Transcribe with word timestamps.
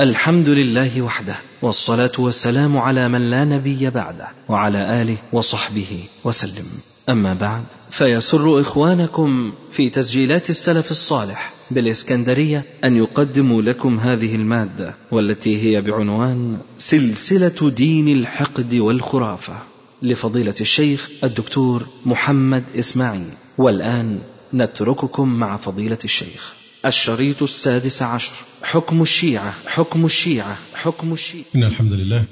الحمد 0.00 0.48
لله 0.48 1.02
وحده 1.02 1.36
والصلاة 1.62 2.12
والسلام 2.18 2.78
على 2.78 3.08
من 3.08 3.30
لا 3.30 3.44
نبي 3.44 3.90
بعده 3.90 4.28
وعلى 4.48 5.02
آله 5.02 5.16
وصحبه 5.32 6.04
وسلم. 6.24 6.64
أما 7.08 7.34
بعد 7.34 7.62
فيسر 7.90 8.60
إخوانكم 8.60 9.52
في 9.72 9.90
تسجيلات 9.90 10.50
السلف 10.50 10.90
الصالح 10.90 11.52
بالإسكندرية 11.70 12.62
أن 12.84 12.96
يقدموا 12.96 13.62
لكم 13.62 13.98
هذه 13.98 14.34
المادة 14.34 14.94
والتي 15.12 15.62
هي 15.62 15.80
بعنوان 15.80 16.58
سلسلة 16.78 17.70
دين 17.70 18.08
الحقد 18.08 18.74
والخرافة 18.74 19.54
لفضيلة 20.02 20.56
الشيخ 20.60 21.10
الدكتور 21.24 21.86
محمد 22.06 22.64
إسماعيل. 22.78 23.30
والآن 23.58 24.18
نترككم 24.54 25.28
مع 25.28 25.56
فضيلة 25.56 25.98
الشيخ. 26.04 26.65
الشريط 26.84 27.42
السادس 27.42 28.02
عشر. 28.02 28.32
حكم 28.62 29.02
الشيعة 29.02 29.54
حكم 29.66 30.04
الشيعة 30.04 30.58
حكم 30.74 31.12
الشيعة. 31.12 31.44
إن 31.56 31.64
الحمد 31.64 31.92
لله 31.92 32.24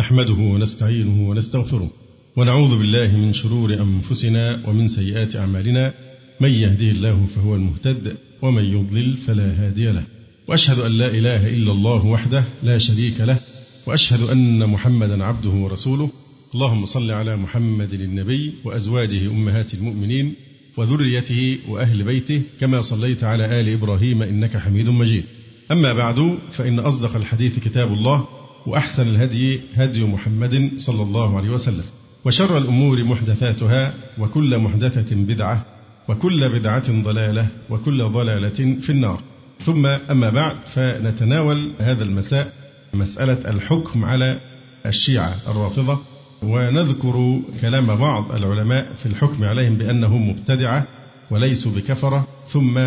نحمده 0.00 0.32
ونستعينه 0.32 1.28
ونستغفره 1.28 1.90
ونعوذ 2.36 2.78
بالله 2.78 3.16
من 3.16 3.32
شرور 3.32 3.74
أنفسنا 3.74 4.60
ومن 4.66 4.88
سيئات 4.88 5.36
أعمالنا. 5.36 5.94
من 6.40 6.50
يهده 6.50 6.90
الله 6.90 7.26
فهو 7.34 7.54
المهتد 7.54 8.16
ومن 8.42 8.64
يضلل 8.64 9.16
فلا 9.16 9.66
هادي 9.66 9.90
له. 9.90 10.04
وأشهد 10.48 10.78
أن 10.78 10.92
لا 10.92 11.06
إله 11.06 11.46
إلا 11.46 11.72
الله 11.72 12.06
وحده 12.06 12.44
لا 12.62 12.78
شريك 12.78 13.20
له. 13.20 13.38
وأشهد 13.86 14.20
أن 14.20 14.66
محمدا 14.66 15.24
عبده 15.24 15.50
ورسوله. 15.50 16.10
اللهم 16.54 16.86
صل 16.86 17.10
على 17.10 17.36
محمد 17.36 17.92
النبي 17.94 18.52
وأزواجه 18.64 19.26
أمهات 19.26 19.74
المؤمنين 19.74 20.34
وذريته 20.76 21.58
وأهل 21.68 22.02
بيته 22.02 22.42
كما 22.60 22.82
صليت 22.82 23.24
على 23.24 23.60
آل 23.60 23.68
إبراهيم 23.68 24.22
إنك 24.22 24.56
حميد 24.56 24.88
مجيد. 24.88 25.24
أما 25.72 25.92
بعد 25.92 26.38
فإن 26.52 26.78
أصدق 26.78 27.16
الحديث 27.16 27.58
كتاب 27.58 27.92
الله 27.92 28.28
وأحسن 28.66 29.02
الهدي 29.02 29.60
هدي 29.74 30.04
محمد 30.04 30.70
صلى 30.76 31.02
الله 31.02 31.36
عليه 31.36 31.50
وسلم. 31.50 31.84
وشر 32.24 32.58
الأمور 32.58 33.04
محدثاتها 33.04 33.94
وكل 34.18 34.58
محدثة 34.58 35.16
بدعة 35.16 35.64
وكل 36.08 36.48
بدعة 36.48 37.02
ضلالة 37.02 37.48
وكل 37.70 38.04
ضلالة 38.04 38.80
في 38.80 38.90
النار. 38.90 39.20
ثم 39.64 39.86
أما 39.86 40.30
بعد 40.30 40.56
فنتناول 40.66 41.72
هذا 41.78 42.04
المساء 42.04 42.52
مسألة 42.94 43.50
الحكم 43.50 44.04
على 44.04 44.40
الشيعة 44.86 45.36
الرافضة. 45.48 45.98
ونذكر 46.42 47.40
كلام 47.60 47.96
بعض 47.96 48.32
العلماء 48.32 48.92
في 48.94 49.06
الحكم 49.06 49.44
عليهم 49.44 49.74
بأنهم 49.74 50.30
مبتدعة 50.30 50.86
وليسوا 51.30 51.72
بكفرة 51.72 52.26
ثم 52.48 52.80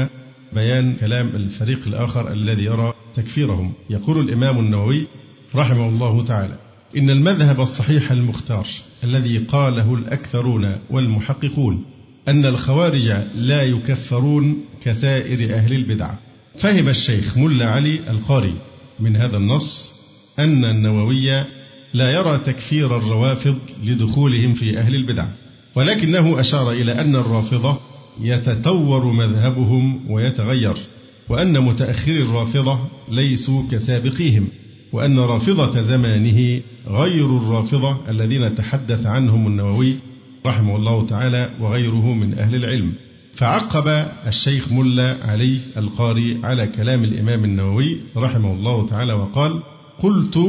بيان 0.53 0.95
كلام 0.95 1.27
الفريق 1.27 1.87
الآخر 1.87 2.31
الذي 2.31 2.63
يرى 2.63 2.93
تكفيرهم. 3.15 3.73
يقول 3.89 4.29
الإمام 4.29 4.59
النووي 4.59 5.07
رحمه 5.55 5.89
الله 5.89 6.25
تعالى 6.25 6.55
إن 6.97 7.09
المذهب 7.09 7.61
الصحيح 7.61 8.11
المختار 8.11 8.67
الذي 9.03 9.37
قاله 9.37 9.93
الأكثرون 9.93 10.75
والمحققون 10.89 11.85
أن 12.27 12.45
الخوارج 12.45 13.13
لا 13.35 13.63
يكفرون 13.63 14.65
كسائر 14.83 15.55
أهل 15.55 15.73
البدع. 15.73 16.13
فهم 16.59 16.89
الشيخ 16.89 17.37
ملا 17.37 17.65
علي 17.65 17.99
القاري 18.09 18.53
من 18.99 19.15
هذا 19.15 19.37
النص 19.37 19.93
أن 20.39 20.65
النووي 20.65 21.43
لا 21.93 22.11
يرى 22.11 22.37
تكفير 22.37 22.97
الروافض 22.97 23.57
لدخولهم 23.83 24.53
في 24.53 24.77
أهل 24.77 24.95
البدع 24.95 25.25
ولكنه 25.75 26.39
أشار 26.39 26.71
إلى 26.71 27.01
أن 27.01 27.15
الرافضة 27.15 27.79
يتطور 28.21 29.05
مذهبهم 29.05 30.11
ويتغير 30.11 30.75
وأن 31.29 31.61
متأخري 31.61 32.21
الرافضة 32.21 32.79
ليسوا 33.09 33.63
كسابقيهم 33.71 34.47
وأن 34.91 35.19
رافضة 35.19 35.81
زمانه 35.81 36.61
غير 36.87 37.37
الرافضة 37.37 37.97
الذين 38.09 38.55
تحدث 38.55 39.05
عنهم 39.05 39.47
النووي 39.47 39.95
رحمه 40.45 40.75
الله 40.75 41.07
تعالى 41.07 41.49
وغيره 41.59 42.13
من 42.13 42.33
أهل 42.33 42.55
العلم. 42.55 42.93
فعقب 43.35 44.07
الشيخ 44.27 44.71
ملا 44.71 45.17
علي 45.21 45.59
القاري 45.77 46.39
على 46.43 46.67
كلام 46.67 47.03
الإمام 47.03 47.45
النووي 47.45 48.01
رحمه 48.17 48.53
الله 48.53 48.87
تعالى 48.87 49.13
وقال 49.13 49.59
قلت 49.99 50.39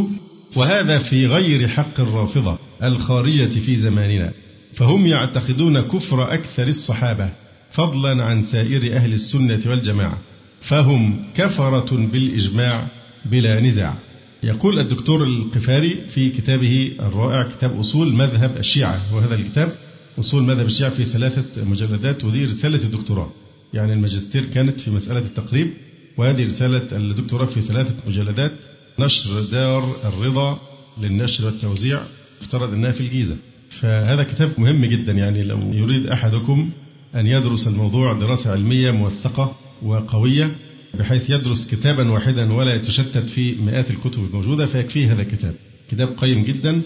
وهذا 0.56 0.98
في 0.98 1.26
غير 1.26 1.68
حق 1.68 2.00
الرافضة 2.00 2.58
الخارجة 2.82 3.60
في 3.60 3.76
زماننا 3.76 4.32
فهم 4.74 5.06
يعتقدون 5.06 5.80
كفر 5.80 6.34
أكثر 6.34 6.68
الصحابة 6.68 7.30
فضلا 7.72 8.24
عن 8.24 8.42
سائر 8.42 8.96
أهل 8.96 9.12
السنة 9.12 9.60
والجماعة 9.66 10.18
فهم 10.62 11.24
كفرة 11.34 11.96
بالإجماع 12.12 12.86
بلا 13.24 13.60
نزاع. 13.60 13.94
يقول 14.42 14.78
الدكتور 14.78 15.24
القفاري 15.24 15.96
في 16.08 16.30
كتابه 16.30 16.92
الرائع 17.00 17.48
كتاب 17.48 17.78
أصول 17.78 18.12
مذهب 18.14 18.56
الشيعة 18.56 19.14
وهذا 19.14 19.34
الكتاب 19.34 19.72
أصول 20.18 20.42
مذهب 20.42 20.66
الشيعة 20.66 20.90
في 20.90 21.04
ثلاثة 21.04 21.64
مجلدات 21.64 22.24
ودي 22.24 22.44
رسالة 22.44 22.84
الدكتوراه. 22.84 23.30
يعني 23.74 23.92
الماجستير 23.92 24.44
كانت 24.44 24.80
في 24.80 24.90
مسألة 24.90 25.20
التقريب 25.20 25.70
وهذه 26.16 26.44
رسالة 26.44 26.96
الدكتوراه 26.96 27.46
في 27.46 27.60
ثلاثة 27.60 27.94
مجلدات. 28.06 28.52
نشر 28.98 29.40
دار 29.40 29.96
الرضا 30.04 30.58
للنشر 31.00 31.44
والتوزيع 31.44 32.00
افترض 32.40 32.72
أنها 32.72 32.92
في 32.92 33.00
الجيزة. 33.00 33.36
فهذا 33.70 34.22
كتاب 34.22 34.52
مهم 34.58 34.84
جدا 34.84 35.12
يعني 35.12 35.42
لو 35.42 35.58
يريد 35.72 36.06
أحدكم 36.06 36.70
أن 37.14 37.26
يدرس 37.26 37.66
الموضوع 37.66 38.12
دراسة 38.12 38.50
علمية 38.50 38.90
موثقة 38.90 39.56
وقوية 39.82 40.56
بحيث 40.98 41.30
يدرس 41.30 41.66
كتابا 41.66 42.10
واحدا 42.10 42.52
ولا 42.52 42.74
يتشتت 42.74 43.30
في 43.30 43.52
مئات 43.52 43.90
الكتب 43.90 44.24
الموجودة 44.24 44.66
فيكفيه 44.66 45.12
هذا 45.12 45.22
الكتاب. 45.22 45.54
كتاب 45.90 46.08
قيم 46.18 46.44
جدا 46.44 46.82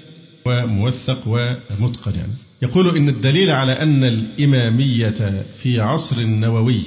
وموثق 0.47 1.23
ومتقن 1.27 2.13
يعني. 2.15 2.33
يقول 2.63 2.97
إن 2.97 3.09
الدليل 3.09 3.51
على 3.51 3.73
أن 3.73 4.05
الإمامية 4.05 5.45
في 5.63 5.81
عصر 5.81 6.17
النووي 6.17 6.83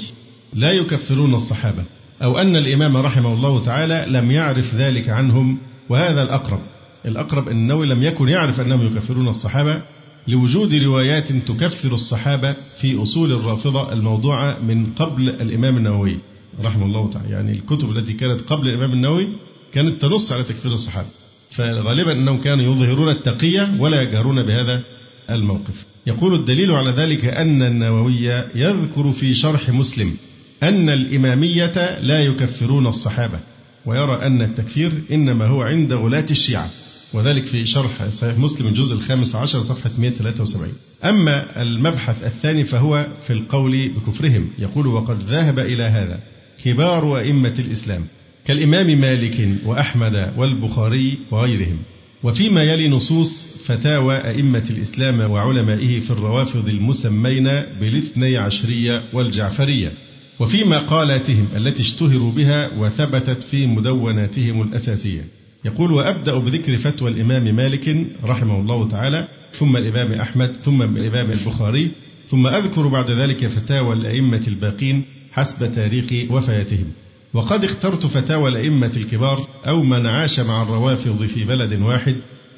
لا 0.54 0.72
يكفرون 0.72 1.34
الصحابة 1.36 1.84
أو 2.24 2.38
أن 2.38 2.56
الإمام 2.56 2.98
رحمه 2.98 3.34
الله 3.34 3.64
تعالى 3.64 4.06
لم 4.08 4.32
يعرف 4.32 4.76
ذلك 4.76 5.10
عنهم 5.10 5.58
وهذا 5.90 6.24
الأقرب. 6.24 6.60
الأقرب 7.06 7.48
أن 7.48 7.58
النووي 7.58 7.88
لم 7.88 8.04
يكن 8.04 8.30
يعرف 8.30 8.62
أنهم 8.62 8.88
يكفرون 8.88 9.28
الصحابة 9.28 9.82
لوجود 10.28 10.74
روايات 10.74 11.32
تكفر 11.32 11.94
الصحابة 11.94 12.56
في 12.78 13.02
أصول 13.02 13.32
الرافضة 13.32 13.94
الموضوعة 13.94 14.60
من 14.60 14.94
قبل 14.94 15.30
الإمام 15.30 15.78
النووي 15.78 16.20
رحمه 16.64 16.86
الله 16.86 17.10
تعالى. 17.10 17.30
يعني 17.30 17.52
الكتب 17.52 17.98
التي 17.98 18.14
كانت 18.14 18.42
قبل 18.42 18.68
الإمام 18.68 18.92
النووي 18.92 19.28
كانت 19.74 20.02
تنص 20.02 20.32
على 20.32 20.44
تكفير 20.44 20.72
الصحابة. 20.74 21.08
فغالبا 21.52 22.12
أنهم 22.12 22.38
كانوا 22.38 22.74
يظهرون 22.74 23.10
التقية 23.10 23.74
ولا 23.80 24.02
يجهرون 24.02 24.44
بهذا 24.44 24.82
الموقف. 25.30 25.86
يقول 26.08 26.34
الدليل 26.34 26.72
على 26.72 26.92
ذلك 26.92 27.26
أن 27.26 27.62
النووي 27.62 28.26
يذكر 28.56 29.12
في 29.12 29.34
شرح 29.34 29.70
مسلم 29.70 30.18
أن 30.64 30.90
الإمامية 30.90 32.00
لا 32.00 32.20
يكفرون 32.20 32.88
الصحابة 32.88 33.40
ويرى 33.86 34.26
أن 34.26 34.42
التكفير 34.42 34.92
إنما 35.12 35.48
هو 35.48 35.62
عند 35.62 35.94
غلاة 35.94 36.26
الشيعة. 36.32 36.70
وذلك 37.14 37.46
في 37.46 37.66
شرح 37.66 38.10
صحيح 38.10 38.38
مسلم 38.38 38.68
الجزء 38.68 38.94
الخامس 38.94 39.36
عشر 39.36 39.62
صفحة 39.62 39.90
173 39.98 40.74
أما 41.04 41.62
المبحث 41.62 42.24
الثاني 42.24 42.64
فهو 42.64 43.08
في 43.28 43.34
القول 43.34 43.90
بكفرهم 43.90 44.50
يقول 44.60 44.88
وقد 44.88 45.20
ذهب 45.30 45.60
إلى 45.60 45.84
هذا 45.84 46.20
كبار 46.64 47.18
أئمة 47.18 47.56
الإسلام 47.60 48.06
كالإمام 48.46 49.02
مالك 49.02 49.50
وأحمد 49.66 50.34
والبخاري 50.38 51.18
وغيرهم. 51.32 51.78
وفيما 52.24 52.64
يلي 52.64 52.90
نصوص 52.90 53.48
فتاوى 53.66 54.16
أئمة 54.16 54.64
الإسلام 54.70 55.32
وعلمائه 55.32 56.00
في 56.00 56.12
الروافض 56.12 56.70
المسمين 56.70 57.44
بالاثني 57.80 58.38
عشرية 58.38 59.04
والجعفرية. 59.14 59.92
وفي 60.42 60.64
مقالاتهم 60.64 61.48
التي 61.56 61.82
اشتهروا 61.82 62.32
بها 62.32 62.70
وثبتت 62.78 63.44
في 63.44 63.68
مدوناتهم 63.68 64.62
الأساسية. 64.62 65.22
يقول 65.66 65.92
وأبدأ 65.92 66.38
بذكر 66.38 66.78
فتوى 66.78 67.12
الإمام 67.12 67.56
مالك 67.56 68.08
رحمه 68.24 68.62
الله 68.62 68.88
تعالى 68.88 69.28
ثم 69.54 69.78
الإمام 69.78 70.20
أحمد 70.20 70.56
ثم 70.64 70.82
الإمام 70.82 71.32
البخاري 71.32 71.92
ثم 72.30 72.48
أذكر 72.48 72.88
بعد 72.88 73.12
ذلك 73.12 73.48
فتاوى 73.48 73.94
الأئمة 73.94 74.44
الباقين 74.48 75.04
حسب 75.32 75.74
تاريخ 75.74 76.32
وفاتهم 76.32 76.86
وقد 77.34 77.64
اخترت 77.64 78.06
فتاوى 78.06 78.50
الأئمة 78.50 78.92
الكبار 78.98 79.48
أو 79.68 79.84
من 79.84 80.08
عاش 80.08 80.40
مع 80.40 80.64
الروافض 80.64 81.26
في 81.26 81.44
بلد 81.44 81.82
واحد 81.82 82.16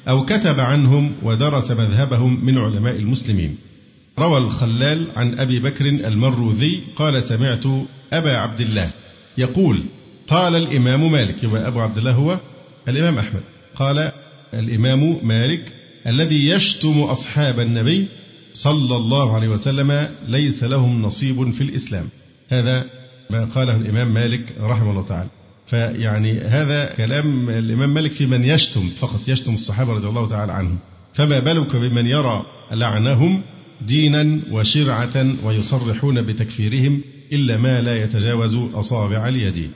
أو 0.08 0.24
كتب 0.24 0.60
عنهم 0.60 1.12
ودرس 1.22 1.70
مذهبهم 1.70 2.44
من 2.44 2.58
علماء 2.58 2.96
المسلمين. 2.96 3.56
روى 4.18 4.38
الخلال 4.38 5.06
عن 5.16 5.38
أبي 5.38 5.60
بكر 5.60 5.84
المروذي 5.86 6.80
قال 6.96 7.22
سمعت 7.22 7.66
أبا 8.12 8.36
عبد 8.36 8.60
الله 8.60 8.90
يقول 9.38 9.84
قال 10.28 10.56
الإمام 10.56 11.12
مالك 11.12 11.44
يبقى 11.44 11.68
أبو 11.68 11.80
عبد 11.80 11.98
الله 11.98 12.12
هو 12.12 12.38
الإمام 12.88 13.18
أحمد. 13.18 13.42
قال 13.76 14.12
الإمام 14.54 15.26
مالك 15.26 15.72
الذي 16.06 16.48
يشتم 16.48 17.00
أصحاب 17.00 17.60
النبي 17.60 18.06
صلى 18.52 18.96
الله 18.96 19.34
عليه 19.34 19.48
وسلم 19.48 20.08
ليس 20.28 20.64
لهم 20.64 21.02
نصيب 21.02 21.50
في 21.50 21.60
الإسلام. 21.60 22.08
هذا 22.48 22.84
ما 23.30 23.44
قاله 23.44 23.76
الإمام 23.76 24.14
مالك 24.14 24.54
رحمه 24.60 24.90
الله 24.90 25.06
تعالى. 25.06 25.30
فيعني 25.66 26.40
هذا 26.40 26.94
كلام 26.96 27.50
الإمام 27.50 27.94
مالك 27.94 28.12
في 28.12 28.26
من 28.26 28.44
يشتم 28.44 28.88
فقط 28.88 29.28
يشتم 29.28 29.54
الصحابة 29.54 29.92
رضي 29.92 30.08
الله 30.08 30.28
تعالى 30.28 30.52
عنهم. 30.52 30.78
فما 31.14 31.38
بالك 31.38 31.76
بمن 31.76 32.06
يرى 32.06 32.42
لعنهم 32.72 33.42
دينا 33.80 34.40
وشرعة 34.50 35.34
ويصرحون 35.44 36.22
بتكفيرهم 36.22 37.00
إلا 37.32 37.56
ما 37.56 37.80
لا 37.80 38.02
يتجاوز 38.04 38.54
أصابع 38.54 39.28
اليد. 39.28 39.70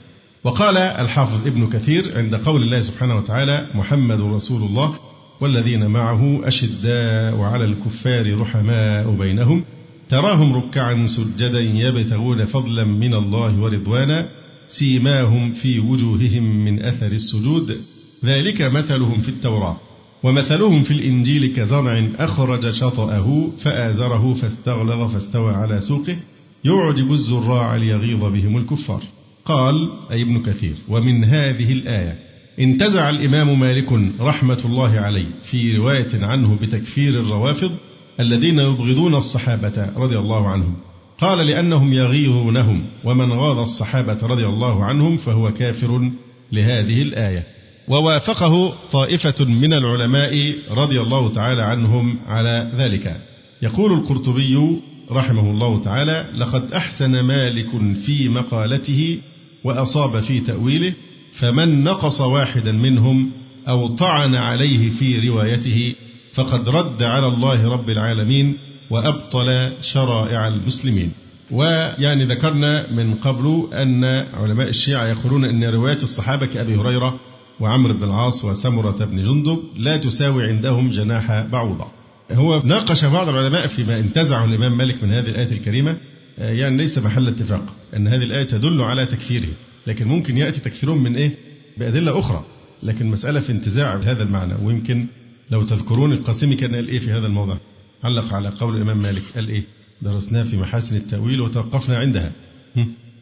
وقال 0.44 0.76
الحافظ 0.76 1.46
ابن 1.46 1.66
كثير 1.66 2.18
عند 2.18 2.34
قول 2.34 2.62
الله 2.62 2.80
سبحانه 2.80 3.16
وتعالى 3.16 3.66
محمد 3.74 4.20
رسول 4.20 4.62
الله 4.62 4.94
والذين 5.40 5.86
معه 5.86 6.48
أشداء 6.48 7.40
على 7.40 7.64
الكفار 7.64 8.40
رحماء 8.40 9.16
بينهم 9.16 9.64
تراهم 10.08 10.56
ركعا 10.56 11.06
سجدا 11.06 11.60
يبتغون 11.60 12.44
فضلا 12.44 12.84
من 12.84 13.14
الله 13.14 13.60
ورضوانا 13.60 14.28
سيماهم 14.68 15.52
في 15.52 15.80
وجوههم 15.80 16.64
من 16.64 16.82
أثر 16.82 17.12
السجود. 17.12 17.80
ذلك 18.24 18.62
مثلهم 18.62 19.20
في 19.20 19.28
التوراة. 19.28 19.87
ومثلهم 20.22 20.82
في 20.82 20.90
الإنجيل 20.90 21.56
كزرع 21.56 22.08
أخرج 22.18 22.70
شطأه 22.70 23.50
فآزره 23.60 24.34
فاستغلظ 24.34 25.12
فاستوى 25.12 25.54
على 25.54 25.80
سوقه 25.80 26.16
يعجب 26.64 27.12
الزراع 27.12 27.76
ليغيظ 27.76 28.24
بهم 28.24 28.56
الكفار. 28.56 29.02
قال 29.44 29.74
أي 30.10 30.22
ابن 30.22 30.42
كثير 30.42 30.74
ومن 30.88 31.24
هذه 31.24 31.72
الآية 31.72 32.18
انتزع 32.58 33.10
الإمام 33.10 33.60
مالك 33.60 33.92
رحمة 34.20 34.58
الله 34.64 35.00
عليه 35.00 35.26
في 35.50 35.72
رواية 35.72 36.24
عنه 36.24 36.58
بتكفير 36.62 37.20
الروافض 37.20 37.72
الذين 38.20 38.58
يبغضون 38.58 39.14
الصحابة 39.14 39.90
رضي 39.96 40.18
الله 40.18 40.48
عنهم. 40.48 40.74
قال 41.18 41.46
لأنهم 41.46 41.92
يغيظونهم 41.92 42.82
ومن 43.04 43.32
غاض 43.32 43.58
الصحابة 43.58 44.26
رضي 44.26 44.46
الله 44.46 44.84
عنهم 44.84 45.16
فهو 45.16 45.52
كافر 45.52 46.10
لهذه 46.52 47.02
الآية. 47.02 47.57
ووافقه 47.88 48.74
طائفة 48.92 49.44
من 49.44 49.72
العلماء 49.72 50.54
رضي 50.70 51.00
الله 51.00 51.32
تعالى 51.32 51.62
عنهم 51.62 52.18
على 52.26 52.72
ذلك. 52.76 53.20
يقول 53.62 53.92
القرطبي 53.92 54.78
رحمه 55.10 55.50
الله 55.50 55.82
تعالى 55.82 56.26
لقد 56.36 56.72
أحسن 56.72 57.20
مالك 57.20 57.68
في 58.06 58.28
مقالته 58.28 59.18
وأصاب 59.64 60.20
في 60.20 60.40
تأويله 60.40 60.92
فمن 61.34 61.84
نقص 61.84 62.20
واحدا 62.20 62.72
منهم 62.72 63.30
أو 63.68 63.96
طعن 63.96 64.34
عليه 64.34 64.90
في 64.90 65.28
روايته 65.28 65.94
فقد 66.34 66.68
رد 66.68 67.02
على 67.02 67.26
الله 67.26 67.68
رب 67.68 67.90
العالمين 67.90 68.56
وأبطل 68.90 69.70
شرائع 69.80 70.48
المسلمين. 70.48 71.12
ويعني 71.50 72.24
ذكرنا 72.24 72.92
من 72.92 73.14
قبل 73.14 73.68
أن 73.72 74.04
علماء 74.34 74.68
الشيعة 74.68 75.06
يقولون 75.06 75.44
أن 75.44 75.64
روايات 75.64 76.02
الصحابة 76.02 76.46
كأبي 76.46 76.76
هريرة 76.76 77.20
وعمرو 77.60 77.94
بن 77.94 78.04
العاص 78.04 78.44
وسمرة 78.44 79.04
بن 79.04 79.16
جندب 79.16 79.58
لا 79.76 79.96
تساوي 79.96 80.44
عندهم 80.44 80.90
جناح 80.90 81.46
بعوضة. 81.52 81.86
هو 82.32 82.62
ناقش 82.64 83.04
بعض 83.04 83.28
العلماء 83.28 83.66
فيما 83.66 83.98
انتزعه 83.98 84.44
الإمام 84.44 84.78
مالك 84.78 85.02
من 85.02 85.12
هذه 85.12 85.28
الآية 85.28 85.52
الكريمة. 85.52 85.96
يعني 86.38 86.76
ليس 86.76 86.98
محل 86.98 87.28
اتفاق 87.28 87.74
أن 87.96 88.08
هذه 88.08 88.22
الآية 88.24 88.44
تدل 88.44 88.80
على 88.82 89.06
تكفيره 89.06 89.48
لكن 89.86 90.08
ممكن 90.08 90.38
يأتي 90.38 90.60
تكفيرهم 90.60 91.02
من 91.02 91.16
إيه؟ 91.16 91.34
بأدلة 91.78 92.18
أخرى. 92.18 92.44
لكن 92.82 93.06
مسألة 93.06 93.40
في 93.40 93.52
انتزاع 93.52 93.96
هذا 93.96 94.22
المعنى 94.22 94.54
ويمكن 94.62 95.06
لو 95.50 95.62
تذكرون 95.62 96.12
القاسمي 96.12 96.56
كان 96.56 96.74
قال 96.74 96.88
إيه 96.88 96.98
في 96.98 97.10
هذا 97.10 97.26
الموضع؟ 97.26 97.56
علق 98.04 98.34
على 98.34 98.48
قول 98.48 98.76
الإمام 98.76 99.02
مالك 99.02 99.22
قال 99.34 99.48
إيه؟ 99.48 99.62
درسناه 100.02 100.44
في 100.44 100.56
محاسن 100.56 100.96
التأويل 100.96 101.40
وتوقفنا 101.40 101.96
عندها. 101.96 102.32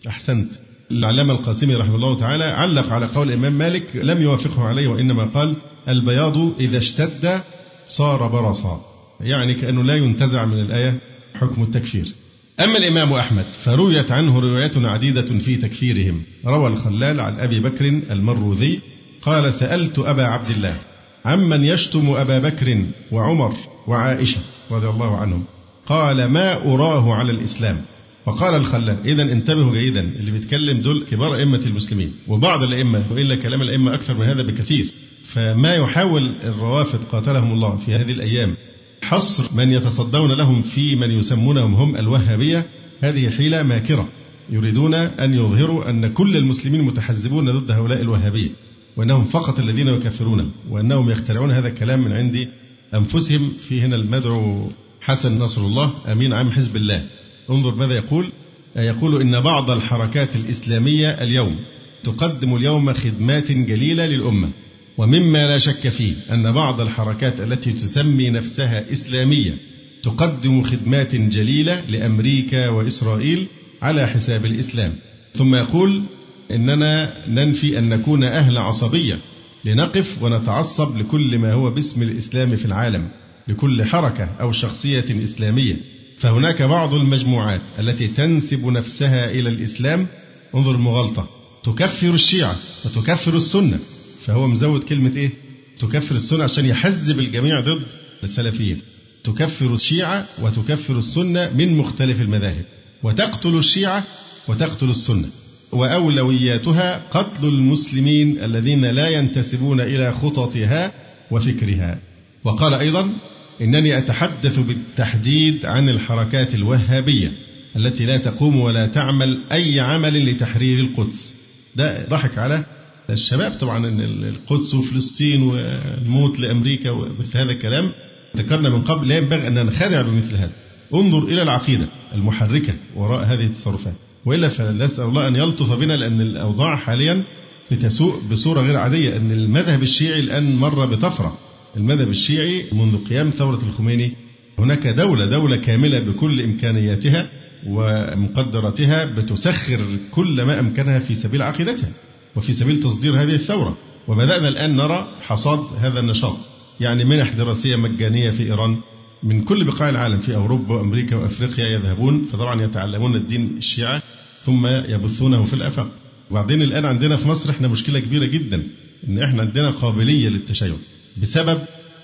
أحسنت. 0.08 0.50
العلامة 0.90 1.34
القاسمي 1.34 1.74
رحمه 1.74 1.94
الله 1.94 2.18
تعالى 2.18 2.44
علق 2.44 2.92
على 2.92 3.06
قول 3.06 3.28
الإمام 3.28 3.52
مالك 3.52 3.84
لم 3.94 4.22
يوافقه 4.22 4.62
عليه 4.62 4.88
وإنما 4.88 5.24
قال 5.24 5.56
البياض 5.88 6.36
إذا 6.60 6.78
اشتد 6.78 7.40
صار 7.88 8.28
برصا. 8.28 8.80
يعني 9.20 9.54
كأنه 9.54 9.84
لا 9.84 9.94
ينتزع 9.94 10.44
من 10.44 10.60
الآية 10.60 10.98
حكم 11.34 11.62
التكفير. 11.62 12.12
أما 12.60 12.76
الإمام 12.76 13.12
أحمد 13.12 13.44
فرويت 13.64 14.12
عنه 14.12 14.40
روايات 14.40 14.76
عديدة 14.76 15.38
في 15.38 15.56
تكفيرهم. 15.56 16.22
روى 16.46 16.66
الخلال 16.66 17.20
عن 17.20 17.40
أبي 17.40 17.60
بكر 17.60 17.84
المروذي 17.86 18.80
قال 19.22 19.54
سألت 19.54 19.98
أبا 19.98 20.24
عبد 20.24 20.50
الله 20.50 20.76
عمن 21.24 21.64
يشتم 21.64 22.10
أبا 22.10 22.38
بكر 22.38 22.84
وعمر 23.12 23.54
وعائشة 23.86 24.40
رضي 24.70 24.88
الله 24.88 25.16
عنهم. 25.16 25.44
قال 25.86 26.28
ما 26.28 26.74
أراه 26.74 27.14
على 27.14 27.32
الإسلام؟ 27.32 27.80
وقال 28.26 28.54
الخلال 28.54 28.96
إذا 29.04 29.22
انتبهوا 29.22 29.72
جيدا 29.74 30.00
اللي 30.00 30.30
بيتكلم 30.30 30.80
دول 30.80 31.06
كبار 31.10 31.36
أئمة 31.36 31.60
المسلمين 31.66 32.12
وبعض 32.28 32.62
الأئمة 32.62 33.02
وإلا 33.10 33.36
كلام 33.36 33.62
الأئمة 33.62 33.94
أكثر 33.94 34.14
من 34.18 34.26
هذا 34.26 34.42
بكثير. 34.42 34.86
فما 35.24 35.74
يحاول 35.74 36.32
الروافض 36.44 37.04
قاتلهم 37.04 37.52
الله 37.52 37.76
في 37.76 37.94
هذه 37.94 38.12
الأيام؟ 38.12 38.54
حصر 39.02 39.56
من 39.56 39.70
يتصدون 39.70 40.32
لهم 40.32 40.62
في 40.62 40.96
من 40.96 41.10
يسمونهم 41.10 41.74
هم 41.74 41.96
الوهابية 41.96 42.66
هذه 43.00 43.30
حيلة 43.30 43.62
ماكرة. 43.62 44.08
يريدون 44.50 44.94
أن 44.94 45.34
يظهروا 45.34 45.90
أن 45.90 46.12
كل 46.12 46.36
المسلمين 46.36 46.82
متحزبون 46.82 47.50
ضد 47.58 47.70
هؤلاء 47.70 48.00
الوهابية 48.00 48.50
وأنهم 48.96 49.24
فقط 49.24 49.58
الذين 49.58 49.88
يكفرون 49.88 50.52
وأنهم 50.70 51.10
يخترعون 51.10 51.50
هذا 51.50 51.68
الكلام 51.68 52.00
من 52.04 52.12
عند 52.12 52.48
أنفسهم. 52.94 53.52
في 53.68 53.80
هنا 53.82 53.96
المدعو 53.96 54.70
حسن 55.00 55.38
نصر 55.38 55.60
الله 55.60 55.92
أمين 56.12 56.32
عام 56.32 56.50
حزب 56.50 56.76
الله. 56.76 57.06
انظر 57.50 57.74
ماذا 57.74 57.94
يقول. 57.94 58.32
يقول 58.76 59.20
إن 59.20 59.40
بعض 59.40 59.70
الحركات 59.70 60.36
الإسلامية 60.36 61.08
اليوم 61.08 61.56
تقدم 62.04 62.56
اليوم 62.56 62.92
خدمات 62.92 63.52
جليلة 63.52 64.06
للأمة 64.06 64.50
ومما 64.98 65.46
لا 65.46 65.58
شك 65.58 65.88
فيه 65.88 66.14
أن 66.32 66.52
بعض 66.52 66.80
الحركات 66.80 67.40
التي 67.40 67.72
تسمي 67.72 68.30
نفسها 68.30 68.92
إسلامية 68.92 69.54
تقدم 70.02 70.62
خدمات 70.62 71.14
جليلة 71.14 71.80
لأمريكا 71.88 72.68
وإسرائيل 72.68 73.46
على 73.82 74.06
حساب 74.06 74.46
الإسلام. 74.46 74.92
ثم 75.34 75.54
يقول 75.54 76.02
إننا 76.50 77.12
ننفي 77.28 77.78
أن 77.78 77.88
نكون 77.88 78.24
أهل 78.24 78.58
عصبية 78.58 79.18
لنقف 79.64 80.22
ونتعصب 80.22 80.96
لكل 80.98 81.38
ما 81.38 81.52
هو 81.52 81.70
باسم 81.70 82.02
الإسلام 82.02 82.56
في 82.56 82.64
العالم 82.64 83.08
لكل 83.48 83.84
حركة 83.84 84.24
أو 84.40 84.52
شخصية 84.52 85.22
إسلامية. 85.22 85.76
فهناك 86.18 86.62
بعض 86.62 86.94
المجموعات 86.94 87.60
التي 87.78 88.08
تنسب 88.08 88.66
نفسها 88.66 89.30
إلى 89.30 89.48
الإسلام. 89.48 90.06
انظر 90.54 90.70
المغالطة 90.70 91.28
تكفر 91.64 92.14
الشيعة 92.14 92.56
وتكفر 92.84 93.36
السنة. 93.36 93.78
فهو 94.24 94.46
مزود 94.46 94.82
كلمة 94.82 95.16
إيه؟ 95.16 95.30
تكفر 95.78 96.14
السنة 96.14 96.44
عشان 96.44 96.66
يحزب 96.66 97.18
الجميع 97.18 97.60
ضد 97.60 97.86
السلفيين. 98.24 98.80
تكفر 99.24 99.74
الشيعة 99.74 100.26
وتكفر 100.42 100.98
السنة 100.98 101.50
من 101.54 101.76
مختلف 101.78 102.20
المذاهب. 102.20 102.64
وتقتل 103.02 103.58
الشيعة 103.58 104.04
وتقتل 104.48 104.90
السنة. 104.90 105.28
وأولوياتها 105.72 107.02
قتل 107.10 107.48
المسلمين 107.48 108.44
الذين 108.44 108.84
لا 108.84 109.08
ينتسبون 109.08 109.80
إلى 109.80 110.12
خططها 110.12 110.92
وفكرها. 111.30 111.98
وقال 112.44 112.74
أيضا 112.74 113.12
إنني 113.60 113.98
أتحدث 113.98 114.58
بالتحديد 114.58 115.66
عن 115.66 115.88
الحركات 115.88 116.54
الوهابية 116.54 117.32
التي 117.76 118.04
لا 118.06 118.16
تقوم 118.16 118.60
ولا 118.60 118.86
تعمل 118.86 119.42
أي 119.52 119.80
عمل 119.80 120.30
لتحرير 120.30 120.78
القدس 120.80 121.34
ده 121.76 122.06
ضحك 122.08 122.38
على 122.38 122.64
الشباب 123.10 123.52
طبعا 123.52 123.88
إن 123.88 124.00
القدس 124.00 124.74
وفلسطين 124.74 125.42
والموت 125.42 126.40
لأمريكا 126.40 126.90
ومثل 126.90 127.38
هذا 127.38 127.50
الكلام 127.52 127.92
ذكرنا 128.36 128.70
من 128.70 128.82
قبل 128.82 129.08
لا 129.08 129.18
ينبغي 129.18 129.46
أن 129.46 129.54
ننخدع 129.54 130.02
بمثل 130.02 130.36
هذا. 130.36 130.52
انظر 130.94 131.18
إلى 131.28 131.42
العقيدة 131.42 131.86
المحركة 132.14 132.74
وراء 132.96 133.24
هذه 133.24 133.44
التصرفات. 133.46 133.94
وإلا 134.26 134.48
فنسأل 134.48 135.04
الله 135.04 135.28
أن 135.28 135.36
يلطف 135.36 135.72
بنا 135.72 135.92
لأن 135.92 136.20
الأوضاع 136.20 136.76
حاليا 136.76 137.22
بتسوء 137.70 138.20
بصورة 138.30 138.60
غير 138.60 138.76
عادية 138.76 139.16
أن 139.16 139.32
المذهب 139.32 139.82
الشيعي 139.82 140.20
الآن 140.20 140.56
مر 140.56 140.86
بطفرة. 140.86 141.38
المذهب 141.76 142.08
الشيعي 142.08 142.64
منذ 142.72 143.04
قيام 143.04 143.30
ثورة 143.30 143.60
الخميني 143.68 144.12
هناك 144.58 144.86
دولة 144.86 145.26
دولة 145.26 145.56
كاملة 145.56 145.98
بكل 145.98 146.40
إمكانياتها 146.42 147.28
ومقدراتها 147.66 149.04
بتسخر 149.04 149.80
كل 150.10 150.42
ما 150.42 150.60
أمكنها 150.60 150.98
في 150.98 151.14
سبيل 151.14 151.42
عقيدتها. 151.42 151.90
وفي 152.36 152.52
سبيل 152.52 152.80
تصدير 152.80 153.22
هذه 153.22 153.34
الثورة 153.34 153.76
وبدأنا 154.08 154.48
الآن 154.48 154.76
نرى 154.76 155.08
حصاد 155.22 155.60
هذا 155.78 156.00
النشاط 156.00 156.36
يعني 156.80 157.04
منح 157.04 157.32
دراسية 157.32 157.76
مجانية 157.76 158.30
في 158.30 158.42
إيران 158.42 158.76
من 159.22 159.42
كل 159.42 159.64
بقاع 159.64 159.88
العالم 159.88 160.18
في 160.18 160.34
أوروبا 160.34 160.74
وأمريكا 160.74 161.16
وأفريقيا 161.16 161.66
يذهبون 161.66 162.24
فطبعا 162.32 162.62
يتعلمون 162.62 163.14
الدين 163.16 163.54
الشيعة 163.58 164.02
ثم 164.42 164.66
يبثونه 164.66 165.44
في 165.44 165.54
الآفاق 165.54 165.88
وبعدين 166.30 166.62
الآن 166.62 166.84
عندنا 166.84 167.16
في 167.16 167.28
مصر 167.28 167.50
إحنا 167.50 167.68
مشكلة 167.68 168.00
كبيرة 168.00 168.26
جدا 168.26 168.62
إن 169.08 169.18
إحنا 169.18 169.42
عندنا 169.42 169.70
قابلية 169.70 170.28
للتشيع 170.28 170.74
بسبب 171.22 171.60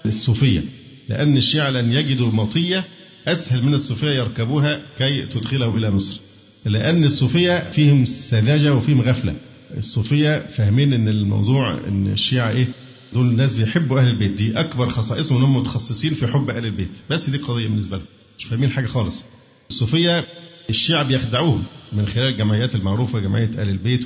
الصوفية 0.07 0.63
لأن 1.09 1.37
الشيعة 1.37 1.71
لن 1.71 1.93
يجدوا 1.93 2.31
مطية 2.33 2.85
أسهل 3.27 3.63
من 3.63 3.75
الصوفية 3.75 4.11
يركبوها 4.11 4.81
كي 4.99 5.27
تدخله 5.27 5.77
إلى 5.77 5.91
مصر. 5.91 6.21
لأن 6.65 7.05
الصوفية 7.05 7.71
فيهم 7.71 8.07
سذاجة 8.07 8.75
وفيهم 8.75 9.01
غفلة. 9.01 9.35
الصوفية 9.77 10.39
فاهمين 10.39 10.93
إن 10.93 11.09
الموضوع 11.09 11.79
إن 11.89 12.13
الشيعة 12.13 12.51
إيه؟ 12.51 12.69
دول 13.13 13.27
الناس 13.27 13.55
بيحبوا 13.55 14.01
أهل 14.01 14.09
البيت. 14.09 14.31
دي 14.31 14.61
أكبر 14.61 14.89
خصائصهم 14.89 15.39
إنهم 15.39 15.57
متخصصين 15.57 16.15
في 16.15 16.27
حب 16.27 16.51
أهل 16.51 16.65
البيت. 16.65 16.89
بس 17.11 17.31
دي 17.31 17.39
قضية 17.39 17.69
بالنسبة 17.69 17.97
لهم. 17.97 18.07
مش 18.39 18.45
فاهمين 18.45 18.71
حاجة 18.71 18.87
خالص. 18.87 19.25
الصوفية 19.71 20.25
الشيعة 20.71 21.03
بيخدعوهم 21.03 21.63
من 21.93 22.07
خلال 22.07 22.29
الجمعيات 22.29 22.75
المعروفة 22.75 23.19
جمعية 23.19 23.51
آل 23.63 23.69
البيت 23.69 24.05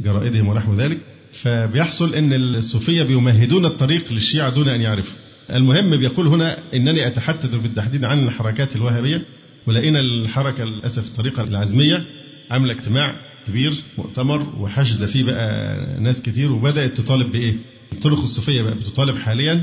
وجرائدهم 0.00 0.48
ونحو 0.48 0.74
ذلك. 0.74 0.98
فبيحصل 1.42 2.14
أن 2.14 2.32
الصوفية 2.32 3.02
بيمهدون 3.02 3.66
الطريق 3.66 4.12
للشيعة 4.12 4.50
دون 4.50 4.68
أن 4.68 4.80
يعرفوا 4.80 5.12
المهم 5.52 5.96
بيقول 5.96 6.26
هنا 6.26 6.56
أنني 6.74 7.06
أتحدث 7.06 7.54
بالتحديد 7.54 8.04
عن 8.04 8.26
الحركات 8.26 8.76
الوهابية 8.76 9.22
ولقينا 9.66 10.00
الحركة 10.00 10.64
للأسف 10.64 11.08
الطريقة 11.08 11.42
العزمية 11.42 12.04
عاملة 12.50 12.72
اجتماع 12.72 13.14
كبير 13.48 13.74
مؤتمر 13.98 14.46
وحشد 14.60 15.04
فيه 15.04 15.24
بقى 15.24 15.76
ناس 16.00 16.22
كتير 16.22 16.52
وبدأت 16.52 16.96
تطالب 17.00 17.32
بإيه؟ 17.32 17.54
الطرق 17.92 18.20
الصوفية 18.20 18.62
بقى 18.62 18.74
بتطالب 18.74 19.16
حاليا 19.16 19.62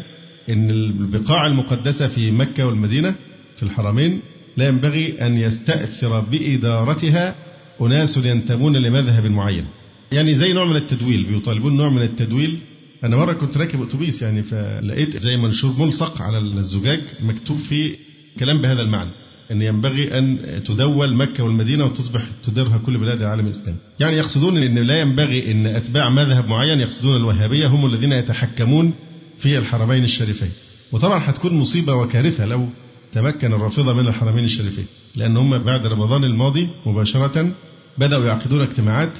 أن 0.50 0.70
البقاع 0.70 1.46
المقدسة 1.48 2.08
في 2.08 2.32
مكة 2.32 2.66
والمدينة 2.66 3.16
في 3.58 3.63
الحرمين 3.63 4.20
لا 4.58 4.68
ينبغي 4.68 5.22
أن 5.25 5.38
يستأثر 5.38 6.20
بإدارتها 6.20 7.36
أناس 7.82 8.18
ينتمون 8.18 8.75
لمذهب 8.78 9.25
معين 9.25 9.66
يعني 10.12 10.36
زي 10.36 10.53
نوع 10.53 10.65
من 10.65 10.75
التدويل 10.75 11.24
بيطالبون 11.24 11.77
نوع 11.77 11.89
من 11.89 12.01
التدويل. 12.01 12.60
أنا 13.03 13.18
مرة 13.18 13.34
كنت 13.34 13.58
راكب 13.58 13.82
أتوبيس 13.82 14.22
يعني 14.22 14.44
فلقيت 14.44 15.18
زي 15.18 15.38
منشور 15.38 15.72
ملصق 15.80 16.22
على 16.22 16.38
الزجاج 16.38 17.00
مكتوب 17.24 17.58
فيه 17.58 17.96
كلام 18.39 18.62
بهذا 18.62 18.82
المعنى 18.82 19.10
أن 19.51 19.62
ينبغي 19.62 20.18
أن 20.18 20.38
تدول 20.65 21.15
مكة 21.15 21.44
والمدينة 21.44 21.86
وتصبح 21.86 22.22
تديرها 22.44 22.77
كل 22.77 23.00
بلاد 23.00 23.22
العالم 23.22 23.46
الإسلامي. 23.46 23.77
يعني 24.00 24.18
يقصدون 24.18 24.58
أن 24.58 24.80
لا 24.80 25.01
ينبغي 25.01 25.51
أن 25.51 25.68
أتباع 25.68 26.10
مذهب 26.10 26.48
معين 26.48 26.80
يقصدون 26.80 27.15
الوهابية 27.15 27.68
هم 27.68 27.86
الذين 27.86 28.12
يتحكمون 28.12 28.94
في 29.39 29.58
الحرمين 29.58 30.03
الشريفين. 30.03 30.51
وطبعا 30.91 31.30
هتكون 31.30 31.60
مصيبة 31.60 31.96
وكارثة 31.96 32.46
لو 32.46 32.68
تمكن 33.13 33.53
الرافضة 33.53 33.94
من 33.94 34.08
الحرمين 34.08 34.46
الشريفين 34.46 34.86
لأن 35.15 35.38
هم 35.38 35.58
بعد 35.58 35.86
رمضان 35.86 36.24
الماضي 36.24 36.70
مباشرة 36.86 37.51
بدأوا 37.98 38.25
يعقدون 38.25 38.62
اجتماعات 38.62 39.12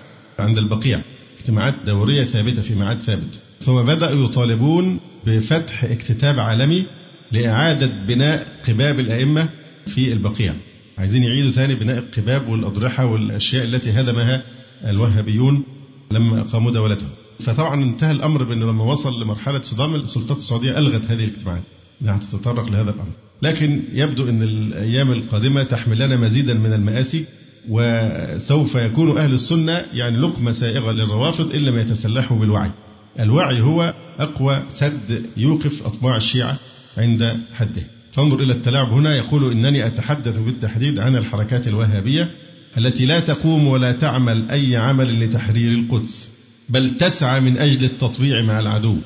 عند 0.42 0.58
البقيع 0.58 1.02
اجتماعات 1.40 1.76
دورية 1.86 2.26
ثابتة 2.26 2.62
في 2.62 2.76
ميعاد 2.76 3.00
ثابت. 3.00 3.40
ثم 3.60 3.84
بدأوا 3.84 4.26
يطالبون 4.26 5.00
بفتح 5.28 5.84
اكتتاب 5.84 6.40
عالمي 6.40 6.86
لإعادة 7.32 8.06
بناء 8.08 8.48
قباب 8.68 9.00
الأئمة 9.00 9.50
في 9.88 10.14
البقيع. 10.14 10.54
عايزين 10.98 11.24
يعيدوا 11.24 11.52
تاني 11.52 11.76
بناء 11.76 11.98
القباب 11.98 12.48
والأضرحة 12.50 13.06
والأشياء 13.06 13.64
التي 13.64 13.92
هدمها 13.92 14.44
الوهابيون 14.86 15.64
لما 16.12 16.42
أقاموا 16.42 16.72
دولتهم. 16.72 17.10
فطبعا 17.40 17.84
انتهى 17.84 18.12
الأمر 18.12 18.44
بأنه 18.44 18.66
لما 18.66 18.84
وصل 18.84 19.24
لمرحلة 19.24 19.62
صدام 19.62 19.96
السلطات 19.96 20.38
السعودية 20.38 20.78
ألغت 20.78 21.06
هذه 21.12 21.24
الاجتماعات. 21.24 21.64
إنها 22.02 22.18
تتطرق 22.18 22.72
لهذا 22.72 22.90
الأمر. 22.90 23.12
لكن 23.42 23.82
يبدو 23.94 24.30
أن 24.30 24.44
الأيام 24.44 25.12
القادمة 25.12 25.64
تحمل 25.64 26.00
لنا 26.00 26.16
مزيدا 26.16 26.54
من 26.54 26.74
المآسي. 26.74 27.26
وسوف 27.70 28.76
يكون 28.76 29.18
أهل 29.18 29.34
السنة 29.34 29.86
يعني 29.94 30.18
لقمة 30.18 30.52
سائغة 30.52 30.92
للروافض 30.92 31.52
إن 31.52 31.60
لم 31.60 31.78
يتسلحوا 31.78 32.40
بالوعي. 32.40 32.72
الوعي 33.20 33.62
هو 33.62 33.94
أقوى 34.20 34.64
سد 34.70 35.26
يوقف 35.38 35.84
أطماع 35.84 36.18
الشيعة 36.18 36.58
عند 36.98 37.38
حده. 37.54 37.84
فانظر 38.12 38.40
إلى 38.40 38.54
التلاعب 38.54 38.94
هنا. 38.94 39.16
يقول 39.16 39.52
إنني 39.52 39.88
أتحدث 39.88 40.40
بالتحديد 40.40 41.00
عن 41.00 41.16
الحركات 41.16 41.68
الوهابية 41.68 42.32
التي 42.78 43.06
لا 43.06 43.20
تقوم 43.20 43.68
ولا 43.68 43.92
تعمل 43.92 44.50
أي 44.50 44.76
عمل 44.76 45.24
لتحرير 45.24 45.72
القدس 45.72 46.32
بل 46.70 46.98
تسعى 46.98 47.40
من 47.40 47.58
أجل 47.58 47.84
التطبيع 47.84 48.42
مع 48.46 48.60
العدو 48.60 48.98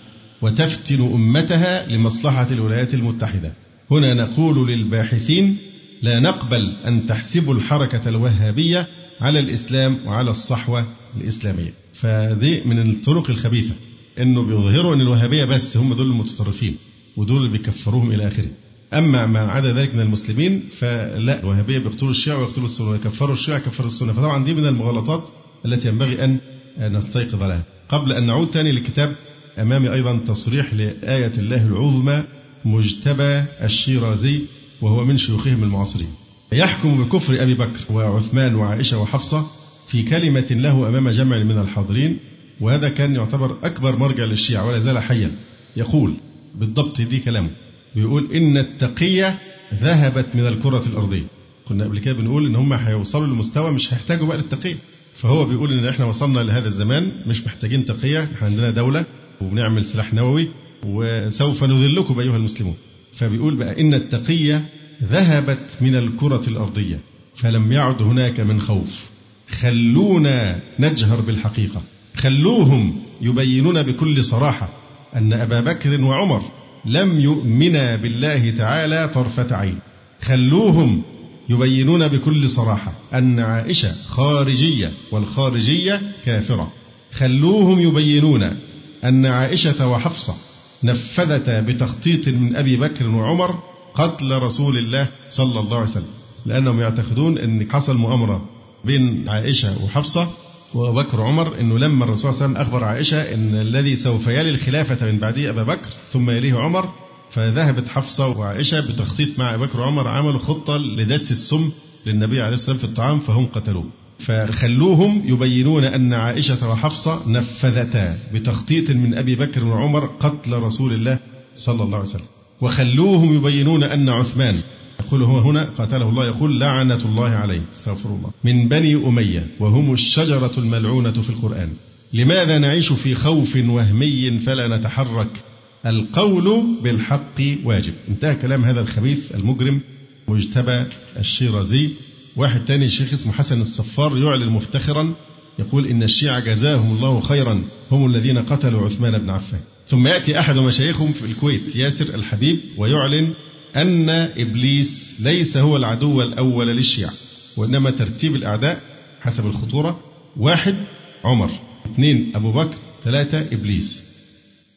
وتفتن 0.42 1.02
أمتها 1.02 1.88
لمصلحة 1.88 2.48
الولايات 2.52 2.94
المتحدة. 2.94 3.54
هنا 3.92 4.14
نقول 4.14 4.68
للباحثين 4.68 5.58
لا 6.06 6.20
نقبل 6.20 6.74
أن 6.88 7.08
تحسبوا 7.08 7.54
الحركة 7.54 8.10
الوهابية 8.10 8.88
على 9.22 9.40
الإسلام 9.40 9.98
وعلى 10.06 10.32
الصحوة 10.32 10.86
الإسلامية. 11.22 11.74
فدي 11.94 12.62
من 12.66 12.90
الطرق 12.90 13.30
الخبيثة 13.30 13.74
أنه 14.20 14.44
بيظهروا 14.44 14.96
أن 14.96 15.02
الوهابية 15.02 15.46
بس 15.46 15.78
هم 15.78 15.94
دول 15.94 16.06
المتطرفين 16.06 16.76
ودول 17.18 17.38
اللي 17.38 17.58
بيكفروهم 17.58 18.12
إلى 18.12 18.28
آخره. 18.28 18.50
أما 18.94 19.26
ما 19.26 19.40
عدا 19.40 19.74
ذلك 19.74 19.96
من 19.96 20.02
المسلمين 20.02 20.64
فلا 20.80 21.40
الوهابية 21.40 21.80
بيقتلوا 21.80 22.12
الشيعة 22.12 22.38
ويقتلوا 22.38 22.66
السنة 22.66 22.90
ويكفروا 22.90 23.34
الشيعة 23.34 23.60
كفروا 23.60 23.88
السنة. 23.88 24.14
فطبعا 24.14 24.46
دي 24.46 24.54
من 24.54 24.66
المغالطات 24.66 25.24
التي 25.66 25.88
ينبغي 25.88 26.24
أن 26.24 26.40
نستيقظ 26.80 27.44
لها. 27.44 27.64
قبل 27.90 28.12
أن 28.12 28.26
نعود 28.26 28.52
تاني 28.52 28.72
للكتاب 28.72 29.16
أمامي 29.60 29.94
أيضا 29.94 30.18
تصريح 30.28 30.74
لآية 30.74 31.32
الله 31.38 31.66
العظمى 31.66 32.24
مجتبى 32.66 33.44
الشيرازي 33.64 34.42
وهو 34.86 35.04
من 35.06 35.18
شيوخهم 35.18 35.64
المعاصرين. 35.64 36.08
يحكم 36.54 37.04
بكفر 37.04 37.44
أبي 37.44 37.54
بكر 37.54 37.80
وعثمان 37.90 38.56
وعائشة 38.56 38.98
وحفصة 39.00 39.46
في 39.88 40.04
كلمة 40.04 40.48
له 40.52 40.88
أمام 40.88 41.10
جمع 41.10 41.44
من 41.44 41.58
الحاضرين 41.62 42.18
وهذا 42.62 42.90
كان 42.90 43.16
يعتبر 43.16 43.58
أكبر 43.64 43.96
مرجع 43.98 44.24
للشيعة 44.24 44.68
ولا 44.68 44.80
زال 44.80 45.00
حيا. 45.00 45.32
يقول 45.78 46.14
بالضبط 46.56 47.02
دي 47.02 47.20
كلامه. 47.20 47.50
بيقول 47.96 48.32
إن 48.34 48.58
التقية 48.58 49.40
ذهبت 49.74 50.26
من 50.36 50.48
الكرة 50.48 50.84
الأرضية. 50.86 51.24
كنا 51.68 51.84
قبل 51.84 52.00
كده 52.00 52.14
بنقول 52.14 52.46
إن 52.46 52.56
هم 52.56 52.74
هيوصلوا 52.74 53.28
لمستوى 53.28 53.72
مش 53.72 53.94
هيحتاجوا 53.94 54.28
بقى 54.28 54.38
للتقية. 54.38 54.76
فهو 55.16 55.46
بيقول 55.46 55.74
إن 55.74 55.86
إحنا 55.88 56.06
وصلنا 56.06 56.40
لهذا 56.40 56.68
الزمان 56.68 57.12
مش 57.28 57.46
محتاجين 57.46 57.86
تقية 57.86 58.24
إحنا 58.24 58.48
عندنا 58.48 58.72
دولة 58.72 59.06
وبنعمل 59.42 59.86
سلاح 59.86 60.14
نووي 60.14 60.48
وسوف 60.86 61.64
نذلكم 61.64 62.20
أيها 62.20 62.38
المسلمون. 62.38 62.76
فبيقول 63.16 63.58
بقى 63.58 63.82
إن 63.82 63.94
التقية 63.94 64.66
ذهبت 65.04 65.78
من 65.82 65.96
الكرة 65.96 66.42
الأرضية 66.48 67.00
فلم 67.36 67.72
يعد 67.72 68.02
هناك 68.02 68.40
من 68.40 68.62
خوف. 68.62 69.10
خلونا 69.50 70.60
نجهر 70.80 71.22
بالحقيقة. 71.22 71.82
خلوهم 72.18 72.96
يبينون 73.22 73.84
بكل 73.84 74.24
صراحة 74.24 74.70
أن 75.16 75.34
أبا 75.34 75.62
بكر 75.62 76.02
وعمر 76.02 76.42
لم 76.86 77.20
يؤمنا 77.20 77.96
بالله 77.96 78.50
تعالى 78.50 79.08
طرفة 79.08 79.56
عين. 79.56 79.80
خلوهم 80.22 81.02
يبينون 81.50 82.08
بكل 82.08 82.50
صراحة 82.50 82.94
أن 83.14 83.40
عائشة 83.40 83.94
خارجية 84.08 84.92
والخارجية 85.12 86.02
كافرة. 86.26 86.72
خلوهم 87.14 87.80
يبينون 87.80 88.58
أن 89.04 89.26
عائشة 89.26 89.88
وحفصة 89.88 90.36
نفذتا 90.84 91.62
بتخطيط 91.62 92.28
من 92.28 92.56
أبي 92.56 92.78
بكر 92.78 93.08
وعمر 93.10 93.60
قتل 93.96 94.32
رسول 94.32 94.78
الله 94.78 95.08
صلى 95.30 95.60
الله 95.60 95.78
عليه 95.78 95.90
وسلم. 95.90 96.14
لأنهم 96.46 96.80
يعتقدون 96.80 97.38
أن 97.38 97.72
حصل 97.72 97.96
مؤامرة 97.96 98.46
بين 98.86 99.30
عائشة 99.30 99.84
وحفصة 99.84 100.28
وأبو 100.74 101.02
بكر 101.02 101.22
وعمر 101.22 101.60
أنه 101.60 101.80
لما 101.80 102.06
الرسول 102.06 102.18
صلى 102.20 102.30
الله 102.30 102.44
عليه 102.44 102.54
وسلم 102.54 102.68
أخبر 102.68 102.84
عائشة 102.84 103.34
أن 103.34 103.56
الذي 103.56 103.96
سوف 103.96 104.28
يلي 104.28 104.50
الخلافة 104.50 105.12
من 105.12 105.20
بعده 105.20 105.50
أبا 105.50 105.64
بكر 105.64 105.90
ثم 106.12 106.30
يليه 106.30 106.54
عمر 106.54 106.90
فذهبت 107.32 107.88
حفصة 107.88 108.28
وعائشة 108.28 108.80
بتخطيط 108.80 109.40
مع 109.40 109.54
أبي 109.54 109.66
بكر 109.66 109.80
وعمر 109.80 110.08
عملوا 110.08 110.40
خطة 110.40 110.78
لدس 110.78 111.32
السم 111.32 111.72
للنبي 112.06 112.42
عليه 112.42 112.56
الصلاة 112.56 112.72
والسلام 112.72 112.78
في 112.78 112.84
الطعام 112.84 113.20
فهم 113.20 113.46
قتلوه. 113.46 113.86
فخلوهم 114.20 115.22
يبينون 115.26 115.84
أن 115.84 116.14
عائشة 116.14 116.70
وحفصة 116.70 117.30
نفذتا 117.30 118.18
بتخطيط 118.34 118.92
من 118.92 119.18
أبي 119.18 119.36
بكر 119.36 119.66
وعمر 119.66 120.06
قتل 120.06 120.54
رسول 120.54 120.94
الله 120.94 121.20
صلى 121.56 121.84
الله 121.84 121.98
عليه 121.98 122.10
وسلم. 122.10 122.35
وخلوهم 122.62 123.36
يبينون 123.36 123.84
أن 123.84 124.10
عثمان 124.10 124.60
يقول 125.00 125.24
هو 125.24 125.40
هنا 125.40 125.64
قاتله 125.64 126.10
الله 126.10 126.26
يقول 126.26 126.60
لعنة 126.60 127.06
الله 127.06 127.30
عليه 127.30 127.62
استغفر 127.74 128.10
الله. 128.10 128.32
من 128.44 128.68
بني 128.68 128.96
أمية 128.96 129.48
وهم 129.60 129.94
الشجرة 129.94 130.52
الملعونة 130.58 131.12
في 131.12 131.30
القرآن. 131.30 131.70
لماذا 132.14 132.60
نعيش 132.60 132.94
في 132.94 133.16
خوف 133.16 133.56
وهمي 133.56 134.40
فلا 134.40 134.78
نتحرك؟ 134.78 135.44
القول 135.86 136.66
بالحق 136.84 137.42
واجب. 137.64 137.94
انتهى 138.10 138.36
كلام 138.36 138.66
هذا 138.66 138.82
الخبيث 138.82 139.36
المجرم 139.36 139.82
مجتبى 140.28 140.84
الشيرازي. 141.20 141.90
واحد 142.36 142.66
تاني 142.66 142.86
الشيخ 142.86 143.14
اسمه 143.14 143.34
حسن 143.34 143.62
الصفار 143.62 144.18
يعلن 144.18 144.50
مفتخرا 144.50 145.14
يقول 145.60 145.88
إن 145.88 146.04
الشيعة 146.04 146.40
جزاهم 146.40 146.96
الله 146.96 147.22
خيرا 147.22 147.64
هم 147.92 148.06
الذين 148.06 148.38
قتلوا 148.38 148.86
عثمان 148.86 149.18
بن 149.18 149.30
عفان. 149.30 149.60
ثم 149.88 150.08
يأتي 150.08 150.40
أحد 150.40 150.58
مشايخهم 150.58 151.14
في 151.14 151.26
الكويت 151.26 151.76
ياسر 151.76 152.16
الحبيب 152.16 152.60
ويعلن 152.78 153.34
أن 153.76 154.10
إبليس 154.10 155.16
ليس 155.20 155.58
هو 155.58 155.78
العدو 155.78 156.22
الأول 156.22 156.68
للشيعة 156.68 157.14
وإنما 157.58 157.92
ترتيب 157.92 158.36
الأعداء 158.36 158.82
حسب 159.22 159.46
الخطورة. 159.46 160.00
واحد 160.38 160.76
عمر 161.24 161.50
اثنين 161.86 162.32
أبو 162.36 162.52
بكر 162.52 162.76
ثلاثة 163.04 163.42
إبليس. 163.42 164.04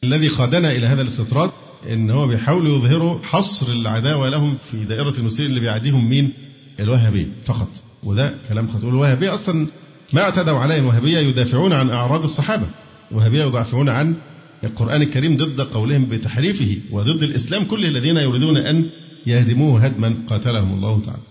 الذي 0.03 0.27
قادنا 0.27 0.71
إلى 0.71 0.87
هذا 0.87 1.01
الاستطراد 1.01 1.51
إن 1.89 2.11
هو 2.11 2.27
بيحاولوا 2.27 2.77
يظهروا 2.77 3.19
حصر 3.23 3.71
العداوة 3.71 4.29
لهم 4.29 4.57
في 4.71 4.85
دائرة 4.85 5.13
المسلمين 5.17 5.49
اللي 5.49 5.61
بيعاديهم 5.61 6.09
مين؟ 6.09 6.33
الوهابية 6.79 7.27
فقط. 7.45 7.69
وده 8.03 8.33
كلام 8.49 8.67
خطير. 8.67 8.89
الوهابية 8.89 9.33
أصلا 9.33 9.67
ما 10.13 10.21
اعتدوا 10.21 10.59
عليه. 10.59 10.79
الوهابية 10.79 11.17
يدافعون 11.17 11.73
عن 11.73 11.89
أعراض 11.89 12.23
الصحابة. 12.23 12.67
الوهابية 13.11 13.43
يدافعون 13.43 13.89
عن 13.89 14.15
القرآن 14.63 15.01
الكريم 15.01 15.37
ضد 15.37 15.61
قولهم 15.61 16.05
بتحريفه 16.05 16.77
وضد 16.91 17.23
الإسلام 17.23 17.63
كل 17.63 17.85
الذين 17.85 18.17
يريدون 18.17 18.57
أن 18.57 18.85
يهدموه 19.27 19.85
هدما 19.85 20.15
قاتلهم 20.29 20.73
الله 20.73 21.01
تعالى. 21.01 21.21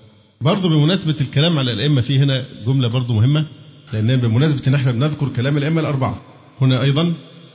برضه 0.40 0.68
بمناسبة 0.68 1.14
الكلام 1.20 1.58
على 1.58 1.73
الأئمة 1.73 2.00
في 2.00 2.18
هنا 2.18 2.44
جملة 2.66 2.88
برضه 2.88 3.14
مهمة 3.14 3.47
لأن 3.92 4.16
بمناسبة 4.16 4.62
إن 4.68 4.75
إحنا 4.75 4.92
بنذكر 4.92 5.28
كلام 5.28 5.56
الأئمة 5.56 5.80
الأربعة 5.80 6.20
هنا 6.61 6.82
أيضا 6.82 7.14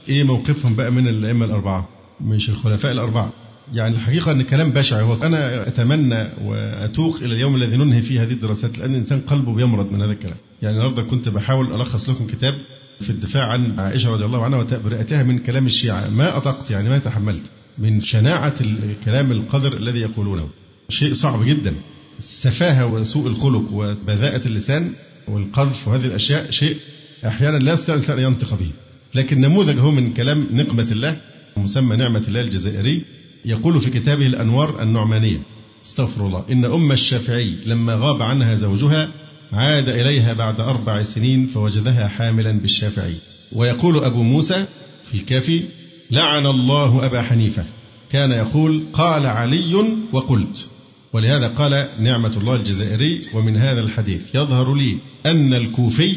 إيه 0.10 0.24
موقفهم 0.24 0.76
بقى 0.76 0.92
من 0.92 1.08
الأئمة 1.08 1.46
الأربعة 1.46 1.90
مش 2.22 2.50
الخلفاء 2.50 2.92
الأربعة؟ 2.92 3.34
يعني 3.74 3.96
الحقيقة 3.96 4.32
أن 4.32 4.42
كلام 4.42 4.72
بشع 4.72 5.02
هو 5.02 5.14
أنا 5.24 5.68
أتمنى 5.68 6.28
وأتوق 6.46 7.16
إلى 7.22 7.34
اليوم 7.36 7.56
الذي 7.56 7.78
ننهي 7.78 8.02
فيه 8.02 8.24
هذه 8.24 8.32
الدراسات 8.32 8.80
لأن 8.80 8.92
الإنسان 8.92 9.20
قلبه 9.22 9.54
بيمرض 9.56 9.92
من 9.92 10.02
هذا 10.02 10.12
الكلام. 10.12 10.38
يعني 10.62 10.76
النهارده 10.76 11.04
كنت 11.04 11.30
بحاول 11.30 11.74
ألخص 11.82 12.10
لكم 12.10 12.28
كتاب 12.28 12.54
في 13.02 13.10
الدفاع 13.10 13.44
عن 13.44 13.80
عائشة 13.80 14.10
رضي 14.10 14.26
الله 14.26 14.44
عنها 14.44 14.60
وتبرئتها 14.60 15.24
من 15.24 15.40
كلام 15.40 15.68
الشيعة. 15.68 16.10
ما 16.10 16.38
أطقت 16.38 16.72
يعني 16.72 16.90
ما 16.90 16.98
تحملت. 16.98 17.44
من 17.78 18.02
شناعة 18.02 18.56
الكلام 18.62 19.32
القذر 19.32 19.78
الذي 19.78 20.00
يقولونه. 20.00 20.50
شيء 20.90 21.14
صعب 21.14 21.44
جدا. 21.44 21.74
السفاهة 22.20 22.94
وسوء 22.94 23.28
الخلق 23.28 23.74
وبذاءة 23.74 24.48
اللسان 24.48 24.92
والقذف 25.28 25.88
وهذه 25.88 26.06
الأشياء 26.06 26.52
شيء 26.52 26.78
أحيانا 27.26 27.58
لا 27.58 27.74
يستطيع 27.74 27.96
الإنسان 27.96 28.20
أن 28.20 28.24
ينطق 28.24 28.54
به. 28.54 28.70
لكن 29.16 29.42
نموذج 29.42 29.80
هو 29.80 29.92
من 29.92 30.14
كلام 30.14 30.48
نقمة 30.52 30.92
الله 30.92 31.18
مسمى 31.58 31.96
نعمة 31.96 32.24
الله 32.28 32.42
الجزائري 32.42 33.02
يقول 33.46 33.82
في 33.82 33.90
كتابه 33.90 34.26
الأنوار 34.26 34.84
النعمانية 34.84 35.40
استغفر 35.86 36.28
الله 36.28 36.44
إن 36.52 36.66
أم 36.66 36.92
الشافعي 36.92 37.54
لما 37.66 37.96
غاب 37.96 38.22
عنها 38.22 38.56
زوجها 38.56 39.12
عاد 39.54 39.90
إليها 39.90 40.34
بعد 40.34 40.60
أربع 40.60 41.04
سنين 41.04 41.48
فوجدها 41.48 42.08
حاملا 42.08 42.52
بالشافعي. 42.52 43.16
ويقول 43.52 44.04
أبو 44.04 44.24
موسى 44.24 44.66
في 45.12 45.18
الكافي 45.18 45.64
لعن 46.12 46.46
الله 46.46 47.06
أبا 47.06 47.22
حنيفة. 47.22 47.66
كان 48.12 48.32
يقول 48.32 48.86
قال 48.94 49.26
علي 49.26 49.96
وقلت. 50.12 50.66
ولهذا 51.14 51.48
قال 51.48 51.88
نعمة 52.00 52.38
الله 52.38 52.56
الجزائري 52.56 53.22
ومن 53.34 53.58
هذا 53.58 53.80
الحديث 53.80 54.36
يظهر 54.36 54.76
لي 54.76 54.98
أن 55.26 55.54
الكوفي 55.54 56.16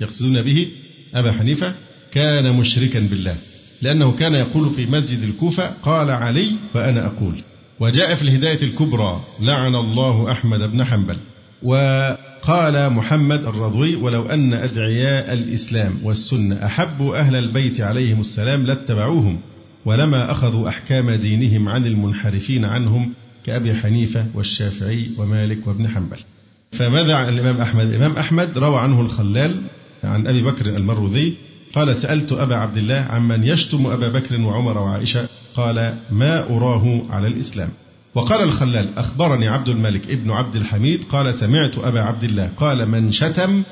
يقصدون 0.00 0.42
به 0.42 0.68
أبا 1.14 1.32
حنيفة 1.32 1.74
كان 2.12 2.56
مشركا 2.56 3.00
بالله. 3.00 3.36
لأنه 3.82 4.12
كان 4.12 4.34
يقول 4.34 4.70
في 4.70 4.86
مسجد 4.86 5.22
الكوفة 5.22 5.70
قال 5.82 6.10
علي 6.10 6.50
وأنا 6.74 7.06
أقول. 7.06 7.34
وجاء 7.80 8.14
في 8.14 8.22
الهداية 8.22 8.62
الكبرى 8.62 9.20
لعن 9.40 9.74
الله 9.74 10.32
أحمد 10.32 10.70
بن 10.70 10.84
حنبل. 10.84 11.16
وقال 12.44 12.92
محمد 12.92 13.44
الرضوي 13.44 13.96
ولو 13.96 14.26
أن 14.26 14.54
أدعياء 14.54 15.32
الإسلام 15.32 15.98
والسنة 16.02 16.66
أحبوا 16.66 17.16
أهل 17.16 17.36
البيت 17.36 17.80
عليهم 17.80 18.20
السلام 18.20 18.66
لاتبعوهم 18.66 19.38
ولما 19.84 20.30
أخذوا 20.30 20.68
أحكام 20.68 21.10
دينهم 21.10 21.68
عن 21.68 21.86
المنحرفين 21.86 22.64
عنهم 22.64 23.12
كأبي 23.44 23.74
حنيفة 23.74 24.26
والشافعي 24.34 25.10
ومالك 25.18 25.66
وابن 25.66 25.88
حنبل. 25.88 26.16
فماذا 26.72 27.14
عن 27.14 27.28
الإمام 27.28 27.60
أحمد؟ 27.60 27.86
الإمام 27.86 28.16
أحمد 28.16 28.58
روى 28.58 28.78
عنه 28.78 29.00
الخلال 29.00 29.60
عن 30.04 30.26
أبي 30.26 30.42
بكر 30.42 30.66
المروذي 30.66 31.34
قال 31.74 31.96
سألت 31.96 32.32
أبا 32.32 32.56
عبد 32.56 32.76
الله 32.76 33.06
عمن 33.10 33.44
يشتم 33.44 33.86
أبا 33.86 34.08
بكر 34.08 34.40
وعمر 34.40 34.78
وعائشة 34.78 35.28
قال 35.54 35.96
ما 36.10 36.56
أراه 36.56 37.02
على 37.10 37.26
الإسلام. 37.26 37.68
وقال 38.14 38.42
الخلال 38.42 38.98
أخبرني 38.98 39.48
عبد 39.48 39.68
الملك 39.68 40.10
ابن 40.10 40.30
عبد 40.30 40.56
الحميد 40.56 41.04
قال 41.04 41.34
سمعت 41.34 41.78
أبا 41.78 42.00
عبد 42.00 42.24
الله 42.24 42.50
قال 42.56 42.88
من 42.88 43.12
شتم 43.12 43.62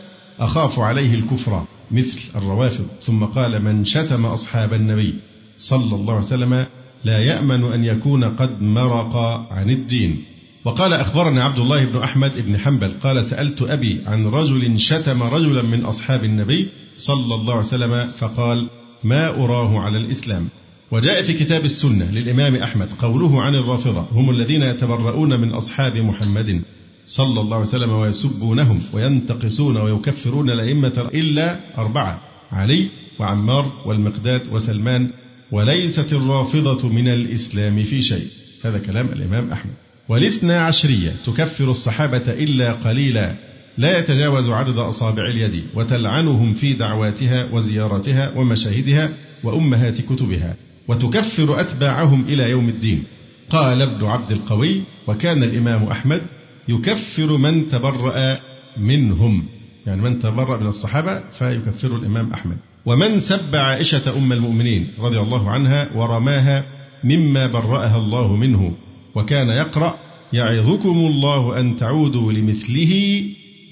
أخاف 0.41 0.79
عليه 0.79 1.15
الكفر 1.15 1.65
مثل 1.91 2.21
الروافض. 2.37 2.87
ثم 3.03 3.25
قال 3.25 3.63
من 3.63 3.85
شتم 3.85 4.27
أصحاب 4.27 4.75
النبي 4.75 5.15
صلى 5.59 5.95
الله 5.95 6.15
عليه 6.15 6.27
وسلم 6.27 6.67
لا 7.05 7.19
يأمن 7.19 7.73
أن 7.73 7.85
يكون 7.85 8.25
قد 8.25 8.63
مرق 8.63 9.17
عن 9.53 9.71
الدين. 9.71 10.25
وقال 10.65 10.93
أخبرني 10.93 11.41
عبد 11.41 11.59
الله 11.59 11.85
بن 11.85 12.03
أحمد 12.03 12.47
بن 12.47 12.59
حنبل 12.59 12.93
قال 13.03 13.25
سألت 13.25 13.63
أبي 13.63 14.01
عن 14.07 14.27
رجل 14.27 14.81
شتم 14.81 15.23
رجلا 15.23 15.63
من 15.63 15.85
أصحاب 15.85 16.25
النبي 16.25 16.69
صلى 16.97 17.35
الله 17.35 17.55
عليه 17.55 17.67
وسلم 17.67 18.13
فقال 18.19 18.67
ما 19.05 19.29
أراه 19.29 19.79
على 19.79 19.99
الإسلام. 19.99 20.49
وجاء 20.93 21.23
في 21.23 21.33
كتاب 21.33 21.65
السنة 21.65 22.11
للإمام 22.11 22.57
أحمد 22.57 22.89
قوله 22.99 23.43
عن 23.43 23.55
الرافضة 23.55 24.07
هم 24.13 24.31
الذين 24.31 24.63
يتبرؤون 24.63 25.41
من 25.41 25.51
أصحاب 25.51 25.97
محمد 25.97 26.63
صلى 27.07 27.41
الله 27.41 27.57
عليه 27.57 27.69
وسلم 27.69 27.91
ويسبونهم 27.91 28.83
وينتقصون 28.93 29.77
ويكفرون 29.77 30.51
الأئمة 30.51 31.11
إلا 31.15 31.61
أربعة 31.79 32.21
علي 32.53 32.89
وعمار 33.19 33.73
والمقداد 33.87 34.43
وسلمان 34.53 35.11
وليست 35.53 36.13
الرافضة 36.13 36.89
من 36.89 37.09
الإسلام 37.09 37.85
في 37.85 38.03
شيء. 38.03 38.27
هذا 38.65 38.79
كلام 38.79 39.07
الإمام 39.07 39.53
أحمد. 39.53 39.73
والاثنى 40.09 40.53
عشرية 40.53 41.13
تكفر 41.27 41.71
الصحابة 41.71 42.33
إلا 42.33 42.73
قليلا 42.73 43.35
لا 43.79 43.99
يتجاوز 43.99 44.49
عدد 44.49 44.77
أصابع 44.77 45.23
اليد 45.27 45.65
وتلعنهم 45.75 46.55
في 46.55 46.73
دعواتها 46.73 47.49
وزيارتها 47.53 48.33
ومشاهدها 48.37 49.11
وأمهات 49.45 50.01
كتبها. 50.01 50.57
وتكفر 50.89 51.61
أتباعهم 51.61 52.25
إلى 52.29 52.51
يوم 52.51 52.69
الدين. 52.69 53.05
قال 53.51 53.83
ابن 53.83 54.07
عبد 54.07 54.33
القوي 54.33 54.81
وكان 55.07 55.43
الإمام 55.43 55.85
أحمد 55.85 56.23
يكفر 56.69 57.37
من 57.37 57.69
تبرأ 57.69 58.39
منهم. 58.77 59.45
يعني 59.87 60.03
من 60.03 60.19
تبرأ 60.19 60.61
من 60.61 60.67
الصحابة 60.67 61.21
فيكفر 61.39 61.97
الإمام 61.97 62.33
أحمد. 62.33 62.57
ومن 62.87 63.21
سب 63.21 63.57
عائشة 63.57 64.19
أم 64.19 64.33
المؤمنين 64.33 64.89
رضي 65.01 65.19
الله 65.19 65.51
عنها 65.51 65.89
ورماها 65.95 66.65
مما 67.05 67.47
برأها 67.47 67.97
الله 67.97 68.37
منه. 68.37 68.73
وكان 69.15 69.49
يقرأ 69.49 69.97
يعظكم 70.33 70.99
الله 70.99 71.61
أن 71.61 71.77
تعودوا 71.77 72.33
لمثله 72.33 73.25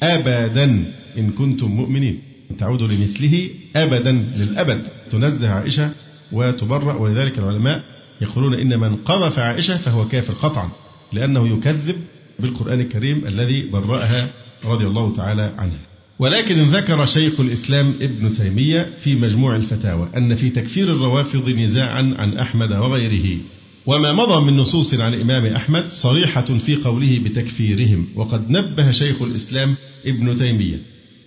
أبدا 0.02 0.92
إن 1.18 1.30
كنتم 1.30 1.70
مؤمنين. 1.70 2.18
تعودوا 2.58 2.88
لمثله 2.88 3.50
أبدا 3.76 4.12
للأبد. 4.36 4.82
تنزه 5.10 5.50
عائشة 5.50 5.90
وتبرأ 6.32 6.94
ولذلك 6.94 7.38
العلماء 7.38 7.82
يقولون 8.20 8.54
إن 8.54 8.80
من 8.80 8.96
قذف 8.96 9.38
عائشة 9.38 9.76
فهو 9.76 10.08
كافر 10.08 10.32
قطعا 10.32 10.70
لأنه 11.12 11.48
يكذب 11.48 11.96
بالقرآن 12.38 12.80
الكريم 12.80 13.26
الذي 13.26 13.70
برأها 13.70 14.30
رضي 14.64 14.86
الله 14.86 15.14
تعالى 15.14 15.54
عنها. 15.58 15.78
ولكن 16.18 16.56
ذكر 16.56 17.06
شيخ 17.06 17.40
الإسلام 17.40 17.94
ابن 18.00 18.34
تيمية 18.34 18.90
في 19.00 19.14
مجموع 19.14 19.56
الفتاوى 19.56 20.08
أن 20.16 20.34
في 20.34 20.50
تكفير 20.50 20.92
الروافض 20.92 21.48
نزاعا 21.48 22.14
عن 22.18 22.38
أحمد 22.38 22.72
وغيره. 22.72 23.38
وما 23.86 24.12
مضى 24.12 24.50
من 24.50 24.56
نصوص 24.56 24.94
عن 24.94 25.14
الإمام 25.14 25.46
أحمد 25.46 25.92
صريحة 25.92 26.58
في 26.66 26.76
قوله 26.76 27.18
بتكفيرهم. 27.24 28.06
وقد 28.16 28.50
نبه 28.50 28.90
شيخ 28.90 29.22
الإسلام 29.22 29.74
ابن 30.06 30.36
تيمية 30.36 30.76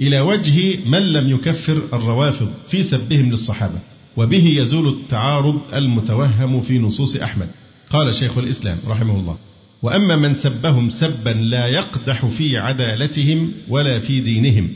إلى 0.02 0.20
وجه 0.20 0.80
من 0.86 1.14
لم 1.14 1.30
يكفر 1.30 1.82
الروافض 1.94 2.52
في 2.70 2.84
سبهم 2.84 3.32
للصحابة. 3.32 3.93
وبه 4.18 4.46
يزول 4.46 4.88
التعارض 4.88 5.62
المتوهم 5.74 6.62
في 6.62 6.80
نصوص 6.80 7.16
أحمد. 7.16 7.50
قال 7.90 8.16
شيخ 8.16 8.38
الإسلام 8.38 8.78
رحمه 8.88 9.20
الله 9.20 9.38
وأما 9.84 10.16
من 10.16 10.34
سبهم 10.34 10.90
سبا 10.90 11.30
لا 11.30 11.68
يقدح 11.68 12.26
في 12.26 12.58
عدالتهم 12.58 13.52
ولا 13.70 14.00
في 14.00 14.22
دينهم 14.22 14.70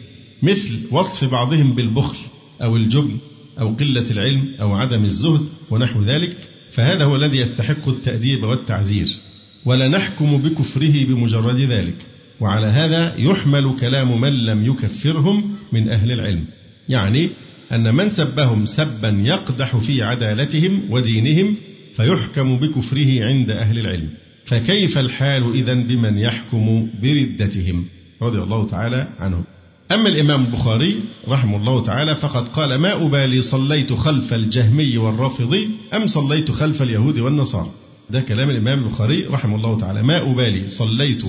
مثل 0.44 0.80
وصف 0.92 1.32
بعضهم 1.32 1.74
بالبخل 1.74 2.18
أو 2.64 2.76
الجبن 2.76 3.18
أو 3.60 3.76
قلة 3.76 4.12
العلم 4.12 4.56
أو 4.62 4.76
عدم 4.76 5.06
الزهد 5.06 5.42
ونحو 5.70 6.02
ذلك 6.02 6.38
فهذا 6.72 7.06
هو 7.06 7.16
الذي 7.16 7.38
يستحق 7.38 7.90
التأديب 7.90 8.44
والتعزير. 8.44 9.08
ولا 9.66 9.88
نحكم 9.88 10.38
بكفره 10.38 11.06
بمجرد 11.06 11.60
ذلك 11.60 12.06
وعلى 12.42 12.68
هذا 12.68 13.16
يحمل 13.18 13.76
كلام 13.80 14.22
من 14.22 14.46
لم 14.46 14.66
يكفرهم 14.66 15.56
من 15.72 15.90
أهل 15.90 16.12
العلم. 16.12 16.46
يعني 16.90 17.30
أن 17.72 17.96
من 17.96 18.10
سبهم 18.12 18.66
سبا 18.66 19.10
يقدح 19.10 19.78
في 19.78 20.04
عدالتهم 20.04 20.82
ودينهم 20.90 21.56
فيحكم 21.96 22.58
بكفره 22.58 23.24
عند 23.24 23.50
أهل 23.50 23.80
العلم. 23.80 24.10
فكيف 24.46 24.98
الحال 24.98 25.54
إذا 25.54 25.74
بمن 25.74 26.18
يحكم 26.18 26.88
بردتهم؟ 27.02 27.86
رضي 28.22 28.40
الله 28.40 28.68
تعالى 28.68 29.08
عنهم. 29.20 29.44
أما 29.92 30.10
الإمام 30.10 30.46
البخاري 30.46 31.00
رحمه 31.28 31.58
الله 31.58 31.84
تعالى 31.84 32.16
فقد 32.16 32.48
قال 32.48 32.76
ما 32.76 33.06
أبالي 33.06 33.42
صليت 33.42 33.94
خلف 33.94 34.34
الجهمي 34.34 34.98
والرافضي 34.98 35.70
أم 35.94 36.08
صليت 36.08 36.52
خلف 36.52 36.82
اليهود 36.82 37.20
والنصارى. 37.20 37.72
ده 38.10 38.22
كلام 38.22 38.50
الإمام 38.50 38.80
البخاري 38.80 39.26
رحمه 39.26 39.56
الله 39.56 39.78
تعالى. 39.78 40.04
ما 40.04 40.32
أبالي 40.32 40.70
صليت 40.70 41.24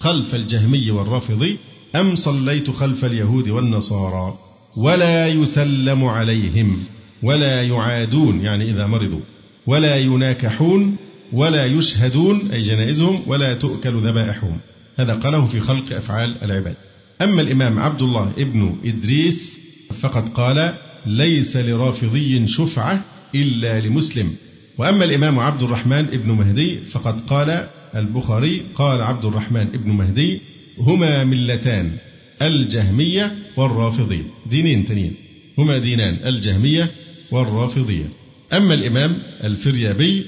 خلف 0.00 0.34
الجهمي 0.34 0.90
والرافضي 0.90 1.56
أم 1.96 2.16
صليت 2.16 2.70
خلف 2.70 3.04
اليهود 3.04 3.48
والنصارى؟ 3.48 4.47
ولا 4.78 5.26
يسلم 5.26 6.04
عليهم 6.04 6.78
ولا 7.22 7.62
يعادون 7.62 8.40
يعني 8.40 8.70
إذا 8.70 8.86
مرضوا 8.86 9.20
ولا 9.66 9.96
يناكحون 9.96 10.96
ولا 11.32 11.66
يشهدون 11.66 12.50
أي 12.52 12.60
جنائزهم 12.60 13.22
ولا 13.26 13.54
تؤكل 13.54 14.08
ذبائحهم. 14.08 14.58
هذا 14.96 15.14
قاله 15.14 15.44
في 15.46 15.60
خلق 15.60 15.92
أفعال 15.92 16.42
العباد. 16.42 16.74
أما 17.22 17.42
الإمام 17.42 17.78
عبد 17.78 18.02
الله 18.02 18.32
ابن 18.38 18.76
إدريس 18.84 19.58
فقد 20.00 20.28
قال 20.28 20.74
ليس 21.06 21.56
لرافضي 21.56 22.46
شفعة 22.46 23.04
إلا 23.34 23.80
لمسلم. 23.80 24.30
وأما 24.78 25.04
الإمام 25.04 25.38
عبد 25.38 25.62
الرحمن 25.62 26.04
ابن 26.12 26.30
مهدي 26.30 26.78
فقد 26.90 27.20
قال 27.20 27.68
البخاري 27.96 28.62
قال 28.74 29.00
عبد 29.00 29.24
الرحمن 29.24 29.66
ابن 29.74 29.90
مهدي 29.90 30.40
هما 30.78 31.24
ملتان 31.24 31.92
الجهمية 32.42 33.32
والرافضية. 33.56 34.22
دينين 34.46 34.84
تنين 34.84 35.14
هما 35.58 35.78
دينان 35.78 36.28
الجهمية 36.28 36.90
والرافضية. 37.30 38.08
أما 38.52 38.74
الإمام 38.74 39.18
الفريابي 39.44 40.24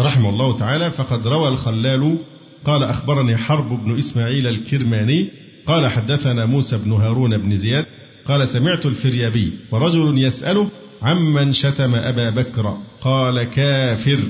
رحمه 0.00 0.28
الله 0.28 0.56
تعالى 0.56 0.90
فقد 0.90 1.26
روى 1.26 1.48
الخلال 1.48 2.18
قال 2.64 2.84
أخبرني 2.84 3.36
حرب 3.36 3.84
بن 3.84 3.98
إسماعيل 3.98 4.46
الكرماني 4.46 5.28
قال 5.66 5.90
حدثنا 5.90 6.46
موسى 6.46 6.78
بن 6.78 6.92
هارون 6.92 7.36
بن 7.38 7.56
زياد 7.56 7.86
قال 8.28 8.48
سمعت 8.48 8.86
الفريابي 8.86 9.52
ورجل 9.70 10.18
يسأله 10.18 10.68
عمن 11.02 11.52
شتم 11.52 11.94
أبا 11.94 12.30
بكر؟ 12.30 12.76
قال 13.00 13.42
كافر. 13.42 14.20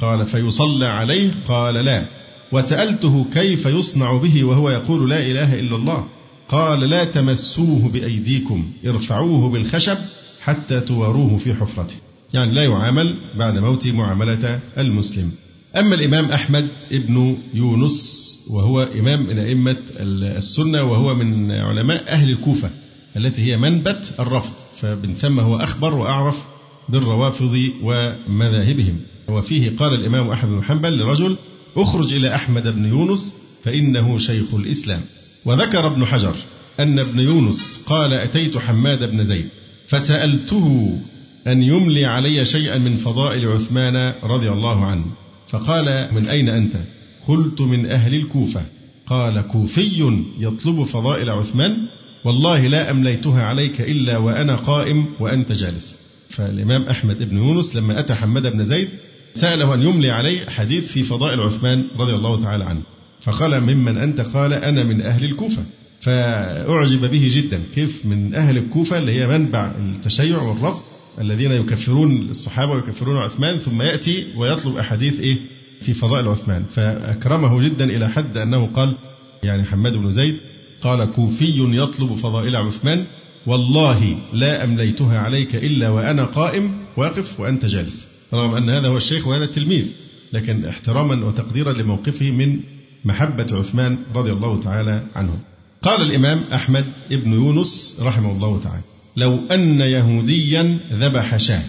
قال 0.00 0.26
فيصلى 0.26 0.86
عليه؟ 0.86 1.30
قال 1.48 1.74
لا. 1.74 2.04
وسألته 2.52 3.26
كيف 3.34 3.66
يصنع 3.66 4.12
به 4.16 4.44
وهو 4.44 4.70
يقول 4.70 5.10
لا 5.10 5.26
إله 5.26 5.60
إلا 5.60 5.76
الله. 5.76 6.06
قال 6.50 6.80
لا 6.80 7.04
تمسوه 7.04 7.88
بأيديكم. 7.92 8.70
ارفعوه 8.86 9.50
بالخشب 9.50 9.98
حتى 10.40 10.80
توروه 10.80 11.38
في 11.38 11.54
حفرته. 11.54 11.94
يعني 12.34 12.54
لا 12.54 12.64
يعامل 12.64 13.06
بعد 13.38 13.58
موته 13.58 13.92
معاملة 13.92 14.60
المسلم. 14.78 15.30
أما 15.76 15.94
الإمام 15.94 16.24
أحمد 16.24 16.68
ابن 16.92 17.36
يونس 17.54 18.30
وهو 18.50 18.82
إمام 18.98 19.22
من 19.22 19.38
أئمة 19.38 19.76
السنة 20.38 20.82
وهو 20.82 21.14
من 21.14 21.52
علماء 21.52 22.04
أهل 22.08 22.28
الكوفة 22.30 22.70
التي 23.16 23.42
هي 23.42 23.56
منبت 23.56 24.14
الرفض. 24.20 24.54
فمن 24.80 25.14
ثم 25.14 25.40
هو 25.40 25.56
أخبر 25.56 25.94
وأعرف 25.94 26.36
بالروافض 26.88 27.58
ومذاهبهم. 27.82 29.00
وفيه 29.28 29.76
قال 29.76 29.94
الإمام 29.94 30.30
أحمد 30.30 30.50
بن 30.50 30.64
حنبل 30.64 30.98
لرجل 30.98 31.36
اخرج 31.76 32.14
إلى 32.14 32.34
أحمد 32.34 32.68
بن 32.68 32.84
يونس 32.84 33.34
فإنه 33.62 34.18
شيخ 34.18 34.54
الإسلام. 34.54 35.00
وذكر 35.44 35.86
ابن 35.86 36.04
حجر 36.04 36.34
أن 36.80 36.98
ابن 36.98 37.20
يونس 37.20 37.80
قال 37.86 38.12
أتيت 38.12 38.58
حماد 38.58 38.98
بن 38.98 39.24
زيد 39.24 39.48
فسألته 39.88 40.98
أن 41.46 41.62
يملي 41.62 42.04
علي 42.04 42.44
شيئا 42.44 42.78
من 42.78 42.96
فضائل 42.96 43.48
عثمان 43.48 44.14
رضي 44.22 44.50
الله 44.50 44.86
عنه 44.86 45.04
فقال 45.48 46.08
من 46.12 46.28
أين 46.28 46.48
أنت؟ 46.48 46.76
قلت 47.28 47.60
من 47.60 47.86
أهل 47.86 48.14
الكوفة. 48.14 48.62
قال 49.06 49.40
كوفي 49.40 50.20
يطلب 50.38 50.84
فضائل 50.84 51.30
عثمان؟ 51.30 51.76
والله 52.24 52.66
لا 52.66 52.90
أمليتها 52.90 53.42
عليك 53.42 53.80
إلا 53.80 54.16
وأنا 54.16 54.56
قائم 54.56 55.06
وأنت 55.20 55.52
جالس. 55.52 55.96
فالإمام 56.28 56.82
أحمد 56.82 57.28
بن 57.28 57.38
يونس 57.38 57.76
لما 57.76 58.00
أتى 58.00 58.14
حماد 58.14 58.52
بن 58.52 58.64
زيد 58.64 58.88
سأله 59.34 59.74
أن 59.74 59.82
يملي 59.82 60.10
عليه 60.10 60.46
حديث 60.50 60.92
في 60.92 61.02
فضائل 61.02 61.40
عثمان 61.40 61.84
رضي 61.98 62.12
الله 62.12 62.40
تعالى 62.40 62.64
عنه. 62.64 62.82
فقال 63.22 63.60
ممن 63.60 63.96
أنت؟ 63.98 64.20
قال 64.20 64.52
أنا 64.52 64.84
من 64.84 65.02
أهل 65.02 65.24
الكوفة. 65.24 65.62
فأعجب 66.00 67.10
به 67.10 67.28
جدا. 67.30 67.62
كيف 67.74 68.06
من 68.06 68.34
أهل 68.34 68.56
الكوفة 68.56 68.98
اللي 68.98 69.12
هي 69.12 69.26
منبع 69.26 69.72
التشيع 69.78 70.42
والرفض 70.42 70.80
الذين 71.20 71.52
يكفرون 71.52 72.30
الصحابة 72.30 72.72
ويكفرون 72.72 73.16
عثمان 73.16 73.58
ثم 73.58 73.82
يأتي 73.82 74.26
ويطلب 74.36 74.76
أحاديث 74.76 75.20
إيه؟ 75.20 75.38
في 75.80 75.94
فضائل 75.94 76.28
عثمان. 76.28 76.64
فأكرمه 76.74 77.62
جدا 77.62 77.84
إلى 77.84 78.08
حد 78.08 78.36
أنه 78.36 78.66
قال 78.66 78.94
يعني 79.42 79.64
حماد 79.64 79.96
بن 79.96 80.10
زيد 80.10 80.36
قال 80.82 81.12
كوفي 81.12 81.54
يطلب 81.58 82.14
فضائل 82.14 82.56
عثمان 82.56 83.04
والله 83.46 84.18
لا 84.32 84.64
أمليتها 84.64 85.18
عليك 85.18 85.56
إلا 85.56 85.88
وأنا 85.88 86.24
قائم 86.24 86.72
واقف 86.96 87.40
وأنت 87.40 87.66
جالس. 87.66 88.08
رغم 88.34 88.54
أن 88.54 88.70
هذا 88.70 88.88
هو 88.88 88.96
الشيخ 88.96 89.26
وهذا 89.26 89.44
التلميذ 89.44 89.86
لكن 90.32 90.64
احتراما 90.64 91.24
وتقديرا 91.26 91.72
لموقفه 91.72 92.30
من 92.30 92.60
محبة 93.04 93.46
عثمان 93.52 93.98
رضي 94.14 94.32
الله 94.32 94.60
تعالى 94.60 95.02
عنه. 95.16 95.38
قال 95.82 96.02
الإمام 96.02 96.44
أحمد 96.52 96.84
ابن 97.12 97.32
يونس 97.32 98.00
رحمه 98.02 98.32
الله 98.32 98.60
تعالى 98.64 98.82
لو 99.16 99.38
أن 99.50 99.80
يهوديا 99.80 100.78
ذبح 100.92 101.36
شاة 101.36 101.62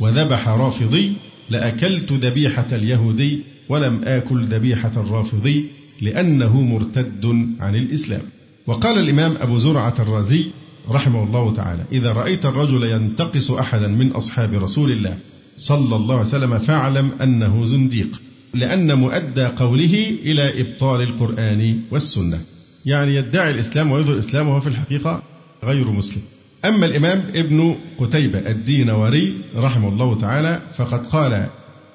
وذبح 0.00 0.48
رافضي 0.48 1.12
لأكلت 1.50 2.12
ذبيحة 2.12 2.66
اليهودي 2.72 3.42
ولم 3.68 4.04
آكل 4.04 4.44
ذبيحة 4.44 4.92
الرافضي 4.96 5.66
لأنه 6.02 6.60
مرتد 6.60 7.24
عن 7.60 7.74
الإسلام. 7.74 8.22
وقال 8.66 8.98
الإمام 8.98 9.36
أبو 9.40 9.58
زرعة 9.58 9.94
الرازي 9.98 10.46
رحمه 10.90 11.22
الله 11.24 11.54
تعالى 11.54 11.84
إذا 11.92 12.12
رأيت 12.12 12.46
الرجل 12.46 12.82
ينتقص 12.82 13.50
أحدا 13.50 13.88
من 13.88 14.10
أصحاب 14.10 14.54
رسول 14.54 14.92
الله 14.92 15.18
صلى 15.56 15.96
الله 15.96 16.14
عليه 16.14 16.28
وسلم 16.28 16.58
فاعلم 16.58 17.10
أنه 17.22 17.64
زنديق. 17.64 18.20
لأن 18.58 18.94
مؤدى 18.98 19.44
قوله 19.44 19.94
إلى 20.22 20.60
إبطال 20.60 21.02
القرآن 21.02 21.80
والسنة. 21.90 22.40
يعني 22.86 23.14
يدعي 23.14 23.50
الإسلام 23.50 23.92
ويظهر 23.92 24.12
الإسلام 24.14 24.48
وهو 24.48 24.60
في 24.60 24.66
الحقيقة 24.68 25.22
غير 25.64 25.90
مسلم. 25.90 26.22
أما 26.64 26.86
الإمام 26.86 27.24
ابن 27.34 27.76
قتيبة 27.98 28.38
الدينوري 28.38 29.34
رحمه 29.56 29.88
الله 29.88 30.18
تعالى 30.18 30.60
فقد 30.76 31.06
قال 31.06 31.46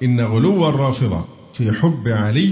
إن 0.02 0.20
غلو 0.20 0.68
الرافضة 0.68 1.24
في 1.54 1.72
حب 1.72 2.08
علي 2.08 2.50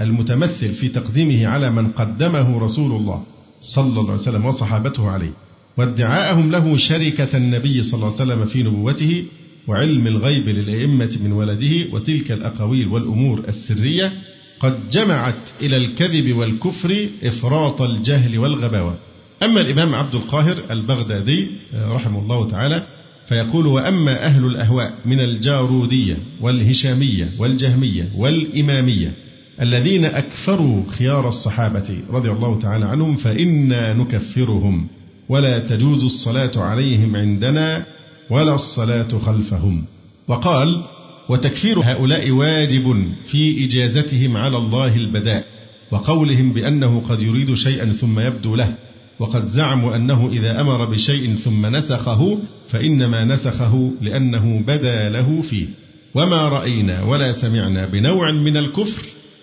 المتمثل 0.00 0.74
في 0.74 0.88
تقديمه 0.88 1.46
على 1.46 1.70
من 1.70 1.88
قدمه 1.88 2.58
رسول 2.58 2.92
الله 2.92 3.22
صلى 3.62 4.00
الله 4.00 4.10
عليه 4.10 4.22
وسلم 4.22 4.46
وصحابته 4.46 5.10
عليه 5.10 5.30
وادعاءهم 5.76 6.50
له 6.50 6.76
شركة 6.76 7.36
النبي 7.36 7.82
صلى 7.82 7.94
الله 7.94 8.06
عليه 8.06 8.22
وسلم 8.22 8.44
في 8.46 8.62
نبوته 8.62 9.24
وعلم 9.68 10.06
الغيب 10.06 10.48
للأئمة 10.48 11.18
من 11.24 11.32
ولده 11.32 11.92
وتلك 11.92 12.32
الأقاويل 12.32 12.88
والأمور 12.88 13.44
السرية 13.48 14.12
قد 14.60 14.88
جمعت 14.90 15.50
إلى 15.60 15.76
الكذب 15.76 16.36
والكفر 16.36 17.08
إفراط 17.24 17.82
الجهل 17.82 18.38
والغباوة. 18.38 18.98
أما 19.42 19.60
الإمام 19.60 19.94
عبد 19.94 20.14
القاهر 20.14 20.62
البغدادي 20.70 21.50
رحمه 21.74 22.18
الله 22.20 22.48
تعالى 22.48 22.86
فيقول 23.26 23.66
وأما 23.66 24.24
أهل 24.26 24.44
الأهواء 24.44 24.94
من 25.06 25.20
الجارودية 25.20 26.16
والهشامية 26.40 27.28
والجهمية 27.38 28.08
والإمامية 28.16 29.12
الذين 29.60 30.04
أكفروا 30.04 30.82
خيار 30.90 31.28
الصحابة 31.28 31.98
رضي 32.10 32.30
الله 32.30 32.58
تعالى 32.60 32.84
عنهم 32.84 33.16
فإنا 33.16 33.92
نكفرهم 33.92 34.86
ولا 35.28 35.58
تجوز 35.58 36.04
الصلاة 36.04 36.52
عليهم 36.56 37.16
عندنا 37.16 37.86
ولا 38.30 38.54
الصلاة 38.54 39.18
خلفهم. 39.18 39.84
وقال 40.28 40.82
وتكفير 41.28 41.80
هؤلاء 41.80 42.30
واجب 42.30 43.12
في 43.26 43.64
إجازتهم 43.64 44.36
على 44.36 44.56
الله 44.56 44.96
البداء 44.96 45.44
وقولهم 45.90 46.52
بأنه 46.52 47.02
قد 47.08 47.22
يريد 47.22 47.54
شيئا 47.54 47.84
ثم 47.92 48.20
يبدو 48.20 48.56
له 48.56 48.74
وقد 49.18 49.46
زعموا 49.46 49.96
أنه 49.96 50.28
إذا 50.32 50.60
أمر 50.60 50.84
بشيء 50.84 51.34
ثم 51.34 51.66
نسخه 51.66 52.38
فإنما 52.70 53.24
نسخه 53.24 53.92
لأنه 54.00 54.62
بدا 54.66 55.08
له 55.08 55.42
فيه. 55.42 55.66
وما 56.14 56.48
رأينا 56.48 57.02
ولا 57.02 57.32
سمعنا 57.32 57.86
بنوع 57.86 58.32
من 58.32 58.56
الكفر 58.56 59.02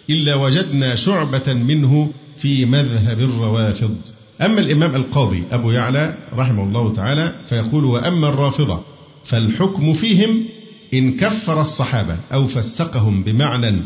إلا 0.10 0.36
وجدنا 0.36 0.96
شعبة 0.96 1.54
منه 1.54 2.12
في 2.38 2.66
مذهب 2.66 3.20
الروافض. 3.20 3.98
أما 4.42 4.60
الإمام 4.60 4.96
القاضي 4.96 5.44
أبو 5.52 5.72
يعلى 5.72 6.18
رحمه 6.34 6.64
الله 6.64 6.94
تعالى 6.94 7.34
فيقول 7.50 7.86
وأما 7.86 8.30
الرافضة 8.30 8.80
فالحكم 9.26 9.94
فيهم 9.94 10.44
إن 10.94 11.18
كفر 11.18 11.62
الصحابة 11.62 12.18
أو 12.34 12.48
فسقهم 12.48 13.24
بمعنى 13.24 13.82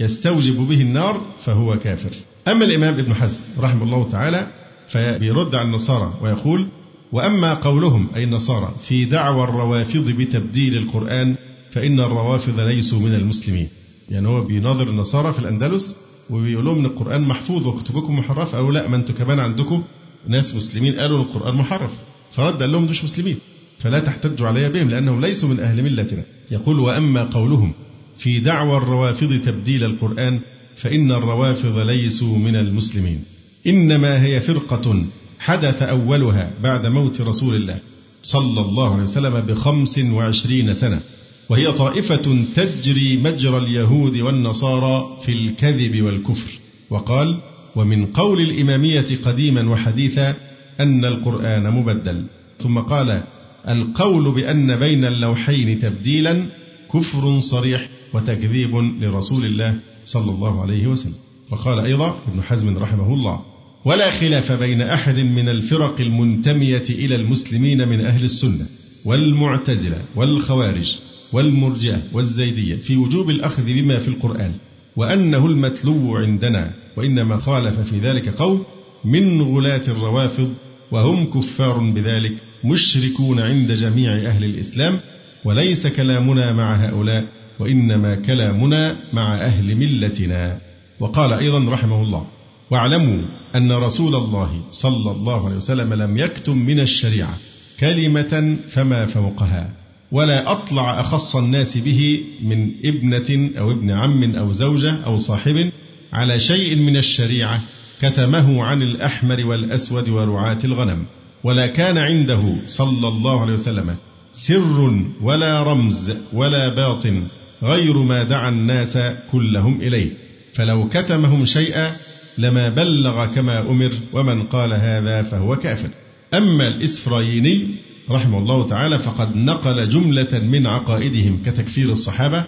يستوجب 0.00 0.56
به 0.56 0.80
النار 0.80 1.20
فهو 1.44 1.76
كافر. 1.78 2.10
أما 2.48 2.64
الإمام 2.64 2.94
ابن 2.94 3.14
حزم 3.14 3.40
رحمه 3.58 3.82
الله 3.82 4.08
تعالى 4.10 4.46
فبيرد 4.88 5.54
على 5.54 5.68
النصارى 5.68 6.14
ويقول 6.22 6.66
وأما 7.12 7.54
قولهم 7.54 8.06
أي 8.16 8.24
النصارى 8.24 8.74
في 8.88 9.04
دعوى 9.04 9.44
الروافض 9.44 10.10
بتبديل 10.10 10.76
القرآن 10.76 11.34
فإن 11.70 12.00
الروافض 12.00 12.60
ليسوا 12.60 12.98
من 12.98 13.14
المسلمين. 13.14 13.68
يعني 14.08 14.28
هو 14.28 14.40
بيناظر 14.44 14.88
النصارى 14.88 15.32
في 15.32 15.38
الأندلس 15.38 15.94
وبيقول 16.30 16.64
لهم 16.64 16.78
إن 16.78 16.84
القرآن 16.84 17.22
محفوظ 17.28 17.66
وكتبكم 17.66 18.18
محرفه 18.18 18.56
قالوا 18.56 18.72
لا 18.72 18.88
ما 18.88 18.96
أنتم 18.96 19.14
كمان 19.14 19.38
عندكم؟ 19.40 19.82
ناس 20.26 20.54
مسلمين 20.54 20.94
قالوا 21.00 21.18
ان 21.18 21.22
القرآن 21.22 21.54
محرف. 21.54 21.92
فرد 22.32 22.62
قال 22.62 22.72
لهم 22.72 22.84
مش 22.84 23.04
مسلمين. 23.04 23.38
فلا 23.78 23.98
تحتجوا 23.98 24.48
علي 24.48 24.68
بهم 24.68 24.90
لأنهم 24.90 25.20
ليسوا 25.20 25.48
من 25.48 25.60
أهل 25.60 25.82
ملتنا 25.82 26.22
يقول 26.50 26.80
وأما 26.80 27.24
قولهم 27.24 27.72
في 28.18 28.40
دعوى 28.40 28.76
الروافض 28.76 29.40
تبديل 29.40 29.84
القرآن 29.84 30.40
فإن 30.76 31.12
الروافض 31.12 31.78
ليسوا 31.78 32.38
من 32.38 32.56
المسلمين. 32.56 33.24
إنما 33.66 34.22
هي 34.22 34.40
فرقة 34.40 35.04
حدث 35.38 35.82
أولها 35.82 36.50
بعد 36.62 36.86
موت 36.86 37.20
رسول 37.20 37.54
الله 37.54 37.78
صلى 38.22 38.60
الله 38.60 38.94
عليه 38.94 39.04
وسلم 39.04 39.40
بخمس 39.40 39.98
وعشرين 39.98 40.74
سنة 40.74 41.00
وهي 41.48 41.72
طائفة 41.72 42.44
تجري 42.56 43.16
مجرى 43.16 43.56
اليهود 43.56 44.16
والنصارى 44.16 45.18
في 45.22 45.32
الكذب 45.32 46.02
والكفر. 46.02 46.58
وقال 46.90 47.38
ومن 47.76 48.06
قول 48.06 48.40
الإمامية 48.40 49.06
قديما 49.24 49.70
وحديثا 49.70 50.34
أن 50.80 51.04
القرآن 51.04 51.70
مبدل. 51.70 52.24
ثم 52.58 52.78
قال 52.78 53.22
القول 53.68 54.34
بأن 54.34 54.76
بين 54.76 55.04
اللوحين 55.04 55.80
تبديلا 55.80 56.46
كفر 56.92 57.40
صريح 57.40 57.88
وتكذيب 58.14 58.74
لرسول 59.00 59.44
الله 59.44 59.80
صلى 60.04 60.30
الله 60.30 60.62
عليه 60.62 60.86
وسلم. 60.86 61.14
وقال 61.50 61.78
أيضا 61.78 62.18
ابن 62.28 62.42
حزم 62.42 62.78
رحمه 62.78 63.14
الله 63.14 63.40
ولا 63.84 64.10
خلاف 64.20 64.52
بين 64.52 64.82
أحد 64.82 65.18
من 65.18 65.48
الفرق 65.48 66.00
المنتمية 66.00 66.82
إلى 66.90 67.14
المسلمين 67.14 67.88
من 67.88 68.00
أهل 68.00 68.24
السنة 68.24 68.66
والمعتزلة 69.04 70.02
والخوارج 70.16 70.98
والمرجئة 71.32 72.02
والزيدية 72.12 72.76
في 72.76 72.96
وجوب 72.96 73.30
الأخذ 73.30 73.64
بما 73.64 73.98
في 73.98 74.08
القرآن 74.08 74.52
وأنه 74.96 75.46
المتلو 75.46 76.16
عندنا 76.16 76.70
وإنما 76.98 77.36
خالف 77.36 77.80
في 77.80 77.98
ذلك 77.98 78.28
قوم 78.28 78.64
من 79.04 79.42
غلاة 79.42 79.82
الروافض 79.88 80.54
وهم 80.90 81.24
كفار 81.24 81.78
بذلك 81.78 82.32
مشركون 82.64 83.40
عند 83.40 83.72
جميع 83.72 84.16
أهل 84.16 84.44
الإسلام 84.44 85.00
وليس 85.44 85.86
كلامنا 85.86 86.52
مع 86.52 86.76
هؤلاء 86.76 87.24
وإنما 87.60 88.14
كلامنا 88.14 88.96
مع 89.12 89.34
أهل 89.40 89.76
ملتنا. 89.76 90.58
وقال 91.00 91.32
أيضا 91.32 91.72
رحمه 91.72 92.02
الله 92.02 92.26
واعلموا 92.70 93.22
أن 93.56 93.72
رسول 93.72 94.14
الله 94.14 94.60
صلى 94.70 95.10
الله 95.10 95.46
عليه 95.46 95.56
وسلم 95.56 95.94
لم 95.94 96.18
يكتم 96.18 96.58
من 96.58 96.80
الشريعة 96.80 97.38
كلمة 97.80 98.56
فما 98.70 99.06
فوقها 99.06 99.70
ولا 100.12 100.52
أطلع 100.52 101.00
أخص 101.00 101.36
الناس 101.36 101.78
به 101.78 102.20
من 102.42 102.70
ابنة 102.84 103.50
أو 103.58 103.70
ابن 103.70 103.90
عم 103.90 104.36
أو 104.36 104.52
زوجة 104.52 104.92
أو 105.06 105.16
صاحب 105.16 105.70
على 106.12 106.38
شيء 106.38 106.76
من 106.76 106.96
الشريعة 106.96 107.60
كتمه 108.00 108.64
عن 108.64 108.82
الأحمر 108.82 109.46
والأسود 109.46 110.08
ورعاة 110.08 110.58
الغنم 110.64 111.04
ولا 111.44 111.66
كان 111.66 111.98
عنده 111.98 112.56
صلى 112.66 113.08
الله 113.08 113.40
عليه 113.40 113.52
وسلم 113.52 113.96
سر 114.32 115.02
ولا 115.22 115.62
رمز 115.62 116.12
ولا 116.32 116.68
باطن 116.74 117.26
غير 117.62 117.98
ما 117.98 118.22
دعا 118.24 118.48
الناس 118.48 118.98
كلهم 119.32 119.80
إليه. 119.80 120.10
فلو 120.54 120.88
كتمهم 120.88 121.46
شيئا 121.46 121.96
لما 122.38 122.68
بلغ 122.68 123.26
كما 123.26 123.60
أمر 123.60 123.92
ومن 124.12 124.42
قال 124.42 124.74
هذا 124.74 125.22
فهو 125.22 125.56
كافر. 125.56 125.90
أما 126.34 126.68
الإسفرايني 126.68 127.68
رحمه 128.10 128.38
الله 128.38 128.66
تعالى 128.66 128.98
فقد 128.98 129.36
نقل 129.36 129.90
جملة 129.90 130.38
من 130.38 130.66
عقائدهم 130.66 131.42
كتكفير 131.46 131.92
الصحابة 131.92 132.44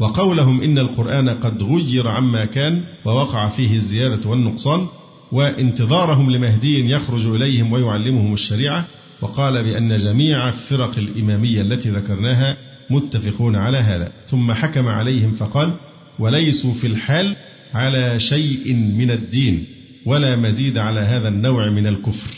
وقولهم 0.00 0.62
إن 0.62 0.78
القرآن 0.78 1.28
قد 1.28 1.62
غير 1.62 2.08
عما 2.08 2.44
كان 2.44 2.82
ووقع 3.04 3.48
فيه 3.48 3.76
الزيادة 3.76 4.30
والنقصان 4.30 4.86
وانتظارهم 5.32 6.30
لمهدي 6.30 6.90
يخرج 6.90 7.26
إليهم 7.26 7.72
ويعلمهم 7.72 8.34
الشريعة 8.34 8.84
وقال 9.22 9.64
بأن 9.64 9.96
جميع 9.96 10.48
الفرق 10.48 10.98
الإمامية 10.98 11.60
التي 11.60 11.90
ذكرناها 11.90 12.56
متفقون 12.90 13.56
على 13.56 13.78
هذا 13.78 14.12
ثم 14.28 14.52
حكم 14.52 14.88
عليهم 14.88 15.32
فقال 15.32 15.74
وليسوا 16.18 16.74
في 16.74 16.86
الحال 16.86 17.36
على 17.74 18.20
شيء 18.20 18.74
من 18.74 19.10
الدين 19.10 19.64
ولا 20.06 20.36
مزيد 20.36 20.78
على 20.78 21.00
هذا 21.00 21.28
النوع 21.28 21.70
من 21.70 21.86
الكفر 21.86 22.30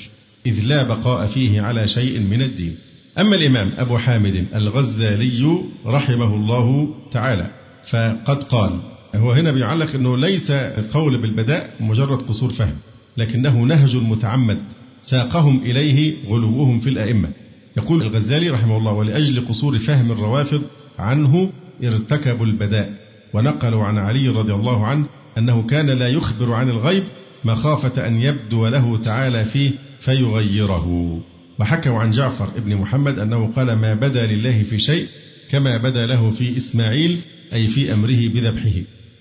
إذ 0.47 0.61
لا 0.64 0.83
بقاء 0.83 1.27
فيه 1.27 1.62
على 1.62 1.88
شيء 1.88 2.21
من 2.21 2.42
الدين 2.42 2.77
أما 3.18 3.37
الإمام 3.37 3.72
أبو 3.79 3.98
حامد 3.98 4.46
الغزالي 4.55 5.62
رحمه 5.87 6.35
الله 6.35 6.88
تعالى 7.11 7.50
فقد 7.90 8.42
قال 8.42 8.81
هو 9.14 9.33
هنا 9.33 9.52
بيعلق 9.52 9.94
أنه 9.94 10.16
ليس 10.16 10.50
القول 10.50 11.22
بالبداء 11.22 11.70
مجرد 11.81 12.22
قصور 12.22 12.50
فهم 12.50 12.74
لكنه 13.16 13.59
نهج 13.59 13.96
متعمد 13.96 14.59
ساقهم 15.02 15.61
إليه 15.64 16.14
غلوهم 16.29 16.81
في 16.81 16.90
الأئمة. 16.90 17.29
يقول 17.76 18.02
الغزالي 18.02 18.50
رحمه 18.50 18.76
الله 18.76 18.92
ولأجل 18.92 19.48
قصور 19.48 19.79
فهم 19.79 20.12
الروافض 20.12 20.62
عنه 20.98 21.50
ارتكبوا 21.85 22.46
البداء 22.46 22.92
ونقلوا 23.35 23.85
عن 23.85 23.98
علي 23.98 24.29
رضي 24.29 24.52
الله 24.52 24.87
عنه 24.87 25.07
أنه 25.38 25.62
كان 25.62 25.87
لا 25.87 26.09
يخبر 26.09 26.52
عن 26.52 26.68
الغيب 26.68 27.05
مخافة 27.44 28.07
أن 28.07 28.20
يبدو 28.20 28.66
له 28.66 28.96
تعالى 28.96 29.44
فيه 29.44 29.70
فيغيره. 30.00 31.18
وحكوا 31.59 31.99
عن 31.99 32.11
جعفر 32.11 32.49
ابن 32.57 32.77
محمد 32.77 33.19
أنه 33.19 33.53
قال 33.53 33.73
ما 33.73 33.95
بدا 33.95 34.27
لله 34.27 34.62
في 34.62 34.79
شيء 34.79 35.07
كما 35.51 35.77
بدا 35.77 36.07
له 36.07 36.31
في 36.31 36.57
إسماعيل 36.57 37.19
أي 37.53 37.66
في 37.66 37.92
أمره 37.95 38.29
بذبحه. 38.29 38.81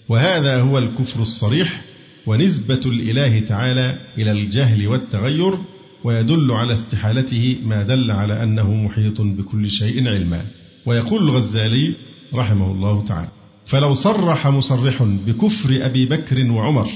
وهذا 0.09 0.61
هو 0.61 0.77
الكفر 0.77 1.21
الصريح 1.21 1.81
ونسبة 2.27 2.81
الإله 2.85 3.39
تعالى 3.39 3.97
إلى 4.17 4.31
الجهل 4.31 4.87
والتغير 4.87 5.57
ويدل 6.03 6.51
على 6.51 6.73
استحالته 6.73 7.57
ما 7.65 7.83
دل 7.83 8.11
على 8.11 8.43
أنه 8.43 8.73
محيط 8.73 9.21
بكل 9.21 9.71
شيء 9.71 10.07
علما. 10.07 10.45
ويقول 10.85 11.23
الغزالي 11.23 11.93
رحمه 12.33 12.71
الله 12.71 13.05
تعالى 13.05 13.29
فلو 13.65 13.93
صرح 13.93 14.47
مصرح 14.47 15.03
بكفر 15.03 15.85
أبي 15.85 16.05
بكر 16.05 16.51
وعمر 16.51 16.87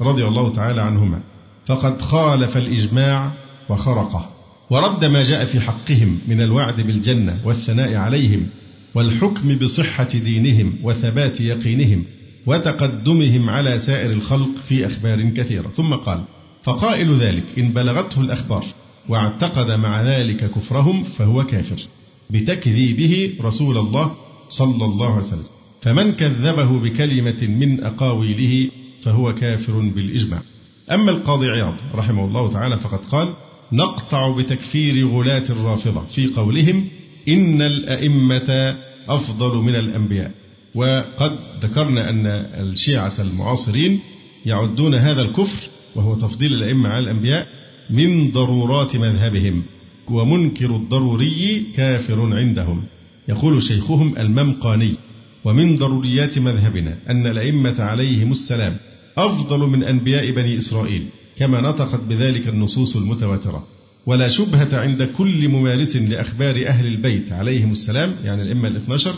رضي 0.00 0.24
الله 0.24 0.52
تعالى 0.52 0.80
عنهما 0.80 1.20
فقد 1.66 2.02
خالف 2.02 2.56
الإجماع 2.56 3.32
وخرقه. 3.68 4.39
ورد 4.70 5.04
ما 5.04 5.22
جاء 5.22 5.44
في 5.44 5.60
حقهم 5.60 6.18
من 6.28 6.40
الوعد 6.40 6.80
بالجنة 6.80 7.40
والثناء 7.44 7.94
عليهم 7.94 8.46
والحكم 8.94 9.54
بصحة 9.54 10.08
دينهم 10.14 10.74
وثبات 10.82 11.40
يقينهم 11.40 12.04
وتقدمهم 12.46 13.50
على 13.50 13.78
سائر 13.78 14.10
الخلق 14.10 14.48
في 14.68 14.86
أخبار 14.86 15.30
كثيرة. 15.30 15.68
ثم 15.68 15.94
قال 15.94 16.24
فقائل 16.62 17.18
ذلك 17.18 17.44
إن 17.58 17.68
بلغته 17.68 18.20
الأخبار 18.20 18.64
واعتقد 19.08 19.70
مع 19.70 20.02
ذلك 20.02 20.50
كفرهم 20.50 21.04
فهو 21.04 21.44
كافر 21.46 21.76
بتكذيبه 22.30 23.32
رسول 23.40 23.78
الله 23.78 24.14
صلى 24.48 24.84
الله 24.84 25.12
عليه 25.12 25.26
وسلم. 25.26 25.46
فمن 25.82 26.12
كذبه 26.12 26.78
بكلمة 26.78 27.46
من 27.46 27.84
أقاويله 27.84 28.70
فهو 29.02 29.34
كافر 29.34 29.78
بالإجماع. 29.78 30.42
أما 30.90 31.10
القاضي 31.10 31.46
عياض 31.46 31.74
رحمه 31.94 32.24
الله 32.24 32.50
تعالى 32.50 32.78
فقد 32.78 33.04
قال 33.04 33.34
نقطع 33.72 34.36
بتكفير 34.36 35.08
غلاة 35.08 35.44
الرافضة 35.50 36.04
في 36.10 36.26
قولهم 36.26 36.88
إن 37.28 37.62
الأئمة 37.62 38.76
أفضل 39.08 39.56
من 39.56 39.74
الأنبياء. 39.74 40.30
وقد 40.74 41.38
ذكرنا 41.62 42.10
أن 42.10 42.26
الشيعة 42.26 43.12
المعاصرين 43.18 44.00
يعدون 44.46 44.94
هذا 44.94 45.22
الكفر 45.22 45.68
وهو 45.94 46.14
تفضيل 46.14 46.52
الأئمة 46.52 46.88
على 46.88 47.04
الأنبياء 47.04 47.48
من 47.90 48.30
ضرورات 48.30 48.96
مذهبهم 48.96 49.62
ومنكر 50.08 50.76
الضروري 50.76 51.66
كافر 51.76 52.36
عندهم. 52.36 52.82
يقول 53.28 53.62
شيخهم 53.62 54.14
الممقاني 54.18 54.94
ومن 55.44 55.76
ضروريات 55.76 56.38
مذهبنا 56.38 56.96
أن 57.10 57.26
الأئمة 57.26 57.82
عليهم 57.82 58.32
السلام 58.32 58.76
أفضل 59.18 59.58
من 59.58 59.84
أنبياء 59.84 60.30
بني 60.30 60.58
إسرائيل 60.58 61.06
كما 61.40 61.60
نطقت 61.60 62.00
بذلك 62.08 62.48
النصوص 62.48 62.96
المتواترة. 62.96 63.66
ولا 64.06 64.28
شبهة 64.28 64.80
عند 64.80 65.02
كل 65.02 65.48
ممارس 65.48 65.96
لأخبار 65.96 66.66
أهل 66.66 66.86
البيت 66.86 67.32
عليهم 67.32 67.72
السلام 67.72 68.14
يعني 68.24 68.42
الأئمة 68.42 68.68
الاثنى 68.68 69.12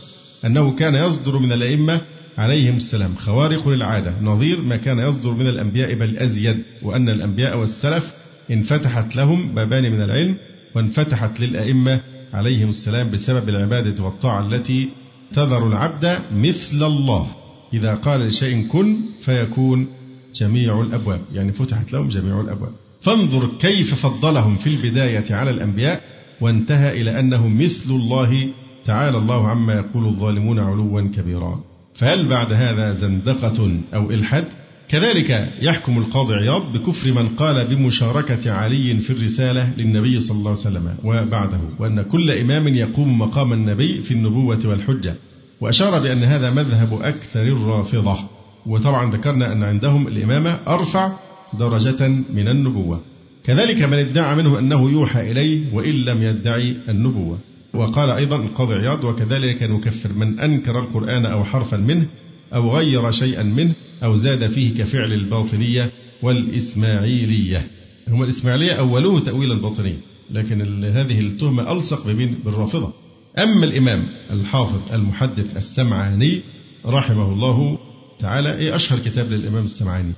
أنه 0.45 0.77
كان 0.77 0.95
يصدر 0.95 1.39
من 1.39 1.53
الأئمة 1.53 2.01
عليهم 2.39 2.77
السلام. 2.77 3.15
خوارق 3.17 3.69
للعادة. 3.69 4.21
نظير 4.23 4.61
ما 4.61 4.77
كان 4.77 4.99
يصدر 4.99 5.33
من 5.33 5.47
الأنبياء 5.47 5.95
بل 5.95 6.17
أزيد 6.17 6.63
وأن 6.83 7.09
الأنبياء 7.09 7.59
والسلف 7.59 8.13
انفتحت 8.51 9.17
لهم 9.17 9.55
بابان 9.55 9.93
من 9.93 10.03
العلم 10.03 10.37
وانفتحت 10.75 11.41
للأئمة 11.41 12.01
عليهم 12.33 12.71
السلام 12.71 13.11
بسبب 13.11 13.49
العبادة 13.49 14.05
والطاعة 14.05 14.47
التي 14.47 14.89
تذر 15.33 15.67
العبد 15.67 16.19
مثل 16.35 16.87
الله. 16.87 17.27
إذا 17.75 17.95
قال 17.95 18.21
لشيء 18.21 18.67
كن 18.67 18.97
فيكون 19.23 19.89
جميع 20.35 20.81
الأبواب 20.81 21.21
يعني 21.33 21.53
فتحت 21.53 21.93
لهم 21.93 22.09
جميع 22.09 22.41
الأبواب. 22.41 22.73
فانظر 23.03 23.49
كيف 23.61 23.95
فضلهم 23.95 24.57
في 24.57 24.67
البداية 24.67 25.35
على 25.35 25.51
الأنبياء 25.51 26.01
وانتهى 26.41 27.01
إلى 27.01 27.21
أنهم 27.21 27.63
مثل 27.63 27.91
الله 27.91 28.49
تعالى. 28.85 29.19
الله 29.19 29.49
عما 29.49 29.75
يقول 29.75 30.07
الظالمون 30.07 30.59
علوا 30.59 31.01
كبيرا. 31.01 31.61
فهل 31.95 32.29
بعد 32.29 32.53
هذا 32.53 32.95
زندقة 32.95 33.81
أو 33.95 34.11
إلحاد؟ 34.11 34.45
كذلك 34.89 35.53
يحكم 35.61 35.99
القاضي 35.99 36.35
عياض 36.35 36.73
بكفر 36.73 37.13
من 37.13 37.29
قال 37.29 37.67
بمشاركة 37.67 38.53
علي 38.53 39.01
في 39.01 39.11
الرسالة 39.11 39.73
للنبي 39.77 40.21
صلى 40.21 40.39
الله 40.39 40.51
عليه 40.51 40.61
وسلم 40.61 40.95
وبعده 41.05 41.61
وأن 41.79 42.03
كل 42.03 42.31
إمام 42.31 42.69
يقوم 42.69 43.19
مقام 43.19 43.53
النبي 43.53 44.03
في 44.03 44.11
النبوة 44.15 44.61
والحجة. 44.65 45.15
وأشار 45.61 46.01
بأن 46.01 46.25
هذا 46.25 46.51
مذهب 46.51 47.03
أكثر 47.03 47.43
الرافضة. 47.43 48.19
وطبعا 48.67 49.13
ذكرنا 49.13 49.53
أن 49.53 49.63
عندهم 49.63 50.09
الإمامة 50.09 50.59
أرفع 50.69 51.13
درجة 51.59 52.09
من 52.09 52.49
النبوة. 52.49 53.01
كذلك 53.45 53.83
من 53.83 53.99
ادعى 53.99 54.37
منهم 54.37 54.55
أنه 54.55 54.91
يوحى 54.91 55.31
إليه 55.31 55.75
وإن 55.75 55.95
لم 55.95 56.23
يدعي 56.23 56.77
النبوة. 56.89 57.39
وقال 57.75 58.11
أيضا 58.11 58.37
القاضي 58.37 58.75
عياض 58.75 59.05
وكذلك 59.05 59.63
نكفر 59.63 60.13
من 60.13 60.41
أنكر 60.41 60.81
القرآن 60.81 61.27
أو 61.27 61.45
حرفا 61.45 61.77
منه 61.77 62.07
أو 62.55 62.77
غير 62.77 63.11
شيئا 63.11 63.43
منه 63.43 63.73
أو 64.05 64.17
زاد 64.17 64.47
فيه 64.47 64.75
كفعل 64.75 65.13
الباطنية 65.13 65.91
والإسماعيلية. 66.23 67.67
هم 68.09 68.23
الإسماعيلية 68.23 68.73
أولوه 68.73 69.21
تأويلا 69.21 69.55
باطنيا 69.61 69.97
لكن 70.31 70.85
هذه 70.85 71.21
التهمة 71.21 71.73
ألصق 71.73 72.07
بالرافضة. 72.45 72.93
أما 73.39 73.65
الإمام 73.65 74.05
الحافظ 74.31 74.93
المحدث 74.93 75.57
السمعاني 75.57 76.41
رحمه 76.87 77.33
الله 77.33 77.79
تعالى. 78.23 78.59
إيه 78.59 78.77
أشهر 78.77 78.99
كتاب 78.99 79.33
للإمام 79.33 79.67
السمعاني؟ 79.67 80.13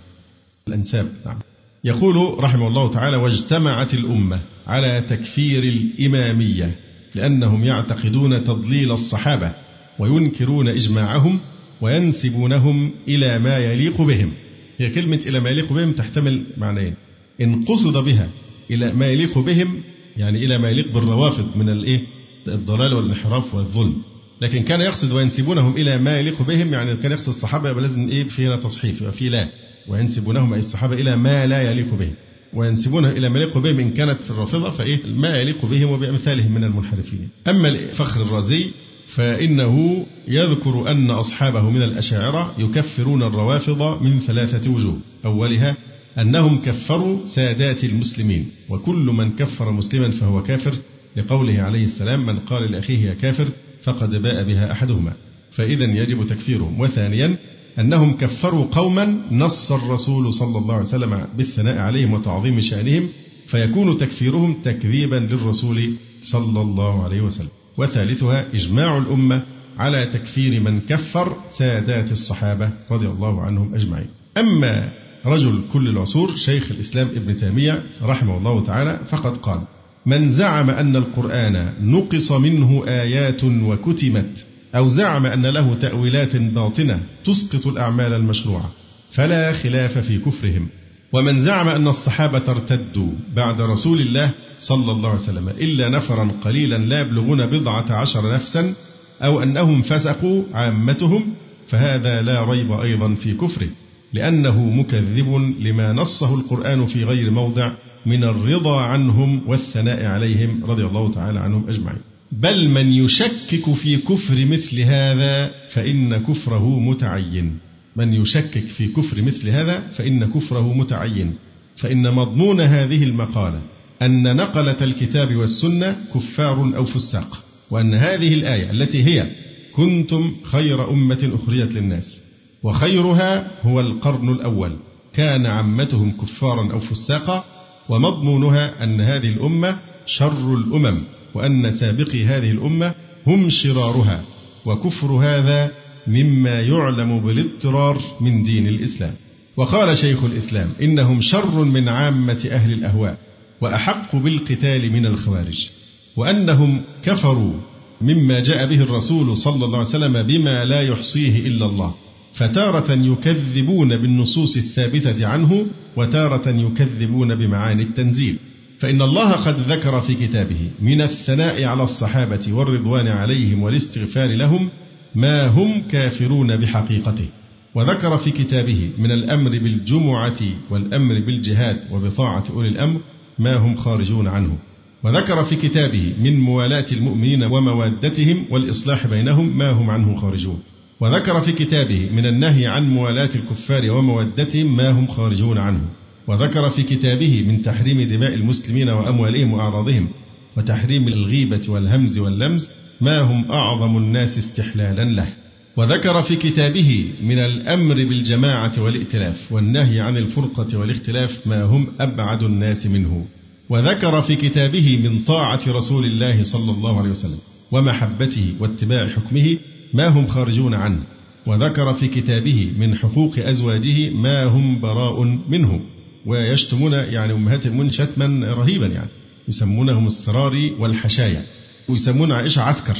الأنساب. 0.69 1.12
نعم. 1.27 1.38
يقول 1.85 2.45
رحمه 2.45 2.67
الله 2.67 2.90
تعالى 2.90 3.17
واجتمعت 3.17 3.95
الأمة 3.95 4.40
على 4.67 5.05
تكفير 5.09 5.62
الإمامية 5.62 6.77
لأنهم 7.14 7.64
يعتقدون 7.64 8.45
تضليل 8.45 8.93
الصحابة 8.93 9.53
وينكرون 9.99 10.69
إجماعهم 10.69 11.40
وينسبونهم 11.81 12.90
إلى 13.09 13.38
ما 13.38 13.59
يليق 13.59 14.03
بهم. 14.03 14.33
هي 14.79 14.90
كلمة 14.90 15.21
إلى 15.27 15.40
ما 15.40 15.51
يليق 15.51 15.73
بهم 15.73 15.93
تحتمل 15.93 16.43
معنيين. 16.57 16.95
إن 17.40 17.64
قصد 17.64 17.97
بها 17.97 18.29
إلى 18.71 18.93
ما 18.93 19.07
يليق 19.07 19.38
بهم 19.38 19.81
يعني 20.17 20.45
إلى 20.45 20.59
ما 20.59 20.71
يليق 20.71 20.93
بالروافض 20.93 21.57
من 21.57 21.69
الإيه؟ 21.69 22.01
الضلال 22.49 22.95
والانحراف 22.95 23.55
والظلم. 23.55 24.03
لكن 24.45 24.63
كان 24.63 24.81
يقصد 24.81 25.13
وينسبونهم 25.13 25.77
إلى 25.77 25.99
ما 25.99 26.19
يليق 26.19 26.43
بهم 26.43 26.73
يعني 26.73 26.97
كان 26.97 27.13
يقصد 27.13 27.29
الصحابة 27.29 27.71
يبقى 27.71 27.83
لازم 27.83 28.09
إيه 28.09 28.25
في 28.29 28.47
هنا 28.47 28.57
تصحيف 28.57 29.01
يبقى 29.01 29.13
في 29.13 29.29
لا. 29.29 29.49
وينسبونهم 29.89 30.53
أي 30.53 30.59
الصحابة 30.59 30.95
إلى 30.95 31.17
ما 31.17 31.47
لا 31.47 31.71
يليق 31.71 31.95
بهم. 31.95 32.13
وينسبونها 32.53 33.11
إلى 33.11 33.29
ما 33.29 33.39
يليق 33.39 33.59
بهم 33.59 33.79
إن 33.81 33.91
كانت 33.91 34.23
في 34.23 34.31
الرافضة 34.31 34.71
فإيه 34.71 34.99
ما 35.07 35.37
يليق 35.37 35.65
بهم 35.67 35.91
وبأمثالهم 35.91 36.55
من 36.55 36.65
المنحرفين. 36.65 37.29
أما 37.49 37.69
الفخر 37.69 38.23
الرازي 38.23 38.67
فإنه 39.09 40.07
يذكر 40.29 40.91
أن 40.91 41.11
أصحابه 41.11 41.71
من 41.71 41.83
الأشاعرة 41.83 42.55
يكفرون 42.59 43.23
الروافض 43.23 44.03
من 44.03 44.21
ثلاثة 44.21 44.71
وجوه. 44.71 44.99
أولها 45.25 45.77
أنهم 46.19 46.63
كفروا 46.63 47.27
سادات 47.27 47.85
المسلمين. 47.85 48.47
وكل 48.69 49.07
من 49.19 49.31
كفر 49.37 49.73
مسلما 49.73 50.11
فهو 50.11 50.43
كافر. 50.43 50.75
لقوله 51.17 51.63
عليه 51.63 51.85
السلام 51.85 52.27
من 52.27 52.39
قال 52.39 52.73
لأخيه 52.73 52.99
يا 53.09 53.15
كافر؟ 53.15 53.49
فقد 53.85 54.11
باء 54.11 54.44
بها 54.44 54.73
أحدهما. 54.73 55.12
فإذا 55.53 55.85
يجب 55.85 56.27
تكفيرهم. 56.27 56.81
وثانيا 56.81 57.37
أنهم 57.79 58.16
كفروا 58.16 58.66
قوما 58.73 59.20
نص 59.31 59.73
الرسول 59.73 60.35
صلى 60.35 60.59
الله 60.59 60.75
عليه 60.75 60.85
وسلم 60.85 61.27
بالثناء 61.37 61.79
عليهم 61.79 62.12
وتعظيم 62.12 62.61
شأنهم 62.61 63.09
فيكون 63.47 63.99
تكفيرهم 63.99 64.62
تكذيبا 64.64 65.16
للرسول 65.16 65.94
صلى 66.23 66.61
الله 66.61 67.05
عليه 67.05 67.20
وسلم. 67.20 67.49
وثالثها 67.77 68.47
إجماع 68.55 68.99
الأمة 68.99 69.42
على 69.79 70.07
تكفير 70.07 70.61
من 70.61 70.81
كفر 70.81 71.37
سادات 71.59 72.12
الصحابة 72.12 72.70
رضي 72.90 73.07
الله 73.07 73.42
عنهم 73.42 73.75
أجمعين. 73.75 74.07
أما 74.37 74.88
رجل 75.27 75.61
كل 75.73 75.88
العصور 75.88 76.37
شيخ 76.37 76.70
الإسلام 76.70 77.09
ابن 77.16 77.40
تيمية 77.40 77.83
رحمه 78.03 78.38
الله 78.38 78.64
تعالى 78.64 79.01
فقد 79.09 79.37
قال 79.37 79.61
من 80.07 80.33
زعم 80.33 80.71
أن 80.71 80.97
القرآن 80.97 81.73
نقص 81.83 82.33
منه 82.33 82.85
آيات 82.88 83.45
وكتمت 83.45 84.47
أو 84.75 84.88
زعم 84.88 85.27
أن 85.27 85.47
له 85.47 85.75
تأويلات 85.75 86.37
باطنة 86.37 87.01
تسقط 87.25 87.67
الأعمال 87.67 88.12
المشروعة 88.12 88.71
فلا 89.12 89.53
خلاف 89.53 89.99
في 89.99 90.19
كفرهم. 90.19 90.69
ومن 91.12 91.45
زعم 91.45 91.69
أن 91.69 91.88
الصحابة 91.88 92.43
ارتدوا 92.49 93.12
بعد 93.37 93.61
رسول 93.61 94.01
الله 94.01 94.31
صلى 94.59 94.93
الله 94.93 95.09
عليه 95.09 95.21
وسلم 95.21 95.49
إلا 95.49 95.88
نفرا 95.88 96.31
قليلا 96.45 96.77
لا 96.77 97.01
يبلغون 97.01 97.47
بضعة 97.47 97.93
عشر 97.93 98.35
نفسا 98.35 98.75
أو 99.23 99.43
أنهم 99.43 99.83
فسقوا 99.83 100.43
عامتهم 100.55 101.35
فهذا 101.69 102.23
لا 102.23 102.45
ريب 102.45 102.73
أيضا 102.73 103.14
في 103.14 103.35
كفره 103.35 103.69
لأنه 104.12 104.64
مكذب 104.64 105.55
لما 105.61 105.93
نصه 105.93 106.35
القرآن 106.35 106.87
في 106.87 107.05
غير 107.05 107.31
موضع 107.31 107.73
من 108.07 108.25
الرضا 108.25 108.81
عنهم 108.81 109.43
والثناء 109.47 110.05
عليهم 110.05 110.64
رضي 110.64 110.85
الله 110.85 111.12
تعالى 111.12 111.40
عنهم 111.40 111.69
أجمعين. 111.69 112.01
بل 112.33 112.69
من 112.69 112.93
يشكك 112.93 113.75
في 113.75 113.97
كفر 113.97 114.45
مثل 114.45 114.81
هذا 114.81 115.51
فإن 115.71 116.23
كفره 116.27 116.81
متعين. 116.81 117.59
من 117.97 118.14
يشكك 118.14 118.64
في 118.77 118.87
كفر 118.87 119.23
مثل 119.23 119.49
هذا 119.49 119.81
فإن 119.81 120.25
كفره 120.25 120.75
متعين. 120.75 121.35
فإن 121.77 122.14
مضمون 122.14 122.61
هذه 122.61 123.05
المقالة 123.05 123.61
أن 124.03 124.37
نقلة 124.37 124.85
الكتاب 124.85 125.37
والسنة 125.37 125.97
كفار 126.14 126.73
أو 126.77 126.85
فساق 126.85 127.45
وأن 127.71 127.95
هذه 127.95 128.35
الآية 128.35 128.71
التي 128.71 129.05
هي 129.05 129.27
كنتم 129.73 130.35
خير 130.45 130.90
أمة 130.90 131.31
أخرجت 131.35 131.73
للناس 131.73 132.21
وخيرها 132.62 133.51
هو 133.62 133.81
القرن 133.81 134.29
الأول. 134.29 134.77
كان 135.14 135.47
عمتهم 135.47 136.11
كفارا 136.11 136.73
أو 136.73 136.81
فساقا 136.81 137.45
ومضمونها 137.88 138.85
أن 138.85 139.01
هذه 139.01 139.29
الأمة 139.29 139.79
شر 140.07 140.55
الأمم 140.55 141.03
وأن 141.35 141.70
سابقي 141.70 142.25
هذه 142.25 142.51
الأمة 142.51 142.94
هم 143.27 143.51
شرارها 143.51 144.23
وكفر 144.66 145.12
هذا 145.12 145.70
مما 146.07 146.61
يعلم 146.61 147.20
بالاضطرار 147.20 148.01
من 148.20 148.42
دين 148.42 148.66
الإسلام. 148.66 149.14
وقال 149.57 149.99
شيخ 149.99 150.25
الإسلام 150.25 150.68
إنهم 150.83 151.20
شر 151.20 151.64
من 151.64 151.88
عامة 151.88 152.49
أهل 152.51 152.73
الأهواء 152.73 153.18
وأحق 153.61 154.16
بالقتال 154.16 154.92
من 154.92 155.07
الخوارج 155.07 155.68
وأنهم 156.16 156.83
كفروا 157.05 157.53
مما 158.01 158.40
جاء 158.40 158.66
به 158.66 158.83
الرسول 158.83 159.38
صلى 159.38 159.64
الله 159.64 159.79
عليه 159.79 159.88
وسلم 159.88 160.23
بما 160.23 160.64
لا 160.64 160.83
يحصيه 160.83 161.47
إلا 161.47 161.66
الله. 161.66 161.94
فتارة 162.35 162.92
يكذبون 162.92 163.88
بالنصوص 163.88 164.57
الثابتة 164.57 165.27
عنه 165.27 165.66
وتارة 165.97 166.49
يكذبون 166.49 167.35
بمعاني 167.35 167.83
التنزيل. 167.83 168.37
فإن 168.79 169.03
الله 169.03 169.33
قد 169.33 169.73
ذكر 169.73 170.01
في 170.01 170.14
كتابه 170.14 170.70
من 170.81 171.01
الثناء 171.01 171.64
على 171.64 171.83
الصحابة 171.83 172.53
والرضوان 172.53 173.09
عليهم 173.09 173.62
والاستغفار 173.62 174.29
لهم 174.29 174.68
ما 175.14 175.47
هم 175.47 175.83
كافرون 175.90 176.57
بحقيقته. 176.57 177.27
وذكر 177.75 178.18
في 178.18 178.31
كتابه 178.31 178.90
من 178.99 179.11
الأمر 179.11 179.51
بالجمعة 179.51 180.40
والأمر 180.70 181.14
بالجهاد 181.27 181.81
وبطاعة 181.90 182.44
أولي 182.51 182.68
الأمر 182.68 183.01
ما 183.38 183.57
هم 183.57 183.77
خارجون 183.77 184.29
عنه. 184.29 184.59
وذكر 185.05 185.44
في 185.44 185.57
كتابه 185.57 186.12
من 186.23 186.40
موالاة 186.40 186.87
المؤمنين 186.92 187.42
وموادتهم 187.42 188.44
والإصلاح 188.51 189.07
بينهم 189.07 189.59
ما 189.59 189.70
هم 189.70 189.90
عنه 189.90 190.16
خارجون. 190.16 190.59
وذكر 191.01 191.41
في 191.41 191.53
كتابه 191.53 192.09
من 192.13 192.27
النهي 192.27 192.67
عن 192.67 192.91
موالاة 192.91 193.31
الكفار 193.35 193.91
ومودتهم 193.91 194.77
ما 194.77 194.91
هم 194.91 195.07
خارجون 195.07 195.59
عنه. 195.59 195.89
وذكر 196.27 196.71
في 196.71 196.83
كتابه 196.83 197.43
من 197.43 197.63
تحريم 197.63 198.03
دماء 198.03 198.35
المسلمين 198.35 198.89
وأموالهم 198.89 199.53
وأعراضهم 199.53 200.09
وتحريم 200.57 201.09
الغيبة 201.09 201.63
والهمز 201.69 202.19
واللمز 202.19 202.69
ما 203.01 203.21
هم 203.21 203.45
أعظم 203.51 203.97
الناس 203.97 204.39
استحلالا 204.39 205.03
له. 205.05 205.29
وذكر 205.77 206.23
في 206.23 206.37
كتابه 206.37 207.09
من 207.23 207.39
الأمر 207.39 207.95
بالجماعة 207.95 208.83
والائتلاف 208.83 209.53
والنهي 209.53 210.01
عن 210.01 210.17
الفرقة 210.17 210.79
والاختلاف 210.79 211.47
ما 211.47 211.63
هم 211.63 211.87
أبعد 212.01 212.43
الناس 212.43 212.87
منه. 212.87 213.27
وذكر 213.69 214.23
في 214.23 214.37
كتابه 214.37 214.97
من 215.05 215.23
طاعة 215.23 215.61
رسول 215.69 216.05
الله 216.05 216.43
صلى 216.43 216.71
الله 216.71 216.99
عليه 216.99 217.11
وسلم 217.11 217.39
ومحبته 217.73 218.55
واتباع 218.61 219.09
حكمه 219.09 219.59
ما 219.95 220.09
هم 220.09 220.27
خارجون 220.27 220.75
عنه 220.75 221.03
وذكر 221.47 221.95
في 221.95 222.09
كتابه 222.09 222.73
من 222.79 222.95
حقوق 222.95 223.39
أزواجه 223.39 224.11
ما 224.11 224.45
هم 224.45 224.81
براء 224.81 225.23
منه 225.49 225.81
ويشتمون 226.27 226.93
يعني 226.93 227.33
أمهات 227.33 227.67
المؤمنين 227.67 227.93
شتما 227.93 228.55
رهيبا 228.55 228.87
يعني 228.87 229.09
يسمونهم 229.49 230.07
السراري 230.07 230.73
والحشايا 230.79 231.43
ويسمون 231.89 232.33
عائشة 232.33 232.63
عسكر 232.63 232.97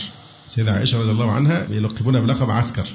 سيدة 0.49 0.73
عائشة 0.73 1.01
رضي 1.01 1.11
الله 1.11 1.31
عنها 1.31 1.67
يلقبونها 1.71 2.21
بلقب 2.21 2.51
عسكر. 2.51 2.87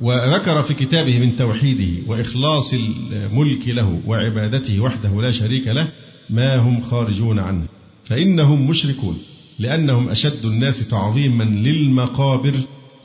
وذكر 0.00 0.62
في 0.62 0.74
كتابه 0.74 1.18
من 1.18 1.36
توحيده 1.36 2.02
وإخلاص 2.06 2.74
الملك 2.74 3.68
له 3.68 4.00
وعبادته 4.06 4.80
وحده 4.80 5.22
لا 5.22 5.30
شريك 5.30 5.68
له 5.68 5.88
ما 6.30 6.56
هم 6.56 6.82
خارجون 6.82 7.38
عنه 7.38 7.64
فإنهم 8.04 8.70
مشركون 8.70 9.18
لأنهم 9.58 10.08
أشد 10.08 10.44
الناس 10.44 10.88
تعظيما 10.88 11.44
للمقابر 11.44 12.54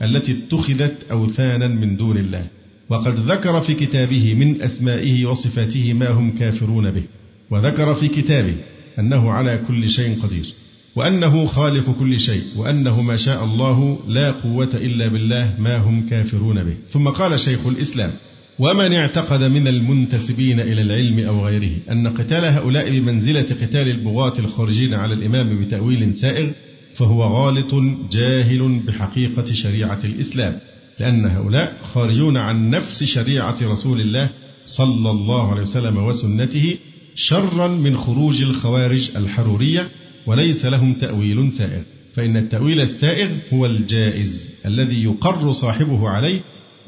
التي 0.01 0.31
اتخذت 0.31 0.97
أوثانا 1.11 1.67
من 1.67 1.97
دون 1.97 2.17
الله. 2.17 2.47
وقد 2.89 3.19
ذكر 3.31 3.61
في 3.61 3.73
كتابه 3.73 4.33
من 4.33 4.61
أسمائه 4.61 5.25
وصفاته 5.25 5.93
ما 5.93 6.09
هم 6.09 6.31
كافرون 6.31 6.91
به. 6.91 7.03
وذكر 7.51 7.95
في 7.95 8.07
كتابه 8.07 8.55
أنه 8.99 9.31
على 9.31 9.59
كل 9.67 9.89
شيء 9.89 10.19
قدير. 10.21 10.53
وأنه 10.95 11.45
خالق 11.45 11.95
كل 11.99 12.19
شيء. 12.19 12.43
وأنه 12.55 13.01
ما 13.01 13.17
شاء 13.17 13.43
الله 13.43 13.99
لا 14.07 14.31
قوة 14.31 14.69
إلا 14.73 15.07
بالله 15.07 15.55
ما 15.59 15.77
هم 15.77 16.05
كافرون 16.09 16.63
به. 16.63 16.75
ثم 16.89 17.07
قال 17.07 17.39
شيخ 17.39 17.67
الإسلام 17.67 18.11
ومن 18.59 18.93
اعتقد 18.93 19.43
من 19.43 19.67
المنتسبين 19.67 20.59
إلى 20.59 20.81
العلم 20.81 21.19
أو 21.19 21.45
غيره 21.45 21.71
أن 21.91 22.07
قتال 22.07 22.45
هؤلاء 22.45 22.89
بمنزلة 22.89 23.41
قتال 23.41 23.87
البغاة 23.87 24.39
الخارجين 24.39 24.93
على 24.93 25.13
الإمام 25.13 25.65
بتأويل 25.65 26.15
سائغ 26.15 26.49
فهو 26.95 27.23
غالط 27.23 27.75
جاهل 28.11 28.79
بحقيقة 28.87 29.53
شريعة 29.53 29.99
الإسلام 30.03 30.59
لأن 30.99 31.25
هؤلاء 31.25 31.77
خارجون 31.83 32.37
عن 32.37 32.69
نفس 32.69 33.03
شريعة 33.03 33.57
رسول 33.61 34.01
الله 34.01 34.29
صلى 34.65 35.11
الله 35.11 35.51
عليه 35.51 35.61
وسلم 35.61 35.97
وسنته 35.97 36.75
شرا 37.15 37.67
من 37.67 37.97
خروج 37.97 38.41
الخوارج 38.41 39.09
الحرورية 39.15 39.87
وليس 40.25 40.65
لهم 40.65 40.93
تأويل 40.93 41.53
سائغ. 41.53 41.81
فإن 42.13 42.37
التأويل 42.37 42.79
السائغ 42.79 43.29
هو 43.53 43.65
الجائز 43.65 44.49
الذي 44.65 45.03
يقر 45.03 45.51
صاحبه 45.51 46.09
عليه 46.09 46.39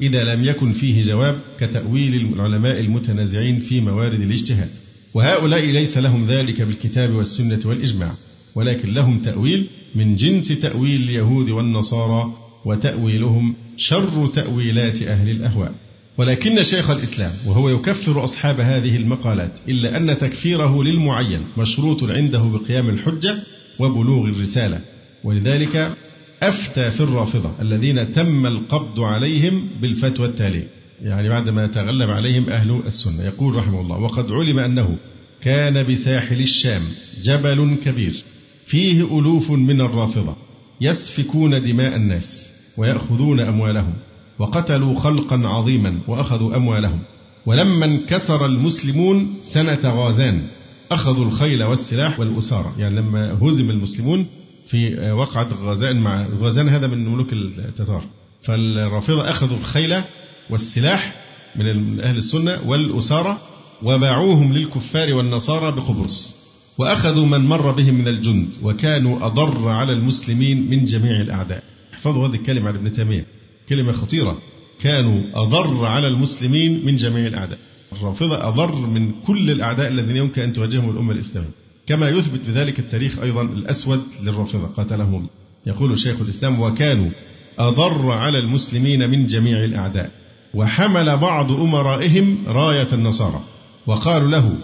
إذا 0.02 0.24
لم 0.24 0.44
يكن 0.44 0.72
فيه 0.72 1.02
جواب 1.02 1.40
كتأويل 1.60 2.14
العلماء 2.14 2.80
المتنازعين 2.80 3.60
في 3.60 3.80
موارد 3.80 4.20
الاجتهاد. 4.20 4.70
وهؤلاء 5.14 5.64
ليس 5.64 5.98
لهم 5.98 6.26
ذلك 6.26 6.62
بالكتاب 6.62 7.10
والسنة 7.10 7.60
والإجماع 7.64 8.14
ولكن 8.54 8.94
لهم 8.94 9.18
تأويل 9.18 9.68
من 9.94 10.16
جنس 10.16 10.48
تأويل 10.48 11.02
اليهود 11.02 11.50
والنصارى 11.50 12.32
وتأويلهم 12.64 13.54
شر 13.76 14.26
تأويلات 14.26 15.02
أهل 15.02 15.30
الأهواء. 15.30 15.74
ولكن 16.18 16.62
شيخ 16.62 16.90
الإسلام 16.90 17.32
وهو 17.46 17.68
يكفر 17.68 18.24
أصحاب 18.24 18.60
هذه 18.60 18.96
المقالات 18.96 19.52
إلا 19.68 19.96
أن 19.96 20.18
تكفيره 20.18 20.82
للمعين 20.82 21.40
مشروط 21.58 22.04
عنده 22.04 22.38
بقيام 22.38 22.88
الحجة 22.88 23.38
وبلوغ 23.78 24.28
الرسالة. 24.28 24.80
ولذلك 25.24 25.96
أفتى 26.42 26.90
في 26.90 27.00
الرافضة 27.00 27.50
الذين 27.60 28.12
تم 28.12 28.46
القبض 28.46 29.00
عليهم 29.00 29.68
بالفتوى 29.82 30.26
التالية 30.26 30.66
يعني 31.02 31.28
بعدما 31.28 31.66
تغلب 31.66 32.10
عليهم 32.10 32.50
أهل 32.50 32.82
السنة 32.86 33.24
يقول 33.24 33.54
رحمه 33.54 33.80
الله 33.80 33.98
وقد 33.98 34.32
علم 34.32 34.58
أنه 34.58 34.96
كان 35.42 35.92
بساحل 35.92 36.40
الشام 36.40 36.82
جبل 37.22 37.76
كبير 37.84 38.22
فيه 38.66 39.18
ألوف 39.18 39.50
من 39.50 39.80
الرافضة 39.80 40.36
يسفكون 40.80 41.62
دماء 41.62 41.96
الناس 41.96 42.46
ويأخذون 42.76 43.40
أموالهم 43.40 43.94
وقتلوا 44.38 45.00
خلقا 45.00 45.36
عظيما 45.36 45.98
وأخذوا 46.08 46.56
أموالهم. 46.56 46.98
ولما 47.46 47.86
انكسر 47.86 48.46
المسلمون 48.46 49.34
سنة 49.42 49.80
غازان 49.84 50.42
أخذوا 50.90 51.24
الخيل 51.24 51.64
والسلاح 51.64 52.20
والأسارة. 52.20 52.74
يعني 52.78 52.96
لما 52.96 53.38
هزم 53.42 53.70
المسلمون 53.70 54.26
في 54.68 55.10
وقعة 55.10 55.48
غازان 55.62 56.00
مع 56.00 56.26
غازان 56.26 56.68
هذا 56.68 56.86
من 56.86 57.08
ملوك 57.08 57.32
التتار. 57.32 58.04
فالرافضة 58.42 59.30
أخذوا 59.30 59.56
الخيل 59.56 60.02
والسلاح 60.50 61.14
من 61.56 62.00
أهل 62.00 62.16
السنة 62.16 62.58
والأسارة 62.66 63.38
وباعوهم 63.82 64.52
للكفار 64.52 65.14
والنصارى 65.14 65.76
بقبرص. 65.76 66.45
وأخذوا 66.78 67.26
من 67.26 67.38
مر 67.38 67.70
بهم 67.70 67.94
من 67.94 68.08
الجند 68.08 68.48
وكانوا 68.62 69.26
أضر 69.26 69.68
على 69.68 69.92
المسلمين 69.92 70.70
من 70.70 70.84
جميع 70.84 71.20
الأعداء. 71.20 71.62
احفظوا 71.94 72.28
هذه 72.28 72.34
الكلمة 72.34 72.68
عن 72.68 72.74
ابن 72.74 72.92
تيمية. 72.92 73.26
كلمة 73.68 73.92
خطيرة. 73.92 74.38
كانوا 74.80 75.22
أضر 75.34 75.84
على 75.84 76.08
المسلمين 76.08 76.86
من 76.86 76.96
جميع 76.96 77.26
الأعداء. 77.26 77.58
الرافضة 77.92 78.48
أضر 78.48 78.74
من 78.74 79.12
كل 79.26 79.50
الأعداء 79.50 79.88
الذين 79.88 80.16
يمكن 80.16 80.42
أن 80.42 80.52
تواجههم 80.52 80.90
الأمة 80.90 81.12
الإسلامية. 81.12 81.50
كما 81.86 82.08
يثبت 82.08 82.40
بذلك 82.48 82.78
التاريخ 82.78 83.18
أيضا 83.18 83.42
الأسود 83.42 84.02
للرافضة. 84.22 84.66
قاتلهم 84.66 85.26
يقول 85.66 85.98
شيخ 85.98 86.20
الإسلام 86.20 86.60
وكانوا 86.60 87.10
أضر 87.58 88.12
على 88.12 88.38
المسلمين 88.38 89.10
من 89.10 89.26
جميع 89.26 89.64
الأعداء. 89.64 90.10
وحمل 90.54 91.16
بعض 91.16 91.52
أمرائهم 91.52 92.38
راية 92.46 92.88
النصارى. 92.92 93.40
وقالوا 93.86 94.30
له 94.30 94.54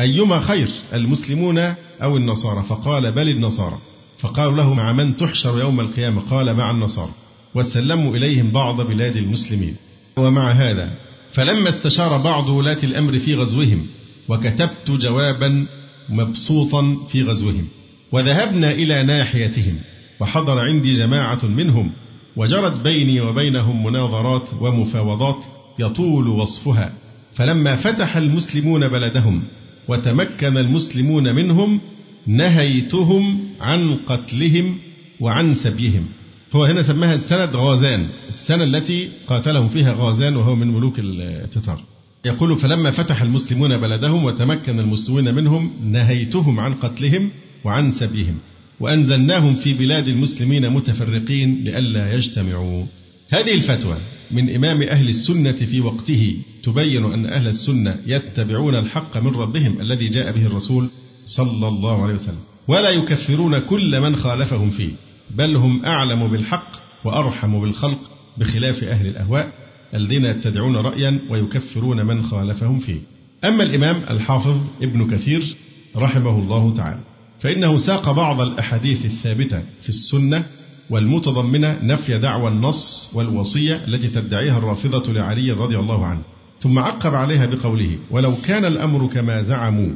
أيما 0.00 0.40
خير 0.40 0.68
المسلمون 0.92 1.58
أو 2.02 2.16
النصارى؟ 2.16 2.62
فقال 2.68 3.12
بل 3.12 3.28
النصارى. 3.28 3.78
فقالوا 4.18 4.56
له 4.56 4.74
مع 4.74 4.92
من 4.92 5.16
تحشر 5.16 5.58
يوم 5.58 5.80
القيامة؟ 5.80 6.20
قال 6.20 6.54
مع 6.54 6.70
النصارى. 6.70 7.10
وسلموا 7.54 8.16
إليهم 8.16 8.50
بعض 8.50 8.80
بلاد 8.80 9.16
المسلمين. 9.16 9.76
ومع 10.16 10.50
هذا 10.50 10.90
فلما 11.32 11.68
استشار 11.68 12.16
بعض 12.16 12.48
ولاة 12.48 12.78
الأمر 12.84 13.18
في 13.18 13.34
غزوهم 13.34 13.86
وكتبت 14.28 14.90
جوابا 14.90 15.66
مبسوطا 16.08 16.96
في 17.08 17.22
غزوهم. 17.22 17.68
وذهبنا 18.12 18.70
إلى 18.70 19.02
ناحيتهم 19.02 19.78
وحضر 20.20 20.58
عندي 20.58 20.92
جماعة 20.92 21.44
منهم 21.44 21.92
وجرت 22.36 22.76
بيني 22.76 23.20
وبينهم 23.20 23.84
مناظرات 23.84 24.50
ومفاوضات 24.60 25.44
يطول 25.78 26.28
وصفها. 26.28 26.92
فلما 27.34 27.76
فتح 27.76 28.16
المسلمون 28.16 28.88
بلدهم 28.88 29.42
وتمكن 29.88 30.56
المسلمون 30.56 31.34
منهم 31.34 31.80
نهيتهم 32.26 33.40
عن 33.60 33.94
قتلهم 33.94 34.78
وعن 35.20 35.54
سبيهم. 35.54 36.04
هو 36.52 36.64
هنا 36.64 36.82
سماها 36.82 37.14
السنة 37.14 37.44
غازان 37.44 38.06
السنة 38.28 38.64
التي 38.64 39.08
قاتلهم 39.26 39.68
فيها 39.68 39.94
غازان 39.98 40.36
وهو 40.36 40.54
من 40.54 40.68
ملوك 40.68 40.98
التتار. 40.98 41.84
يقول 42.24 42.58
فلما 42.58 42.90
فتح 42.90 43.22
المسلمون 43.22 43.76
بلدهم 43.76 44.24
وتمكن 44.24 44.80
المسلمون 44.80 45.34
منهم 45.34 45.70
نهيتهم 45.84 46.60
عن 46.60 46.74
قتلهم 46.74 47.30
وعن 47.64 47.92
سبيهم. 47.92 48.38
وأنزلناهم 48.80 49.54
في 49.54 49.74
بلاد 49.74 50.08
المسلمين 50.08 50.70
متفرقين 50.70 51.64
لئلا 51.64 52.14
يجتمعوا. 52.14 52.84
هذه 53.28 53.54
الفتوى. 53.54 53.96
من 54.30 54.54
إمام 54.54 54.82
أهل 54.82 55.08
السنة 55.08 55.52
في 55.52 55.80
وقته 55.80 56.36
تبين 56.64 57.04
أن 57.04 57.26
أهل 57.26 57.46
السنة 57.46 57.96
يتبعون 58.06 58.74
الحق 58.74 59.16
من 59.16 59.36
ربهم 59.36 59.80
الذي 59.80 60.08
جاء 60.08 60.32
به 60.32 60.46
الرسول 60.46 60.88
صلى 61.26 61.68
الله 61.68 62.02
عليه 62.02 62.14
وسلم. 62.14 62.40
ولا 62.68 62.90
يكفرون 62.90 63.58
كل 63.58 64.00
من 64.00 64.16
خالفهم 64.16 64.70
فيه 64.70 64.90
بل 65.30 65.56
هم 65.56 65.84
أعلم 65.84 66.30
بالحق 66.30 66.72
وأرحم 67.04 67.60
بالخلق 67.60 67.98
بخلاف 68.38 68.84
أهل 68.84 69.06
الأهواء 69.06 69.52
الذين 69.94 70.24
يبتدعون 70.24 70.76
رأيا 70.76 71.20
ويكفرون 71.30 72.06
من 72.06 72.24
خالفهم 72.24 72.78
فيه. 72.78 73.00
أما 73.44 73.62
الإمام 73.62 74.02
الحافظ 74.10 74.60
ابن 74.82 75.10
كثير 75.10 75.56
رحمه 75.96 76.38
الله 76.38 76.74
تعالى 76.74 77.00
فإنه 77.40 77.78
ساق 77.78 78.12
بعض 78.12 78.40
الأحاديث 78.40 79.04
الثابتة 79.04 79.62
في 79.82 79.88
السنة 79.88 80.44
والمتضمنة 80.90 81.78
نفي 81.82 82.18
دعوى 82.18 82.50
النص 82.50 83.10
والوصية 83.14 83.84
التي 83.88 84.08
تدعيها 84.08 84.58
الرافضة 84.58 85.12
لعلي 85.12 85.52
رضي 85.52 85.78
الله 85.78 86.06
عنه. 86.06 86.22
ثم 86.62 86.78
عقب 86.78 87.14
عليها 87.14 87.46
بقوله 87.46 87.98
ولو 88.10 88.34
كان 88.36 88.64
الأمر 88.64 89.06
كما 89.06 89.42
زعموا 89.42 89.88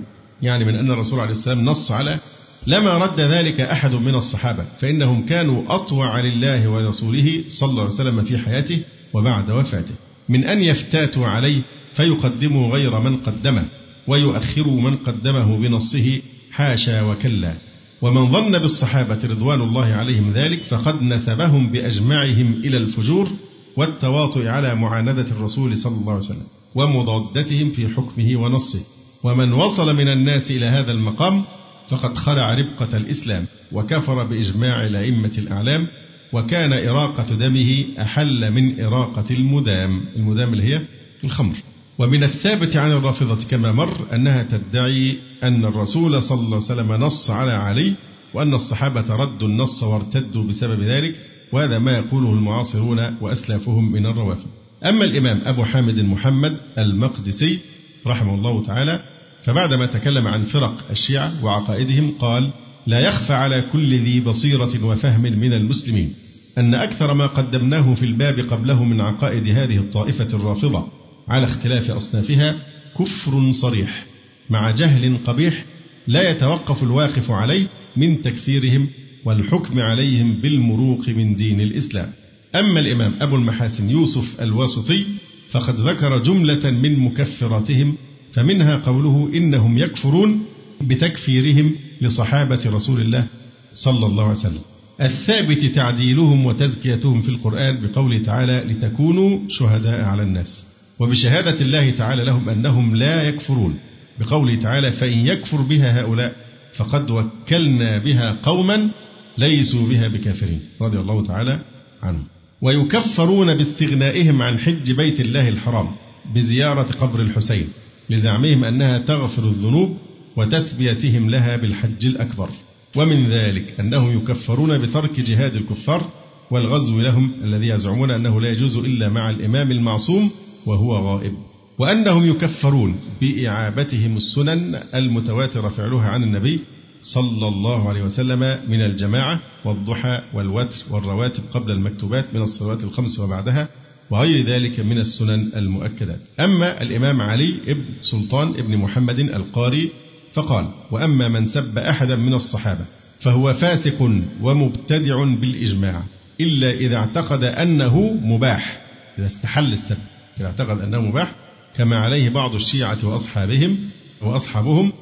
يعني 0.42 0.64
من 0.64 0.76
أن 0.76 0.90
الرسول 0.90 1.20
عليه 1.20 1.32
السلام 1.32 1.64
نص 1.64 1.92
على 1.92 2.18
لما 2.66 2.98
رد 2.98 3.20
ذلك 3.20 3.60
أحد 3.60 3.94
من 3.94 4.14
الصحابة 4.14 4.64
فإنهم 4.80 5.26
كانوا 5.26 5.62
أطوع 5.74 6.20
لله 6.20 6.68
ورسوله 6.68 7.44
صلى 7.48 7.70
الله 7.70 7.82
عليه 7.82 7.94
وسلم 7.94 8.22
في 8.22 8.38
حياته 8.38 8.82
وبعد 9.12 9.50
وفاته. 9.50 9.94
من 10.28 10.44
أن 10.44 10.62
يفتاتوا 10.62 11.26
عليه 11.26 11.62
فيقدموا 11.94 12.72
غير 12.72 13.00
من 13.00 13.16
قدمه 13.16 13.64
ويؤخروا 14.06 14.80
من 14.80 14.96
قدمه 14.96 15.56
بنصه 15.56 16.20
حاشا 16.52 17.02
وكلا. 17.02 17.54
ومن 18.02 18.32
ظن 18.32 18.58
بالصحابة 18.58 19.18
رضوان 19.24 19.60
الله 19.60 19.84
عليهم 19.84 20.32
ذلك 20.32 20.62
فقد 20.62 21.02
نسبهم 21.02 21.68
بأجمعهم 21.68 22.52
إلى 22.64 22.76
الفجور 22.76 23.28
والتواطؤ 23.76 24.46
على 24.46 24.74
معاندة 24.74 25.26
الرسول 25.30 25.78
صلى 25.78 25.96
الله 25.96 26.12
عليه 26.12 26.24
وسلم 26.24 26.46
ومضادتهم 26.74 27.70
في 27.70 27.88
حكمه 27.88 28.36
ونصه. 28.36 28.80
ومن 29.24 29.52
وصل 29.52 29.96
من 29.96 30.08
الناس 30.08 30.50
إلى 30.50 30.66
هذا 30.66 30.92
المقام 30.92 31.44
فقد 31.90 32.16
خلع 32.16 32.54
ربقة 32.54 32.96
الإسلام 32.96 33.46
وكفر 33.72 34.24
بإجماع 34.24 34.86
الأئمة 34.86 35.32
الأعلام 35.38 35.86
وكان 36.32 36.88
إراقة 36.88 37.34
دمه 37.34 37.84
أحل 38.00 38.50
من 38.50 38.84
إراقة 38.84 39.24
المدام. 39.30 40.00
المدام 40.16 40.52
اللي 40.52 40.64
هي 40.64 40.80
الخمر. 41.24 41.54
ومن 41.98 42.24
الثابت 42.24 42.76
عن 42.76 42.92
الرافضة 42.92 43.44
كما 43.44 43.72
مر 43.72 44.06
أنها 44.14 44.42
تدعي 44.42 45.16
أن 45.42 45.64
الرسول 45.64 46.22
صلى 46.22 46.40
الله 46.40 46.56
عليه 46.56 46.64
وسلم 46.64 46.92
نص 46.92 47.30
على 47.30 47.52
علي 47.52 47.92
وأن 48.34 48.54
الصحابة 48.54 49.16
ردوا 49.16 49.48
النص 49.48 49.82
وارتدوا 49.82 50.44
بسبب 50.44 50.80
ذلك 50.80 51.14
وهذا 51.52 51.78
ما 51.78 51.96
يقوله 51.96 52.32
المعاصرون 52.32 53.16
وأسلافهم 53.20 53.92
من 53.92 54.06
الروافض. 54.06 54.46
أما 54.84 55.04
الإمام 55.04 55.40
أبو 55.44 55.64
حامد 55.64 56.00
محمد 56.00 56.56
المقدسي 56.78 57.58
رحمه 58.06 58.34
الله 58.34 58.62
تعالى 58.62 59.02
فبعدما 59.44 59.86
تكلم 59.86 60.26
عن 60.26 60.44
فرق 60.44 60.90
الشيعة 60.90 61.44
وعقائدهم 61.44 62.14
قال 62.18 62.50
لا 62.86 63.00
يخفى 63.00 63.32
على 63.32 63.64
كل 63.72 63.94
ذي 64.04 64.20
بصيرة 64.20 64.84
وفهم 64.84 65.22
من 65.22 65.52
المسلمين 65.52 66.14
أن 66.58 66.74
أكثر 66.74 67.14
ما 67.14 67.26
قدمناه 67.26 67.94
في 67.94 68.02
الباب 68.02 68.38
قبله 68.40 68.84
من 68.84 69.00
عقائد 69.00 69.48
هذه 69.48 69.76
الطائفة 69.76 70.24
الرافضة 70.24 71.01
على 71.28 71.44
اختلاف 71.44 71.90
أصنافها 71.90 72.56
كفر 72.98 73.52
صريح 73.52 74.04
مع 74.50 74.70
جهل 74.70 75.16
قبيح 75.26 75.64
لا 76.06 76.30
يتوقف 76.30 76.82
الواقف 76.82 77.30
عليه 77.30 77.66
من 77.96 78.22
تكفيرهم 78.22 78.88
والحكم 79.24 79.78
عليهم 79.78 80.34
بالمروق 80.34 81.08
من 81.08 81.34
دين 81.34 81.60
الإسلام. 81.60 82.12
أما 82.54 82.80
الإمام 82.80 83.12
أبو 83.20 83.36
المحاسن 83.36 83.90
يوسف 83.90 84.40
الواسطي 84.40 85.04
فقد 85.50 85.80
ذكر 85.80 86.18
جملة 86.18 86.70
من 86.70 86.98
مكفراتهم 86.98 87.94
فمنها 88.32 88.76
قوله 88.76 89.30
إنهم 89.34 89.78
يكفرون 89.78 90.44
بتكفيرهم 90.80 91.72
لصحابة 92.00 92.60
رسول 92.66 93.00
الله 93.00 93.26
صلى 93.72 94.06
الله 94.06 94.22
عليه 94.22 94.32
وسلم. 94.32 94.60
الثابت 95.00 95.64
تعديلهم 95.64 96.46
وتزكيتهم 96.46 97.22
في 97.22 97.28
القرآن 97.28 97.86
بقوله 97.86 98.22
تعالى 98.22 98.64
لتكونوا 98.72 99.38
شهداء 99.48 100.04
على 100.04 100.22
الناس 100.22 100.64
وبشهادة 100.98 101.60
الله 101.60 101.90
تعالى 101.90 102.24
لهم 102.24 102.48
أنهم 102.48 102.96
لا 102.96 103.22
يكفرون. 103.22 103.78
بقوله 104.20 104.54
تعالى 104.54 104.92
فإن 104.92 105.26
يكفر 105.26 105.60
بها 105.60 106.00
هؤلاء 106.00 106.36
فقد 106.74 107.10
وكلنا 107.10 107.98
بها 107.98 108.38
قوما 108.42 108.90
ليسوا 109.38 109.88
بها 109.88 110.08
بكافرين. 110.08 110.60
رضي 110.80 110.98
الله 110.98 111.26
تعالى 111.26 111.58
عنهم. 112.02 112.24
ويكفرون 112.62 113.54
باستغنائهم 113.54 114.42
عن 114.42 114.58
حج 114.58 114.92
بيت 114.92 115.20
الله 115.20 115.48
الحرام 115.48 115.88
بزيارة 116.34 116.92
قبر 116.92 117.22
الحسين 117.22 117.68
لزعمهم 118.10 118.64
أنها 118.64 118.98
تغفر 118.98 119.44
الذنوب 119.44 119.96
وتسبيتهم 120.36 121.30
لها 121.30 121.56
بالحج 121.56 122.06
الأكبر. 122.06 122.48
ومن 122.96 123.28
ذلك 123.28 123.80
أنهم 123.80 124.18
يكفرون 124.18 124.78
بترك 124.78 125.20
جهاد 125.20 125.54
الكفار 125.54 126.10
والغزو 126.50 127.00
لهم 127.00 127.30
الذي 127.44 127.68
يزعمون 127.68 128.10
أنه 128.10 128.40
لا 128.40 128.50
يجوز 128.50 128.76
إلا 128.76 129.08
مع 129.08 129.30
الإمام 129.30 129.70
المعصوم 129.70 130.30
وهو 130.66 130.96
غائب. 130.96 131.32
وأنهم 131.78 132.30
يكفرون 132.30 133.00
بإعابتهم 133.20 134.16
السنن 134.16 134.80
المتواتر 134.94 135.70
فعلها 135.70 136.08
عن 136.08 136.22
النبي 136.22 136.60
صلى 137.02 137.48
الله 137.48 137.88
عليه 137.88 138.02
وسلم 138.02 138.58
من 138.68 138.82
الجماعة 138.82 139.40
والضحى 139.64 140.20
والوتر 140.34 140.84
والرواتب 140.90 141.42
قبل 141.52 141.70
المكتوبات 141.70 142.34
من 142.34 142.42
الصلوات 142.42 142.84
الخمس 142.84 143.18
وبعدها 143.18 143.68
وغير 144.10 144.46
ذلك 144.46 144.80
من 144.80 144.98
السنن 144.98 145.50
المؤكدات. 145.56 146.20
أما 146.40 146.82
الإمام 146.82 147.20
علي 147.20 147.54
ابن 147.68 147.84
سلطان 148.00 148.48
ابن 148.48 148.76
محمد 148.76 149.18
القاري 149.18 149.90
فقال 150.32 150.68
وأما 150.90 151.28
من 151.28 151.46
سب 151.46 151.78
أحدا 151.78 152.16
من 152.16 152.34
الصحابة 152.34 152.86
فهو 153.20 153.54
فاسق 153.54 154.10
ومبتدع 154.42 155.24
بالإجماع 155.24 156.02
إلا 156.40 156.70
إذا 156.70 156.96
اعتقد 156.96 157.44
أنه 157.44 158.18
مباح 158.22 158.82
إذا 159.18 159.26
استحل 159.26 159.72
السب. 159.72 159.98
إذا 160.40 160.46
اعتقد 160.46 160.80
أنه 160.80 161.00
مباح 161.00 161.34
كما 161.76 161.96
عليه 161.96 162.30
بعض 162.30 162.54
الشيعة 162.54 162.98
وأصحابهم 163.04 163.78
وأصحابهم 164.20 164.92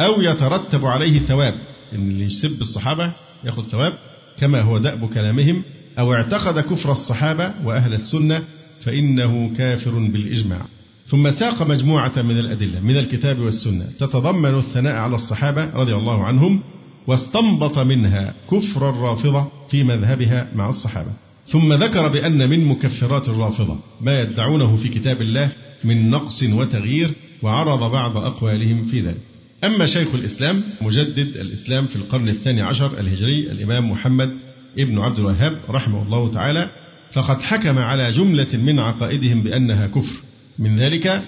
أو 0.00 0.20
يترتب 0.20 0.84
عليه 0.86 1.18
ثواب 1.18 1.54
إن 1.92 2.10
اللي 2.10 2.24
يسب 2.24 2.60
الصحابة 2.60 3.12
يأخذ 3.44 3.62
ثواب 3.68 3.92
كما 4.38 4.60
هو 4.60 4.78
دأب 4.78 5.08
كلامهم 5.14 5.62
أو 5.98 6.12
اعتقد 6.12 6.58
كفر 6.58 6.92
الصحابة 6.92 7.54
وأهل 7.64 7.94
السنة 7.94 8.42
فإنه 8.84 9.54
كافر 9.56 9.90
بالإجماع. 9.90 10.66
ثم 11.06 11.30
ساق 11.30 11.62
مجموعة 11.62 12.22
من 12.22 12.38
الأدلة 12.38 12.80
من 12.80 12.96
الكتاب 12.96 13.38
والسنة 13.38 13.84
تتضمن 13.98 14.54
الثناء 14.54 14.94
على 14.94 15.14
الصحابة 15.14 15.74
رضي 15.74 15.94
الله 15.94 16.24
عنهم 16.24 16.60
واستنبط 17.06 17.78
منها 17.78 18.34
كفر 18.50 18.90
الرافضة 18.90 19.46
في 19.68 19.84
مذهبها 19.84 20.48
مع 20.54 20.68
الصحابة. 20.68 21.12
ثم 21.50 21.72
ذكر 21.72 22.08
بأن 22.08 22.50
من 22.50 22.64
مكفرات 22.64 23.28
الرافضة 23.28 23.76
ما 24.00 24.20
يدعونه 24.20 24.76
في 24.76 24.88
كتاب 24.88 25.20
الله 25.20 25.52
من 25.84 26.10
نقص 26.10 26.42
وتغيير 26.42 27.10
وعرض 27.42 27.92
بعض 27.92 28.16
أقوالهم 28.16 28.86
في 28.86 29.00
ذلك. 29.00 29.20
أما 29.64 29.86
شيخ 29.86 30.14
الإسلام 30.14 30.62
مجدد 30.80 31.36
الإسلام 31.36 31.86
في 31.86 31.96
القرن 31.96 32.28
الثاني 32.28 32.62
عشر 32.62 33.00
الهجري 33.00 33.52
الإمام 33.52 33.90
محمد 33.90 34.30
ابن 34.78 34.98
عبد 34.98 35.18
الوهاب 35.18 35.60
رحمه 35.68 36.02
الله 36.02 36.30
تعالى 36.30 36.70
فقد 37.12 37.42
حكم 37.42 37.78
على 37.78 38.12
جملة 38.12 38.56
من 38.56 38.78
عقائدهم 38.78 39.42
بأنها 39.42 39.86
كفر. 39.86 40.20
من 40.58 40.76
ذلك 40.76 41.22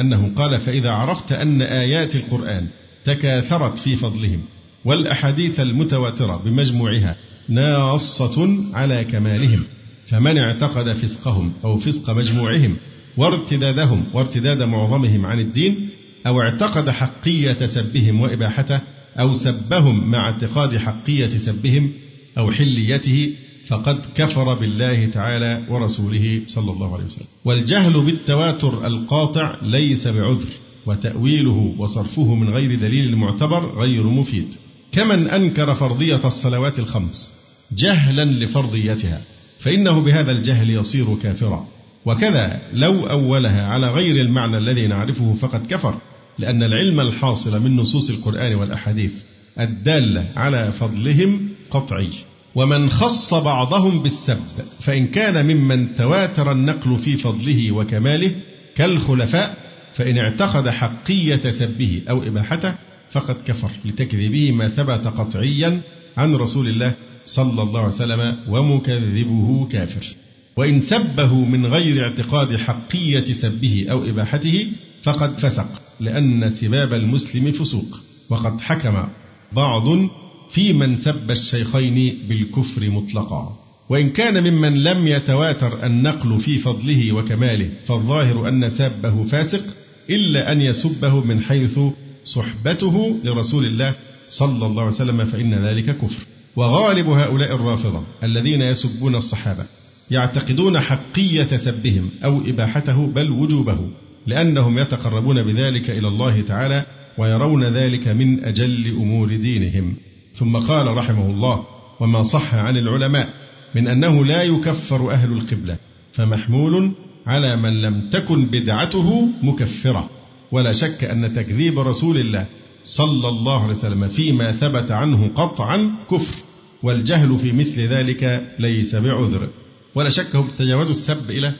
أنه 0.00 0.32
قال 0.36 0.60
فإذا 0.60 0.90
عرفت 0.90 1.32
أن 1.32 1.62
آيات 1.62 2.16
القرآن 2.16 2.66
تكاثرت 3.04 3.78
في 3.78 3.96
فضلهم 3.96 4.42
والأحاديث 4.84 5.60
المتواترة 5.60 6.36
بمجموعها 6.36 7.16
ناصة 7.48 8.48
على 8.74 9.04
كمالهم 9.04 9.62
فمن 10.08 10.38
اعتقد 10.38 10.92
فسقهم 10.92 11.52
أو 11.64 11.78
فسق 11.78 12.10
مجموعهم 12.10 12.76
وارتدادهم 13.16 14.04
وارتداد 14.12 14.62
معظمهم 14.62 15.26
عن 15.26 15.40
الدين 15.40 15.88
أو 16.26 16.42
اعتقد 16.42 16.90
حقية 16.90 17.66
سبهم 17.66 18.20
وإباحته 18.20 18.80
أو 19.20 19.32
سبهم 19.32 20.10
مع 20.10 20.30
اعتقاد 20.30 20.76
حقية 20.76 21.38
سبهم 21.38 21.92
أو 22.38 22.50
حليته 22.50 23.32
فقد 23.68 24.00
كفر 24.14 24.54
بالله 24.54 25.06
تعالى 25.06 25.66
ورسوله 25.70 26.40
صلى 26.46 26.72
الله 26.72 26.94
عليه 26.94 27.04
وسلم. 27.04 27.26
والجهل 27.44 28.00
بالتواتر 28.00 28.86
القاطع 28.86 29.56
ليس 29.62 30.06
بعذر 30.08 30.48
وتأويله 30.86 31.74
وصرفه 31.78 32.34
من 32.34 32.48
غير 32.48 32.74
دليل 32.74 33.16
معتبر 33.16 33.80
غير 33.80 34.06
مفيد. 34.06 34.54
كمن 34.96 35.28
أنكر 35.28 35.74
فرضية 35.74 36.20
الصلوات 36.24 36.78
الخمس 36.78 37.32
جهلا 37.72 38.24
لفرضيتها 38.24 39.20
فإنه 39.60 40.00
بهذا 40.00 40.32
الجهل 40.32 40.70
يصير 40.70 41.16
كافرا. 41.22 41.66
وكذا 42.04 42.60
لو 42.72 43.06
أولها 43.06 43.66
على 43.66 43.90
غير 43.90 44.16
المعنى 44.16 44.56
الذي 44.56 44.86
نعرفه 44.86 45.34
فقد 45.34 45.66
كفر 45.66 45.94
لأن 46.38 46.62
العلم 46.62 47.00
الحاصل 47.00 47.62
من 47.62 47.76
نصوص 47.76 48.10
القرآن 48.10 48.54
والأحاديث 48.54 49.12
الدالة 49.60 50.26
على 50.36 50.72
فضلهم 50.72 51.48
قطعي. 51.70 52.10
ومن 52.54 52.90
خص 52.90 53.34
بعضهم 53.34 54.02
بالسب 54.02 54.64
فإن 54.80 55.06
كان 55.06 55.46
ممن 55.46 55.94
تواتر 55.94 56.52
النقل 56.52 56.98
في 56.98 57.16
فضله 57.16 57.72
وكماله 57.72 58.30
كالخلفاء 58.76 59.56
فإن 59.94 60.18
اعتقد 60.18 60.68
حقية 60.68 61.50
سبه 61.50 62.02
أو 62.10 62.22
إباحته 62.22 62.74
فقد 63.10 63.36
كفر 63.46 63.70
لتكذيبه 63.84 64.52
ما 64.52 64.68
ثبت 64.68 65.06
قطعيا 65.06 65.80
عن 66.16 66.34
رسول 66.34 66.68
الله 66.68 66.94
صلى 67.26 67.62
الله 67.62 67.80
عليه 67.80 67.94
وسلم 67.94 68.36
ومكذبه 68.48 69.68
كافر. 69.68 70.14
وإن 70.56 70.80
سبه 70.80 71.34
من 71.34 71.66
غير 71.66 72.04
اعتقاد 72.04 72.56
حقية 72.56 73.32
سبه 73.32 73.86
أو 73.90 74.04
إباحته 74.04 74.66
فقد 75.02 75.38
فسق 75.38 75.82
لأن 76.00 76.50
سباب 76.50 76.92
المسلم 76.94 77.52
فسوق. 77.52 78.00
وقد 78.30 78.60
حكم 78.60 79.08
بعض 79.52 80.08
في 80.50 80.72
من 80.72 80.96
سب 80.96 81.30
الشيخين 81.30 82.14
بالكفر 82.28 82.90
مطلقا. 82.90 83.66
وإن 83.88 84.10
كان 84.10 84.52
ممن 84.52 84.82
لم 84.82 85.06
يتواتر 85.06 85.86
النقل 85.86 86.40
في 86.40 86.58
فضله 86.58 87.12
وكماله 87.12 87.70
فالظاهر 87.86 88.48
أن 88.48 88.70
سابه 88.70 89.24
فاسق 89.24 89.64
إلا 90.10 90.52
أن 90.52 90.60
يسبه 90.60 91.20
من 91.20 91.40
حيث 91.40 91.78
صحبته 92.26 93.16
لرسول 93.24 93.66
الله 93.66 93.94
صلى 94.28 94.66
الله 94.66 94.82
عليه 94.82 94.94
وسلم 94.94 95.24
فإن 95.24 95.54
ذلك 95.54 95.98
كفر. 95.98 96.26
وغالب 96.56 97.08
هؤلاء 97.08 97.54
الرافضة 97.54 98.02
الذين 98.24 98.62
يسبون 98.62 99.14
الصحابة 99.14 99.64
يعتقدون 100.10 100.80
حقية 100.80 101.56
سبهم 101.56 102.10
أو 102.24 102.40
إباحته 102.40 103.06
بل 103.06 103.30
وجوبه 103.30 103.78
لأنهم 104.26 104.78
يتقربون 104.78 105.42
بذلك 105.42 105.90
إلى 105.90 106.08
الله 106.08 106.40
تعالى 106.40 106.84
ويرون 107.18 107.64
ذلك 107.64 108.08
من 108.08 108.44
أجل 108.44 108.86
أمور 108.88 109.36
دينهم. 109.36 109.94
ثم 110.34 110.56
قال 110.56 110.96
رحمه 110.96 111.26
الله 111.30 111.64
وما 112.00 112.22
صح 112.22 112.54
عن 112.54 112.76
العلماء 112.76 113.28
من 113.74 113.88
أنه 113.88 114.24
لا 114.24 114.42
يكفر 114.42 115.10
أهل 115.10 115.32
القبلة 115.32 115.76
فمحمول 116.12 116.92
على 117.26 117.56
من 117.56 117.82
لم 117.82 118.10
تكن 118.10 118.46
بدعته 118.46 119.28
مكفرة. 119.42 120.10
ولا 120.52 120.72
شك 120.72 121.04
أن 121.04 121.34
تكذيب 121.34 121.78
رسول 121.78 122.18
الله 122.18 122.46
صلى 122.84 123.28
الله 123.28 123.62
عليه 123.62 123.74
وسلم 123.74 124.08
فيما 124.08 124.52
ثبت 124.52 124.90
عنه 124.90 125.28
قطعا 125.34 125.94
كفر 126.10 126.34
والجهل 126.82 127.38
في 127.38 127.52
مثل 127.52 127.80
ذلك 127.80 128.54
ليس 128.58 128.94
بعذر. 128.94 129.48
ولا 129.94 130.10
شك 130.10 130.36
هم 130.36 130.48
تجاوزوا 130.58 130.90
السب 130.90 131.30
إلى 131.30 131.52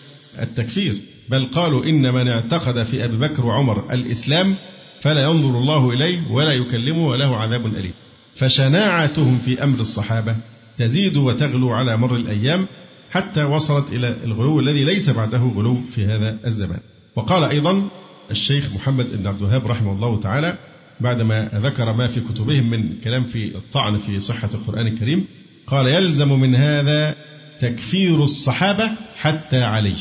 التكفير 0.42 0.96
بل 1.28 1.44
قالوا 1.44 1.84
إن 1.84 2.14
من 2.14 2.28
اعتقد 2.28 2.82
في 2.82 3.04
أبي 3.04 3.16
بكر 3.16 3.46
وعمر 3.46 3.92
الإسلام 3.92 4.54
فلا 5.00 5.22
ينظر 5.22 5.58
الله 5.58 5.90
إليه 5.90 6.30
ولا 6.30 6.52
يكلمه 6.52 7.06
وله 7.06 7.36
عذاب 7.36 7.66
أليم. 7.66 7.92
فشناعتهم 8.34 9.38
في 9.38 9.64
أمر 9.64 9.80
الصحابة 9.80 10.36
تزيد 10.78 11.16
وتغلو 11.16 11.70
على 11.70 11.96
مر 11.96 12.16
الأيام 12.16 12.66
حتى 13.10 13.44
وصلت 13.44 13.92
إلى 13.92 14.16
الغلو 14.24 14.60
الذي 14.60 14.84
ليس 14.84 15.10
بعده 15.10 15.38
غلو 15.38 15.80
في 15.94 16.04
هذا 16.04 16.38
الزمان. 16.46 16.80
وقال 17.16 17.44
أيضا 17.44 17.88
الشيخ 18.30 18.74
محمد 18.74 19.06
بن 19.16 19.26
عبد 19.26 19.38
الوهاب 19.38 19.66
رحمه 19.66 19.92
الله 19.92 20.20
تعالى 20.20 20.58
بعدما 21.00 21.50
ذكر 21.54 21.92
ما 21.92 22.06
في 22.06 22.20
كتبهم 22.20 22.70
من 22.70 23.00
كلام 23.04 23.24
في 23.24 23.56
الطعن 23.56 23.98
في 23.98 24.20
صحة 24.20 24.50
القرآن 24.54 24.86
الكريم 24.86 25.24
قال 25.66 25.86
يلزم 25.86 26.40
من 26.40 26.54
هذا 26.54 27.14
تكفير 27.60 28.22
الصحابة 28.22 28.90
حتى 29.16 29.62
علي 29.62 29.94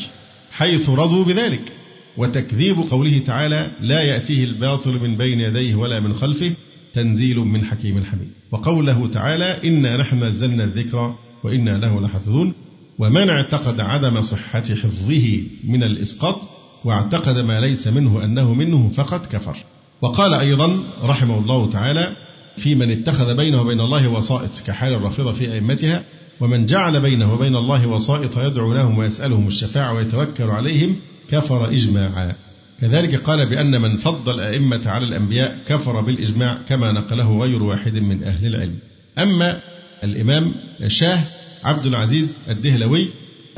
حيث 0.50 0.88
رضوا 0.88 1.24
بذلك 1.24 1.72
وتكذيب 2.16 2.76
قوله 2.90 3.18
تعالى 3.18 3.70
لا 3.80 4.02
يأتيه 4.02 4.44
الباطل 4.44 4.92
من 4.92 5.16
بين 5.16 5.40
يديه 5.40 5.74
ولا 5.74 6.00
من 6.00 6.14
خلفه 6.14 6.52
تنزيل 6.94 7.36
من 7.36 7.64
حكيم 7.64 8.04
حميد. 8.04 8.28
وقوله 8.50 9.08
تعالى 9.08 9.60
إنا 9.64 9.96
نحن 9.96 10.24
نزلنا 10.24 10.64
الذكر 10.64 11.14
وإنا 11.44 11.70
له 11.70 12.00
لحافظون 12.00 12.54
ومن 12.98 13.30
اعتقد 13.30 13.80
عدم 13.80 14.22
صحة 14.22 14.60
حفظه 14.60 15.40
من 15.64 15.82
الإسقاط 15.82 16.55
واعتقد 16.84 17.38
ما 17.38 17.60
ليس 17.60 17.86
منه 17.86 18.24
أنه 18.24 18.54
منه 18.54 18.90
فقد 18.90 19.26
كفر. 19.26 19.56
وقال 20.02 20.34
أيضا 20.34 20.78
رحمه 21.02 21.38
الله 21.38 21.70
تعالى 21.70 22.16
في 22.56 22.74
من 22.74 22.90
اتخذ 22.90 23.36
بينه 23.36 23.60
وبين 23.60 23.80
الله 23.80 24.08
وسائط 24.08 24.50
كحال 24.66 24.92
الرافضة 24.92 25.32
في 25.32 25.52
أئمتها 25.52 26.04
ومن 26.40 26.66
جعل 26.66 27.00
بينه 27.00 27.34
وبين 27.34 27.56
الله 27.56 27.86
وسائط 27.86 28.38
يدعو 28.38 28.74
لهم 28.74 28.98
ويسألهم 28.98 29.48
الشفاعة 29.48 29.94
ويتوكل 29.94 30.44
عليهم 30.44 30.96
كفر 31.30 31.68
إجماعا. 31.70 32.32
كذلك 32.80 33.14
قال 33.14 33.46
بأن 33.46 33.80
من 33.80 33.96
فضل 33.96 34.34
الأئمة 34.34 34.82
على 34.86 35.04
الأنبياء 35.04 35.58
كفر 35.66 36.00
بالإجماع 36.00 36.62
كما 36.68 36.92
نقله 36.92 37.38
غير 37.38 37.62
واحد 37.62 37.94
من 37.94 38.24
أهل 38.24 38.46
العلم. 38.46 38.78
أما 39.18 39.60
الإمام 40.04 40.54
شاه 40.86 41.24
عبد 41.64 41.86
العزيز 41.86 42.38
الدهلوي 42.48 43.08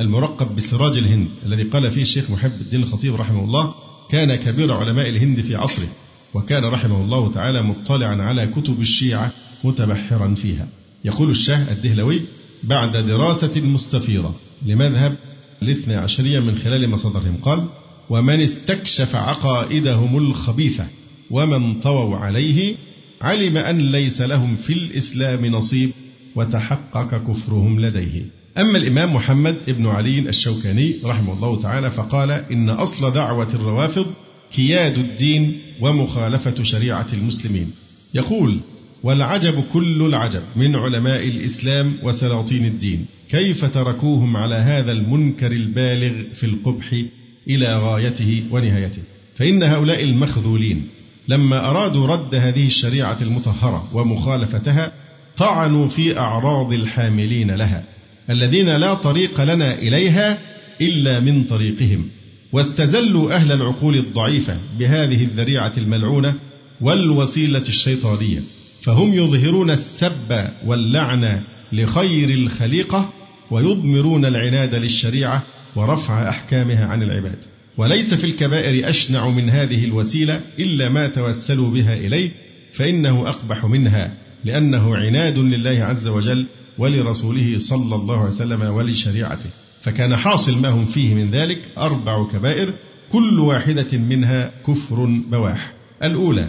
المرقب 0.00 0.56
بسراج 0.56 0.96
الهند 0.96 1.28
الذي 1.46 1.62
قال 1.62 1.90
فيه 1.90 2.02
الشيخ 2.02 2.30
محب 2.30 2.60
الدين 2.60 2.82
الخطيب 2.82 3.14
رحمه 3.14 3.44
الله 3.44 3.74
كان 4.10 4.34
كبير 4.34 4.72
علماء 4.72 5.08
الهند 5.08 5.40
في 5.40 5.56
عصره 5.56 5.88
وكان 6.34 6.64
رحمه 6.64 7.02
الله 7.02 7.32
تعالى 7.32 7.62
مطلعا 7.62 8.16
على 8.22 8.46
كتب 8.46 8.80
الشيعة 8.80 9.32
متبحرا 9.64 10.34
فيها. 10.34 10.68
يقول 11.04 11.30
الشاه 11.30 11.72
الدهلوي 11.72 12.20
بعد 12.64 12.96
دراسة 12.96 13.60
مستفيضة 13.60 14.34
لمذهب 14.66 15.16
الاثنى 15.62 15.94
عشرية 15.94 16.40
من 16.40 16.58
خلال 16.58 16.90
مصادرهم 16.90 17.36
قال 17.42 17.64
ومن 18.10 18.40
استكشف 18.40 19.16
عقائدهم 19.16 20.18
الخبيثة 20.18 20.86
ومن 21.30 21.80
طووا 21.80 22.16
عليه 22.16 22.76
علم 23.22 23.56
أن 23.56 23.92
ليس 23.92 24.20
لهم 24.20 24.56
في 24.56 24.72
الإسلام 24.72 25.46
نصيب 25.46 25.90
وتحقق 26.36 27.32
كفرهم 27.32 27.80
لديه. 27.80 28.37
أما 28.58 28.78
الإمام 28.78 29.14
محمد 29.14 29.56
بن 29.68 29.86
علي 29.86 30.18
الشوكاني 30.18 30.94
رحمه 31.04 31.32
الله 31.32 31.60
تعالى 31.60 31.90
فقال 31.90 32.30
إن 32.30 32.70
أصل 32.70 33.12
دعوة 33.12 33.54
الروافض 33.54 34.06
كياد 34.52 34.98
الدين 34.98 35.58
ومخالفة 35.80 36.62
شريعة 36.62 37.06
المسلمين. 37.12 37.70
يقول 38.14 38.60
والعجب 39.02 39.64
كل 39.72 40.02
العجب 40.02 40.42
من 40.56 40.76
علماء 40.76 41.28
الإسلام 41.28 41.92
وسلاطين 42.02 42.64
الدين. 42.66 43.06
كيف 43.30 43.64
تركوهم 43.64 44.36
على 44.36 44.54
هذا 44.54 44.92
المنكر 44.92 45.52
البالغ 45.52 46.34
في 46.34 46.46
القبح 46.46 47.02
إلى 47.48 47.78
غايته 47.78 48.42
ونهايته؟ 48.50 49.02
فإن 49.36 49.62
هؤلاء 49.62 50.04
المخذولين 50.04 50.86
لما 51.28 51.70
أرادوا 51.70 52.06
رد 52.06 52.34
هذه 52.34 52.66
الشريعة 52.66 53.18
المطهرة 53.22 53.88
ومخالفتها 53.92 54.92
طعنوا 55.36 55.88
في 55.88 56.18
أعراض 56.18 56.72
الحاملين 56.72 57.50
لها. 57.50 57.97
الذين 58.30 58.76
لا 58.76 58.94
طريق 58.94 59.40
لنا 59.40 59.78
إليها 59.78 60.38
إلا 60.80 61.20
من 61.20 61.44
طريقهم. 61.44 62.08
واستزلوا 62.52 63.32
أهل 63.32 63.52
العقول 63.52 63.98
الضعيفة 63.98 64.58
بهذه 64.78 65.24
الذريعة 65.24 65.72
الملعونة 65.78 66.34
والوسيلة 66.80 67.62
الشيطانية 67.68 68.40
فهم 68.82 69.14
يظهرون 69.14 69.70
السب 69.70 70.48
واللعن 70.66 71.40
لخير 71.72 72.30
الخليقة 72.30 73.12
ويضمرون 73.50 74.24
العناد 74.24 74.74
للشريعة 74.74 75.42
ورفع 75.76 76.28
أحكامها 76.28 76.86
عن 76.86 77.02
العباد. 77.02 77.38
وليس 77.76 78.14
في 78.14 78.24
الكبائر 78.24 78.90
أشنع 78.90 79.28
من 79.28 79.50
هذه 79.50 79.84
الوسيلة 79.84 80.40
إلا 80.58 80.88
ما 80.88 81.06
توسلوا 81.06 81.70
بها 81.70 81.94
إليه 81.96 82.30
فإنه 82.72 83.28
أقبح 83.28 83.64
منها 83.64 84.14
لأنه 84.44 84.96
عناد 84.96 85.38
لله 85.38 85.84
عز 85.84 86.06
وجل 86.06 86.46
ولرسوله 86.78 87.58
صلى 87.58 87.94
الله 87.94 88.20
عليه 88.20 88.30
وسلم 88.30 88.62
ولشريعته. 88.62 89.50
فكان 89.82 90.16
حاصل 90.16 90.58
ما 90.60 90.68
هم 90.68 90.84
فيه 90.84 91.14
من 91.14 91.30
ذلك 91.30 91.58
أربع 91.78 92.26
كبائر 92.32 92.72
كل 93.12 93.40
واحدة 93.40 93.98
منها 93.98 94.50
كفر 94.66 95.20
بواح. 95.30 95.72
الأولى 96.02 96.48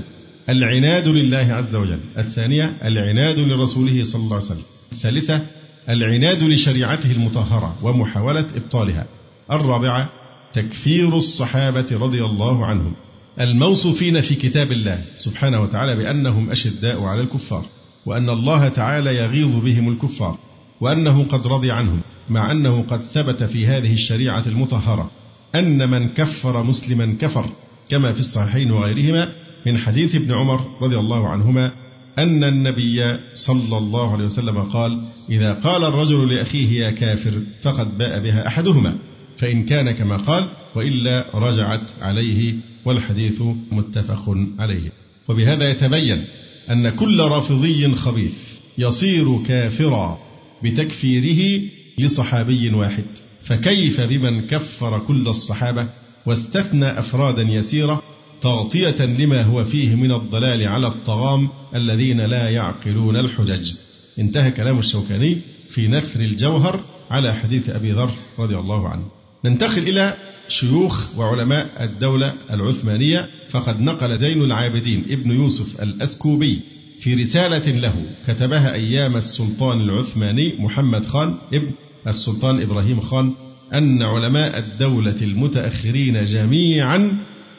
العناد 0.49 1.07
لله 1.07 1.37
عز 1.53 1.75
وجل. 1.75 1.99
الثانية 2.17 2.77
العناد 2.83 3.39
لرسوله 3.39 4.03
صلى 4.03 4.21
الله 4.21 4.35
عليه 4.35 4.45
وسلم. 4.45 4.63
الثالثة 4.91 5.41
العناد 5.89 6.43
لشريعته 6.43 7.11
المطهرة 7.11 7.75
ومحاولة 7.81 8.47
إبطالها. 8.55 9.05
الرابعة 9.51 10.09
تكفير 10.53 11.17
الصحابة 11.17 11.85
رضي 11.91 12.25
الله 12.25 12.65
عنهم. 12.65 12.93
الموصوفين 13.39 14.21
في 14.21 14.35
كتاب 14.35 14.71
الله 14.71 15.01
سبحانه 15.15 15.61
وتعالى 15.61 15.95
بأنهم 15.95 16.51
أشداء 16.51 17.03
على 17.03 17.21
الكفار. 17.21 17.65
وأن 18.05 18.29
الله 18.29 18.69
تعالى 18.69 19.15
يغيظ 19.15 19.55
بهم 19.55 19.89
الكفار 19.89 20.37
وأنه 20.81 21.23
قد 21.23 21.47
رضي 21.47 21.71
عنهم 21.71 22.01
مع 22.29 22.51
أنه 22.51 22.81
قد 22.81 23.01
ثبت 23.03 23.43
في 23.43 23.67
هذه 23.67 23.93
الشريعة 23.93 24.43
المطهرة 24.47 25.11
أن 25.55 25.89
من 25.89 26.09
كفر 26.09 26.63
مسلما 26.63 27.17
كفر 27.21 27.45
كما 27.89 28.13
في 28.13 28.19
الصحيحين 28.19 28.71
وغيرهما 28.71 29.29
من 29.65 29.77
حديث 29.77 30.15
ابن 30.15 30.31
عمر 30.33 30.65
رضي 30.81 30.97
الله 30.97 31.27
عنهما 31.27 31.71
أن 32.17 32.43
النبي 32.43 33.17
صلى 33.33 33.77
الله 33.77 34.13
عليه 34.13 34.25
وسلم 34.25 34.61
قال 34.61 35.01
إذا 35.29 35.53
قال 35.53 35.83
الرجل 35.83 36.35
لأخيه 36.35 36.85
يا 36.85 36.91
كافر 36.91 37.41
فقد 37.61 37.97
باء 37.97 38.19
بها 38.19 38.47
أحدهما 38.47 38.95
فإن 39.37 39.65
كان 39.65 39.91
كما 39.91 40.17
قال 40.17 40.49
وإلا 40.75 41.25
رجعت 41.33 41.81
عليه 42.01 42.55
والحديث 42.85 43.41
متفق 43.71 44.37
عليه. 44.59 44.91
وبهذا 45.27 45.69
يتبين 45.69 46.25
أن 46.71 46.89
كل 46.89 47.19
رافضي 47.19 47.95
خبيث 47.95 48.37
يصير 48.77 49.43
كافرا 49.47 50.19
بتكفيره 50.63 51.61
لصحابي 51.99 52.69
واحد. 52.69 53.05
فكيف 53.45 54.01
بمن 54.01 54.41
كفر 54.41 54.99
كل 54.99 55.27
الصحابة 55.27 55.87
واستثنى 56.25 56.99
أفرادا 56.99 57.41
يسيرة 57.41 58.03
تغطية 58.41 59.05
لما 59.05 59.43
هو 59.43 59.65
فيه 59.65 59.95
من 59.95 60.11
الضلال 60.11 60.67
على 60.67 60.87
الطغام 60.87 61.49
الذين 61.75 62.21
لا 62.21 62.49
يعقلون 62.49 63.15
الحجج؟ 63.15 63.71
انتهى 64.19 64.51
كلام 64.51 64.79
الشوكاني 64.79 65.37
في 65.69 65.87
نثر 65.87 66.19
الجوهر 66.19 66.83
على 67.09 67.35
حديث 67.35 67.69
أبي 67.69 67.91
ذر 67.91 68.11
رضي 68.39 68.57
الله 68.57 68.89
عنه. 68.89 69.18
ننتقل 69.45 69.87
إلى 69.87 70.13
شيوخ 70.49 71.17
وعلماء 71.17 71.69
الدولة 71.79 72.33
العثمانية. 72.51 73.29
فقد 73.49 73.81
نقل 73.81 74.17
زين 74.17 74.41
العابدين 74.41 75.03
ابن 75.09 75.31
يوسف 75.31 75.81
الأسكوبي 75.81 76.59
في 77.01 77.13
رسالة 77.13 77.79
له 77.79 77.93
كتبها 78.27 78.73
أيام 78.73 79.17
السلطان 79.17 79.81
العثماني 79.81 80.55
محمد 80.59 81.05
خان 81.05 81.35
ابن 81.53 81.71
السلطان 82.07 82.61
إبراهيم 82.61 83.01
خان 83.01 83.33
أن 83.73 84.03
علماء 84.03 84.59
الدولة 84.59 85.15
المتأخرين 85.21 86.25
جميعا 86.25 87.17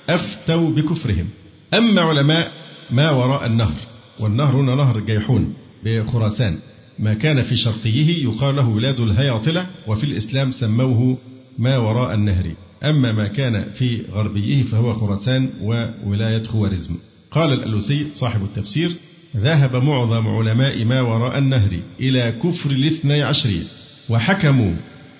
أفتوا 0.09 0.70
بكفرهم. 0.70 1.28
أما 1.74 2.01
علماء 2.01 2.53
ما 2.91 3.11
وراء 3.11 3.47
النهر 3.47 3.74
والنهر 4.20 4.57
هنا 4.57 4.74
نهر 4.74 5.01
جيحون 5.01 5.55
بخراسان 5.85 6.59
ما 6.99 7.14
كان 7.14 7.43
في 7.43 7.57
شرقيه 7.57 8.24
يقال 8.24 8.57
له 8.57 8.74
بلاد 8.74 9.01
الهياطلة 9.01 9.66
وفي 9.87 10.05
الإسلام 10.05 10.53
سموه 10.53 11.18
ما 11.59 11.78
وراء 11.78 12.14
النهر. 12.14 12.55
أما 12.84 13.12
ما 13.12 13.26
كان 13.26 13.64
في 13.74 14.03
غربيه 14.12 14.62
فهو 14.62 14.94
خراسان 14.94 15.51
وولاية 15.62 16.42
خوارزم. 16.42 16.94
قال 17.30 17.53
الألوسي 17.53 18.07
صاحب 18.12 18.42
التفسير 18.42 18.96
ذهب 19.36 19.76
معظم 19.76 20.28
علماء 20.28 20.84
ما 20.84 21.01
وراء 21.01 21.38
النهر 21.38 21.80
إلى 22.01 22.32
كفر 22.32 22.70
الاثني 22.70 23.22
عشرية 23.22 23.62
وحكموا 24.09 24.72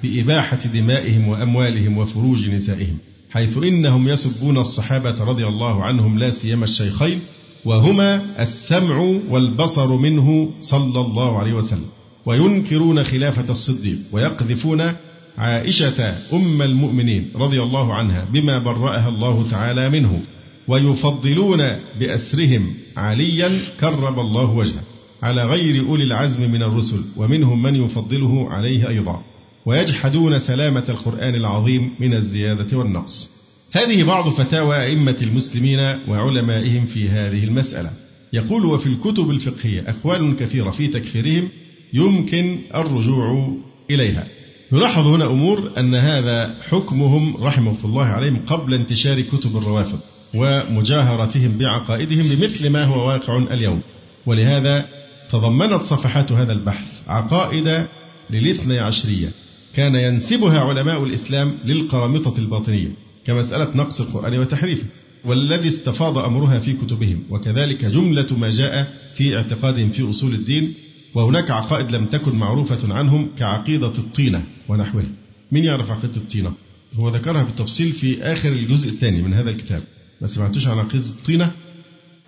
بإباحة 0.03 0.69
دمائهم 0.69 1.29
وأموالهم 1.29 1.99
وفروج 1.99 2.49
نسائهم 2.49 2.99
حيث 3.31 3.57
إنهم 3.57 4.09
يسبون 4.09 4.59
الصحابة 4.59 5.25
رضي 5.25 5.47
الله 5.47 5.85
عنهم 5.85 6.19
لا 6.19 6.31
سيما 6.31 6.65
الشيخين 6.65 7.21
وهما 7.65 8.43
السمع 8.43 8.99
والبصر 9.29 9.97
منه 9.97 10.51
صلى 10.61 11.01
الله 11.01 11.39
عليه 11.39 11.53
وسلم 11.53 11.87
وينكرون 12.27 13.05
خلافة 13.05 13.53
الصديق 13.53 13.99
ويقذفون 14.13 14.93
عائشة 15.39 16.15
أم 16.33 16.63
المؤمنين 16.63 17.31
رضي 17.37 17.63
الله 17.63 17.95
عنها 17.95 18.25
بما 18.33 18.59
برأها 18.59 19.09
الله 19.09 19.51
تعالى 19.51 19.91
منه 19.91 20.23
ويفضلون 20.69 21.63
بأسرهم 22.01 22.75
عليا 22.97 23.59
كرم 23.81 24.21
الله 24.21 24.51
وجهه 24.51 24.83
على 25.23 25.45
غير 25.45 25.87
أولي 25.87 26.05
العزم 26.05 26.51
من 26.51 26.63
الرسل 26.63 27.03
ومنهم 27.17 27.63
من 27.63 27.75
يفضله 27.75 28.51
عليه 28.51 28.89
أيضا 28.89 29.23
ويجحدون 29.67 30.39
سلامة 30.41 30.85
القرآن 30.89 31.35
العظيم 31.35 31.91
من 32.01 32.15
الزيادة 32.15 32.79
والنقص. 32.79 33.31
هذه 33.73 34.05
بعض 34.05 34.29
فتاوى 34.29 34.77
أئمة 34.83 35.17
المسلمين 35.23 35.79
وعلمائهم 36.09 36.87
في 36.87 37.09
هذه 37.09 37.45
المسألة. 37.45 37.91
يقول 38.33 38.65
وفي 38.65 38.87
الكتب 38.87 39.31
الفقهية 39.31 39.85
أقوال 39.87 40.37
كثيرة 40.37 40.71
في 40.71 40.89
تكفيرهم 40.89 41.49
يمكن 41.93 42.59
الرجوع 42.75 43.57
إليها. 43.91 44.27
يلاحظ 44.73 45.07
هنا 45.07 45.27
أمور 45.27 45.71
أن 45.79 45.95
هذا 45.95 46.55
حكمهم 46.63 47.37
رحمة 47.37 47.77
الله 47.85 48.05
عليهم 48.05 48.41
قبل 48.47 48.75
انتشار 48.75 49.21
كتب 49.21 49.57
الروافض 49.57 49.99
ومجاهرتهم 50.35 51.59
بعقائدهم 51.59 52.29
بمثل 52.29 52.71
ما 52.71 52.85
هو 52.85 53.09
واقع 53.09 53.37
اليوم. 53.37 53.81
ولهذا 54.27 54.87
تضمنت 55.31 55.83
صفحات 55.83 56.33
هذا 56.33 56.53
البحث 56.53 56.87
عقائد 57.09 57.87
للاثني 58.31 58.79
عشرية. 58.79 59.29
كان 59.75 59.95
ينسبها 59.95 60.61
علماء 60.61 61.05
الإسلام 61.05 61.55
للقرامطة 61.65 62.39
الباطنية 62.39 62.89
كمسألة 63.27 63.77
نقص 63.77 64.01
القرآن 64.01 64.39
وتحريفه 64.39 64.87
والذي 65.25 65.69
استفاض 65.69 66.19
أمرها 66.19 66.59
في 66.59 66.73
كتبهم. 66.73 67.23
وكذلك 67.31 67.85
جملة 67.85 68.27
ما 68.39 68.51
جاء 68.51 68.93
في 69.15 69.37
اعتقادهم 69.37 69.91
في 69.91 70.11
أصول 70.11 70.35
الدين 70.35 70.75
وهناك 71.15 71.51
عقائد 71.51 71.91
لم 71.91 72.07
تكن 72.07 72.37
معروفة 72.37 72.95
عنهم 72.95 73.31
كعقيدة 73.39 73.99
الطينة 73.99 74.45
ونحوها. 74.69 75.07
من 75.53 75.65
يعرف 75.65 75.91
عقيدة 75.91 76.17
الطينة؟ 76.17 76.53
هو 76.95 77.09
ذكرها 77.09 77.43
بالتفصيل 77.43 77.93
في 77.93 78.23
آخر 78.23 78.53
الجزء 78.53 78.89
الثاني 78.89 79.23
من 79.23 79.35
هذا 79.35 79.51
الكتاب. 79.51 79.83
ما 80.21 80.27
سمعتوش 80.27 80.67
عن 80.67 80.79
عقيدة 80.79 81.07
الطينة؟ 81.07 81.53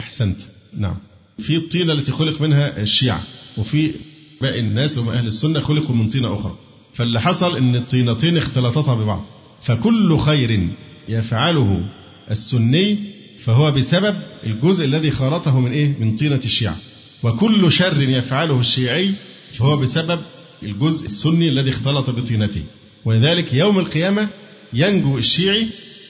أحسنت. 0.01 0.37
نعم. 0.79 0.97
في 1.39 1.57
الطينة 1.57 1.93
التي 1.93 2.13
خلق 2.13 2.41
منها 2.41 2.83
الشيعة 2.83 3.23
وفي 3.59 3.93
باقي 4.41 4.61
الناس 4.61 4.99
هم 4.99 5.09
أهل 5.09 5.27
السنة 5.27 5.61
خلقوا 5.61 5.97
من 5.97 6.09
طينة 6.09 6.35
أخرى. 6.35 6.55
فاللي 6.95 7.21
حصل 7.21 7.57
أن 7.57 7.77
الطينتين 7.77 8.37
اختلطتا 8.37 8.95
ببعض. 8.95 9.25
فكل 9.63 10.19
خير 10.19 10.69
يفعله 11.09 11.85
السني 12.31 12.99
فهو 13.45 13.73
بسبب 13.73 14.17
الجزء 14.47 14.85
الذي 14.85 15.11
خالطه 15.11 15.61
من 15.61 15.73
إيه؟ 15.73 15.95
من 16.01 16.17
طينة 16.17 16.41
الشيعة. 16.45 16.77
وكل 17.23 17.73
شر 17.73 18.03
يفعله 18.03 18.61
الشيعي 18.61 19.15
فهو 19.59 19.77
بسبب 19.77 20.21
الجزء 20.63 21.07
السني 21.07 21.49
الذي 21.49 21.71
اختلط 21.71 22.11
بطينته. 22.11 22.63
ولذلك 23.05 23.55
يوم 23.55 23.79
القيامة 23.79 24.29
ينجو 24.73 25.19
الشيعي 25.19 25.67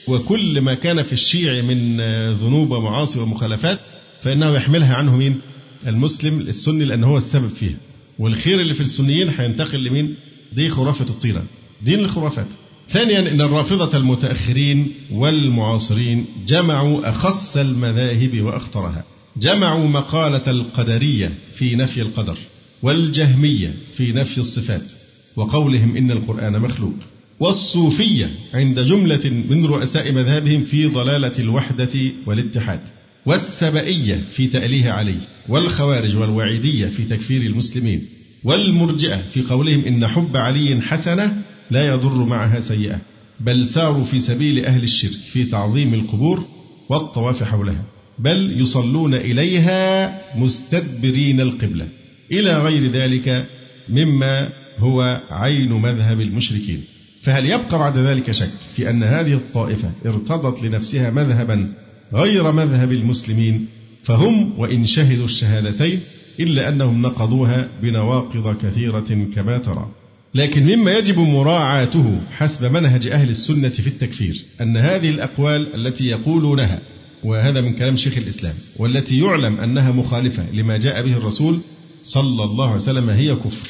وكل 0.07 0.61
ما 0.61 0.73
كان 0.73 1.03
في 1.03 1.13
الشيعي 1.13 1.61
من 1.61 2.01
ذنوب 2.31 2.71
ومعاصي 2.71 3.19
ومخالفات 3.19 3.79
فإنه 4.21 4.55
يحملها 4.55 4.95
عنه 4.95 5.15
مين؟ 5.15 5.39
المسلم 5.87 6.39
السني 6.39 6.85
لأنه 6.85 7.07
هو 7.07 7.17
السبب 7.17 7.49
فيها. 7.49 7.77
والخير 8.19 8.59
اللي 8.61 8.73
في 8.73 8.81
السنيين 8.81 9.29
هينتقل 9.29 9.83
لمين؟ 9.83 10.15
دي 10.53 10.69
خرافة 10.69 11.05
الطينة. 11.05 11.43
دين 11.81 11.99
الخرافات. 11.99 12.47
ثانيا 12.89 13.19
أن 13.19 13.41
الرافضة 13.41 13.97
المتأخرين 13.97 14.91
والمعاصرين 15.11 16.25
جمعوا 16.47 17.09
أخص 17.09 17.57
المذاهب 17.57 18.41
وأخطرها. 18.41 19.03
جمعوا 19.37 19.87
مقالة 19.87 20.51
القدرية 20.51 21.33
في 21.55 21.75
نفي 21.75 22.01
القدر 22.01 22.37
والجهمية 22.83 23.73
في 23.97 24.11
نفي 24.11 24.37
الصفات 24.37 24.91
وقولهم 25.35 25.97
إن 25.97 26.11
القرآن 26.11 26.59
مخلوق 26.59 26.93
والصوفية 27.39 28.29
عند 28.53 28.79
جملة 28.79 29.29
من 29.49 29.65
رؤساء 29.65 30.11
مذهبهم 30.11 30.63
في 30.63 30.85
ضلالة 30.85 31.39
الوحدة 31.39 31.99
والاتحاد 32.25 32.79
والسبئية 33.25 34.21
في 34.35 34.47
تأليه 34.47 34.91
علي 34.91 35.17
والخوارج 35.49 36.15
والوعيدية 36.15 36.87
في 36.87 37.03
تكفير 37.03 37.41
المسلمين 37.41 38.05
والمرجئة 38.43 39.17
في 39.17 39.41
قولهم 39.41 39.85
إن 39.85 40.07
حب 40.07 40.37
علي 40.37 40.81
حسنة 40.81 41.41
لا 41.71 41.87
يضر 41.87 42.25
معها 42.25 42.59
سيئة 42.59 43.01
بل 43.39 43.67
ساروا 43.67 44.05
في 44.05 44.19
سبيل 44.19 44.65
أهل 44.65 44.83
الشرك 44.83 45.17
في 45.31 45.45
تعظيم 45.45 45.93
القبور 45.93 46.43
والطواف 46.89 47.43
حولها. 47.43 47.83
بل 48.19 48.61
يصلون 48.61 49.13
إليها 49.13 50.11
مستدبرين 50.37 51.41
القبلة. 51.41 51.87
إلى 52.31 52.53
غير 52.53 52.91
ذلك 52.91 53.45
مما 53.89 54.49
هو 54.79 55.21
عين 55.31 55.71
مذهب 55.71 56.21
المشركين. 56.21 56.83
فهل 57.21 57.45
يبقى 57.45 57.79
بعد 57.79 57.97
ذلك 57.97 58.31
شك 58.31 58.51
في 58.75 58.89
أن 58.89 59.03
هذه 59.03 59.33
الطائفة 59.33 59.91
ارتضت 60.05 60.63
لنفسها 60.63 61.09
مذهبا 61.09 61.73
غير 62.13 62.51
مذهب 62.51 62.91
المسلمين؟ 62.91 63.65
فهم 64.03 64.59
وإن 64.59 64.85
شهدوا 64.85 65.25
الشهادتين 65.25 65.99
إلا 66.39 66.69
أنهم 66.69 67.01
نقضوها 67.01 67.67
بنواقض 67.81 68.57
كثيرة 68.57 69.27
كما 69.35 69.57
ترى. 69.57 69.87
لكن 70.35 70.63
مما 70.63 70.91
يجب 70.91 71.19
مراعاته 71.19 72.21
حسب 72.31 72.65
منهج 72.65 73.07
أهل 73.07 73.29
السنة 73.29 73.69
في 73.69 73.87
التكفير 73.87 74.45
أن 74.61 74.77
هذه 74.77 75.09
الأقوال 75.09 75.75
التي 75.75 76.05
يقولونها 76.05 76.79
وهذا 77.23 77.61
من 77.61 77.73
كلام 77.73 77.95
شيخ 77.95 78.17
الإسلام 78.17 78.53
والتي 78.77 79.19
يعلم 79.19 79.57
أنها 79.57 79.91
مخالفة 79.91 80.51
لما 80.51 80.77
جاء 80.77 81.03
به 81.05 81.17
الرسول 81.17 81.59
صلى 82.03 82.43
الله 82.43 82.65
عليه 82.65 82.75
وسلم 82.81 83.09
هي 83.09 83.35
كفر. 83.35 83.67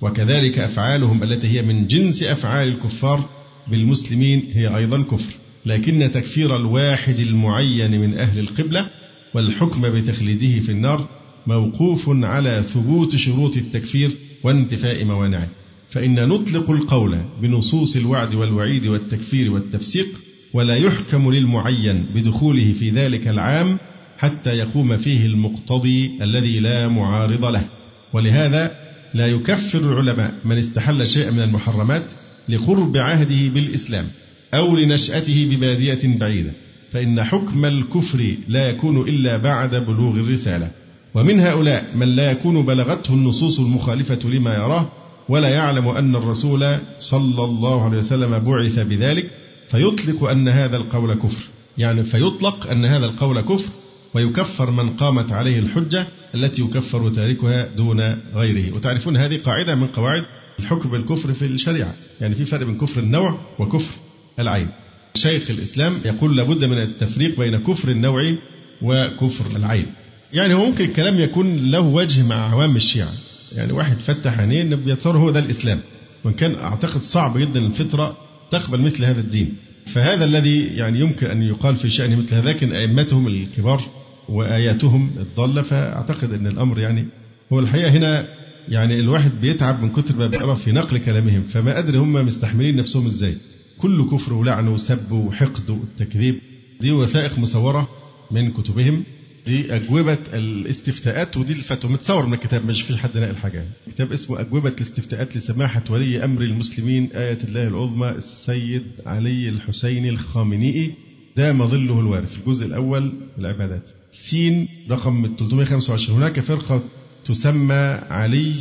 وكذلك 0.00 0.58
أفعالهم 0.58 1.22
التي 1.22 1.48
هي 1.48 1.62
من 1.62 1.86
جنس 1.86 2.22
أفعال 2.22 2.68
الكفار 2.68 3.24
بالمسلمين 3.68 4.44
هي 4.52 4.76
أيضا 4.76 5.02
كفر. 5.02 5.32
لكن 5.66 6.10
تكفير 6.14 6.56
الواحد 6.56 7.18
المعين 7.18 7.90
من 8.00 8.18
أهل 8.18 8.38
القبلة 8.38 8.90
والحكم 9.34 9.82
بتخليده 9.90 10.60
في 10.60 10.72
النار 10.72 11.08
موقوف 11.46 12.08
على 12.08 12.64
ثبوت 12.74 13.16
شروط 13.16 13.56
التكفير 13.56 14.10
وانتفاء 14.42 15.04
موانعه. 15.04 15.48
فإن 15.90 16.28
نطلق 16.28 16.70
القول 16.70 17.18
بنصوص 17.42 17.96
الوعد 17.96 18.34
والوعيد 18.34 18.86
والتكفير 18.86 19.50
والتفسيق 19.52 20.06
ولا 20.52 20.76
يحكم 20.76 21.32
للمعين 21.32 22.06
بدخوله 22.14 22.72
في 22.72 22.90
ذلك 22.90 23.28
العام 23.28 23.78
حتى 24.18 24.50
يقوم 24.50 24.96
فيه 24.96 25.26
المقتضي 25.26 26.10
الذي 26.22 26.60
لا 26.60 26.88
معارض 26.88 27.44
له. 27.44 27.64
ولهذا 28.12 28.70
لا 29.14 29.26
يكفر 29.26 29.78
العلماء 29.78 30.34
من 30.44 30.58
استحل 30.58 31.08
شيئا 31.08 31.30
من 31.30 31.42
المحرمات 31.42 32.04
لقرب 32.48 32.96
عهده 32.96 33.48
بالإسلام 33.48 34.06
أو 34.54 34.76
لنشأته 34.76 35.48
ببادية 35.50 36.18
بعيدة. 36.18 36.50
فإن 36.92 37.24
حكم 37.24 37.64
الكفر 37.64 38.34
لا 38.48 38.68
يكون 38.68 39.08
إلا 39.08 39.36
بعد 39.36 39.74
بلوغ 39.74 40.14
الرسالة. 40.14 40.70
ومن 41.14 41.40
هؤلاء 41.40 41.84
من 41.94 42.16
لا 42.16 42.30
يكون 42.30 42.66
بلغته 42.66 43.14
النصوص 43.14 43.60
المخالفة 43.60 44.28
لما 44.28 44.54
يراه 44.54 44.88
ولا 45.28 45.48
يعلم 45.48 45.88
أن 45.88 46.16
الرسول 46.16 46.76
صلى 46.98 47.44
الله 47.44 47.84
عليه 47.84 47.98
وسلم 47.98 48.38
بعث 48.38 48.78
بذلك 48.78 49.30
فيطلق 49.70 50.24
أن 50.24 50.48
هذا 50.48 50.76
القول 50.76 51.14
كفر. 51.14 51.44
يعني 51.78 52.04
فيطلق 52.04 52.66
أن 52.70 52.84
هذا 52.84 53.06
القول 53.06 53.40
كفر 53.40 53.70
ويكفر 54.14 54.70
من 54.70 54.90
قامت 54.90 55.32
عليه 55.32 55.58
الحجة 55.58 56.06
التي 56.34 56.62
يكفر 56.62 57.10
تاركها 57.10 57.68
دون 57.76 58.00
غيره. 58.34 58.74
وتعرفون 58.74 59.16
هذه 59.16 59.40
قاعدة 59.44 59.74
من 59.74 59.86
قواعد 59.86 60.24
الحكم 60.58 60.90
بالكفر 60.90 61.32
في 61.32 61.46
الشريعة. 61.46 61.94
يعني 62.20 62.34
في 62.34 62.44
فرق 62.44 62.66
بين 62.66 62.78
كفر 62.78 63.00
النوع 63.00 63.38
وكفر 63.58 63.94
العين. 64.38 64.68
شيخ 65.14 65.50
الإسلام 65.50 66.00
يقول 66.04 66.36
لابد 66.36 66.64
من 66.64 66.78
التفريق 66.78 67.38
بين 67.38 67.56
كفر 67.56 67.90
النوع 67.90 68.36
وكفر 68.82 69.56
العين. 69.56 69.86
يعني 70.32 70.54
هو 70.54 70.66
ممكن 70.66 70.84
الكلام 70.84 71.20
يكون 71.20 71.70
له 71.70 71.80
وجه 71.80 72.22
مع 72.22 72.50
عوام 72.50 72.76
الشيعة. 72.76 73.12
يعني 73.52 73.72
واحد 73.72 73.96
فتح 73.96 74.38
عينيه 74.38 74.74
بيتصور 74.74 75.16
هو 75.16 75.30
ده 75.30 75.38
الإسلام. 75.38 75.80
وإن 76.24 76.34
كان 76.34 76.54
أعتقد 76.54 77.02
صعب 77.02 77.38
جدا 77.38 77.66
الفطرة 77.66 78.16
تقبل 78.50 78.80
مثل 78.80 79.04
هذا 79.04 79.20
الدين. 79.20 79.54
فهذا 79.94 80.24
الذي 80.24 80.64
يعني 80.64 81.00
يمكن 81.00 81.26
أن 81.26 81.42
يقال 81.42 81.76
في 81.76 81.88
شان 81.90 82.18
مثل 82.18 82.34
هذا 82.34 82.48
لكن 82.50 82.72
أئمتهم 82.72 83.26
الكبار 83.26 83.82
وآياتهم 84.28 85.10
الضالة 85.18 85.62
فأعتقد 85.62 86.32
أن 86.32 86.46
الأمر 86.46 86.78
يعني 86.78 87.06
هو 87.52 87.60
الحقيقة 87.60 87.90
هنا 87.90 88.28
يعني 88.68 89.00
الواحد 89.00 89.30
بيتعب 89.40 89.82
من 89.82 89.90
كتر 89.90 90.16
ما 90.16 90.26
بيقرأ 90.26 90.54
في 90.54 90.72
نقل 90.72 90.98
كلامهم. 90.98 91.42
فما 91.42 91.78
أدري 91.78 91.98
هم 91.98 92.12
مستحملين 92.12 92.76
نفسهم 92.76 93.06
إزاي. 93.06 93.36
كل 93.78 94.10
كفر 94.10 94.32
ولعن 94.32 94.68
وسب 94.68 95.12
وحقد 95.12 95.70
وتكذيب 95.70 96.38
دي 96.80 96.92
وثائق 96.92 97.38
مصورة 97.38 97.88
من 98.30 98.50
كتبهم. 98.50 99.04
دي 99.46 99.76
أجوبة 99.76 100.18
الاستفتاءات 100.34 101.36
ودي 101.36 101.52
الفتوى 101.52 101.90
متصور 101.90 102.26
من 102.26 102.34
الكتاب 102.34 102.66
مش 102.66 102.82
في 102.82 102.96
حد 102.96 103.18
ناقل 103.18 103.36
حاجة. 103.36 103.64
كتاب 103.94 104.12
اسمه 104.12 104.40
أجوبة 104.40 104.68
الاستفتاءات 104.70 105.36
لسماحة 105.36 105.82
ولي 105.90 106.24
أمر 106.24 106.42
المسلمين 106.42 107.08
آية 107.14 107.38
الله 107.48 107.68
العظمى 107.68 108.08
السيد 108.10 108.82
علي 109.06 109.48
الحسيني 109.48 110.08
الخامنئي. 110.08 110.92
ده 111.36 111.52
مظله 111.52 112.00
الوارث 112.00 112.36
الجزء 112.38 112.66
الأول 112.66 113.12
العبادات. 113.38 113.90
سين 114.12 114.68
رقم 114.90 115.34
325 115.38 116.18
هناك 116.18 116.40
فرقة 116.40 116.82
تسمى 117.24 117.98
علي 118.10 118.54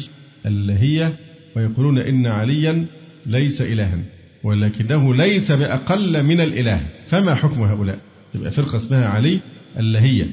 اللي 0.45 0.73
هي 0.73 1.13
ويقولون 1.55 1.97
إن 1.97 2.25
عليا 2.25 2.85
ليس 3.25 3.61
إلها 3.61 3.99
ولكنه 4.43 5.15
ليس 5.15 5.51
بأقل 5.51 6.23
من 6.23 6.41
الإله. 6.41 6.85
فما 7.07 7.35
حكم 7.35 7.61
هؤلاء؟ 7.61 7.99
تبقى 8.33 8.51
فرقة 8.51 8.77
اسمها 8.77 9.05
علي 9.07 9.39
اللي 9.77 9.99
هي. 9.99 10.25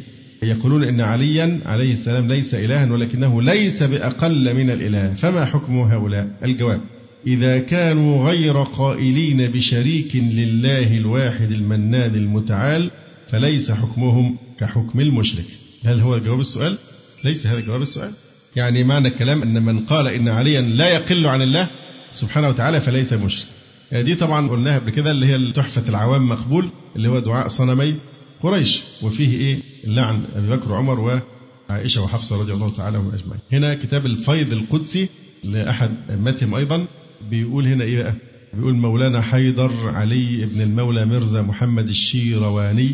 يقولون 0.43 0.84
إن 0.84 1.01
عليا 1.01 1.61
عليه 1.66 1.93
السلام 1.93 2.28
ليس 2.28 2.55
إلها 2.55 2.93
ولكنه 2.93 3.43
ليس 3.43 3.82
بأقل 3.82 4.55
من 4.55 4.70
الإله. 4.70 5.14
فما 5.14 5.45
حكم 5.45 5.78
هؤلاء؟ 5.78 6.28
الجواب 6.45 6.80
إذا 7.26 7.59
كانوا 7.59 8.30
غير 8.30 8.62
قائلين 8.62 9.51
بشريك 9.51 10.16
لله 10.16 10.97
الواحد 10.97 11.53
المنان 11.53 12.14
المتعال 12.14 12.90
فليس 13.28 13.70
حكمهم 13.70 14.36
كحكم 14.59 15.01
المشرك. 15.01 15.45
هل 15.84 16.01
هو 16.01 16.18
جواب 16.18 16.40
السؤال؟ 16.40 16.78
ليس 17.24 17.47
هذا 17.47 17.61
جواب 17.61 17.82
السؤال. 17.82 18.11
يعني 18.57 18.84
معنى 18.84 19.09
الكلام 19.09 19.43
أن 19.43 19.62
من 19.62 19.78
قال 19.78 20.07
إن 20.09 20.28
عليا 20.28 20.61
لا 20.61 20.88
يقل 20.88 21.26
عن 21.26 21.43
الله 21.43 21.70
سبحانه 22.12 22.49
وتعالى 22.49 22.80
فليس 22.80 23.12
مشرك. 23.12 23.47
يعني 23.93 24.05
دي 24.05 24.14
طبعا 24.14 24.49
قلناها 24.49 24.78
قبل 24.78 24.90
كده 24.90 25.11
اللي 25.11 25.26
هي 25.26 25.53
تحفة 25.53 25.88
العوام 25.88 26.28
مقبول 26.28 26.70
اللي 26.97 27.09
هو 27.09 27.18
دعاء 27.18 27.49
صنمي 27.49 27.95
قريش 28.43 28.82
وفيه 29.03 29.38
إيه؟ 29.38 29.59
اللعن 29.84 30.22
أبي 30.36 30.49
بكر 30.49 30.72
وعمر 30.72 31.22
وعائشة 31.70 32.03
وحفصة 32.03 32.36
رضي 32.38 32.53
الله 32.53 32.70
تعالى 32.74 32.99
عنهم 32.99 33.09
أجمعين. 33.14 33.40
هنا 33.53 33.74
كتاب 33.74 34.07
الفيض 34.07 34.53
القدسي 34.53 35.09
لأحد 35.45 35.90
أئمتهم 36.11 36.55
أيضا 36.55 36.86
بيقول 37.30 37.66
هنا 37.66 37.84
إيه 37.84 38.03
بقى؟ 38.03 38.14
بيقول 38.55 38.74
مولانا 38.74 39.20
حيدر 39.22 39.72
علي 39.88 40.47
بن 40.47 40.61
المولى 40.61 41.07
مرزا 41.07 41.43
محمد 41.43 41.88
الشيرواني 41.88 42.90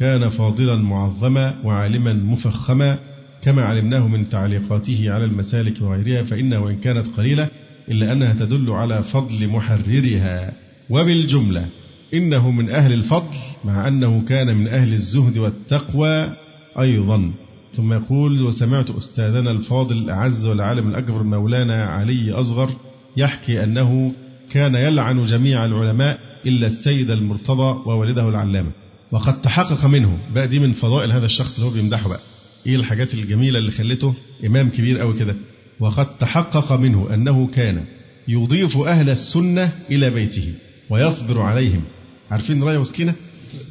كان 0.00 0.28
فاضلا 0.28 0.76
معظما 0.76 1.60
وعالما 1.64 2.12
مفخما 2.12 2.98
كما 3.42 3.62
علمناه 3.62 4.08
من 4.08 4.28
تعليقاته 4.30 5.10
على 5.10 5.24
المسالك 5.24 5.82
وغيرها 5.82 6.22
فإنها 6.24 6.58
وإن 6.58 6.76
كانت 6.80 7.06
قليلة 7.16 7.48
إلا 7.88 8.12
أنها 8.12 8.32
تدل 8.34 8.70
على 8.70 9.02
فضل 9.02 9.48
محررها. 9.48 10.52
وبالجملة 10.90 11.66
إنه 12.14 12.50
من 12.50 12.70
أهل 12.70 12.92
الفضل 12.92 13.36
مع 13.64 13.88
أنه 13.88 14.24
كان 14.28 14.56
من 14.56 14.68
أهل 14.68 14.92
الزهد 14.92 15.38
والتقوى 15.38 16.32
أيضا. 16.80 17.32
ثم 17.76 17.92
يقول 17.92 18.42
وسمعت 18.42 18.90
أستاذنا 18.90 19.50
الفاضل 19.50 19.96
الأعز 19.98 20.46
والعالم 20.46 20.88
الأكبر 20.88 21.22
مولانا 21.22 21.84
علي 21.84 22.32
أصغر 22.32 22.70
يحكي 23.16 23.64
أنه 23.64 24.12
كان 24.50 24.74
يلعن 24.74 25.26
جميع 25.26 25.64
العلماء 25.64 26.18
إلا 26.46 26.66
السيد 26.66 27.10
المرتضى 27.10 27.82
ووالده 27.88 28.28
العلامة. 28.28 28.70
وقد 29.12 29.40
تحقق 29.40 29.84
منه. 29.86 30.18
بقى 30.34 30.48
دي 30.48 30.58
من 30.58 30.72
فضائل 30.72 31.12
هذا 31.12 31.26
الشخص 31.26 31.54
اللي 31.54 31.66
هو 31.66 31.74
بيمدحه 31.74 32.08
بقى. 32.08 32.20
إيه 32.66 32.76
الحاجات 32.76 33.14
الجميلة 33.14 33.58
اللي 33.58 33.70
خلته 33.70 34.14
إمام 34.46 34.68
كبير 34.68 34.98
قوي 34.98 35.18
كده؟ 35.18 35.34
وقد 35.80 36.18
تحقق 36.18 36.72
منه 36.72 37.14
أنه 37.14 37.46
كان 37.46 37.84
يضيف 38.28 38.78
أهل 38.78 39.10
السنة 39.10 39.72
إلى 39.90 40.10
بيته 40.10 40.52
ويصبر 40.90 41.40
عليهم. 41.42 41.82
عارفين 42.30 42.62
راية 42.62 42.78
وسكينة؟ 42.78 43.14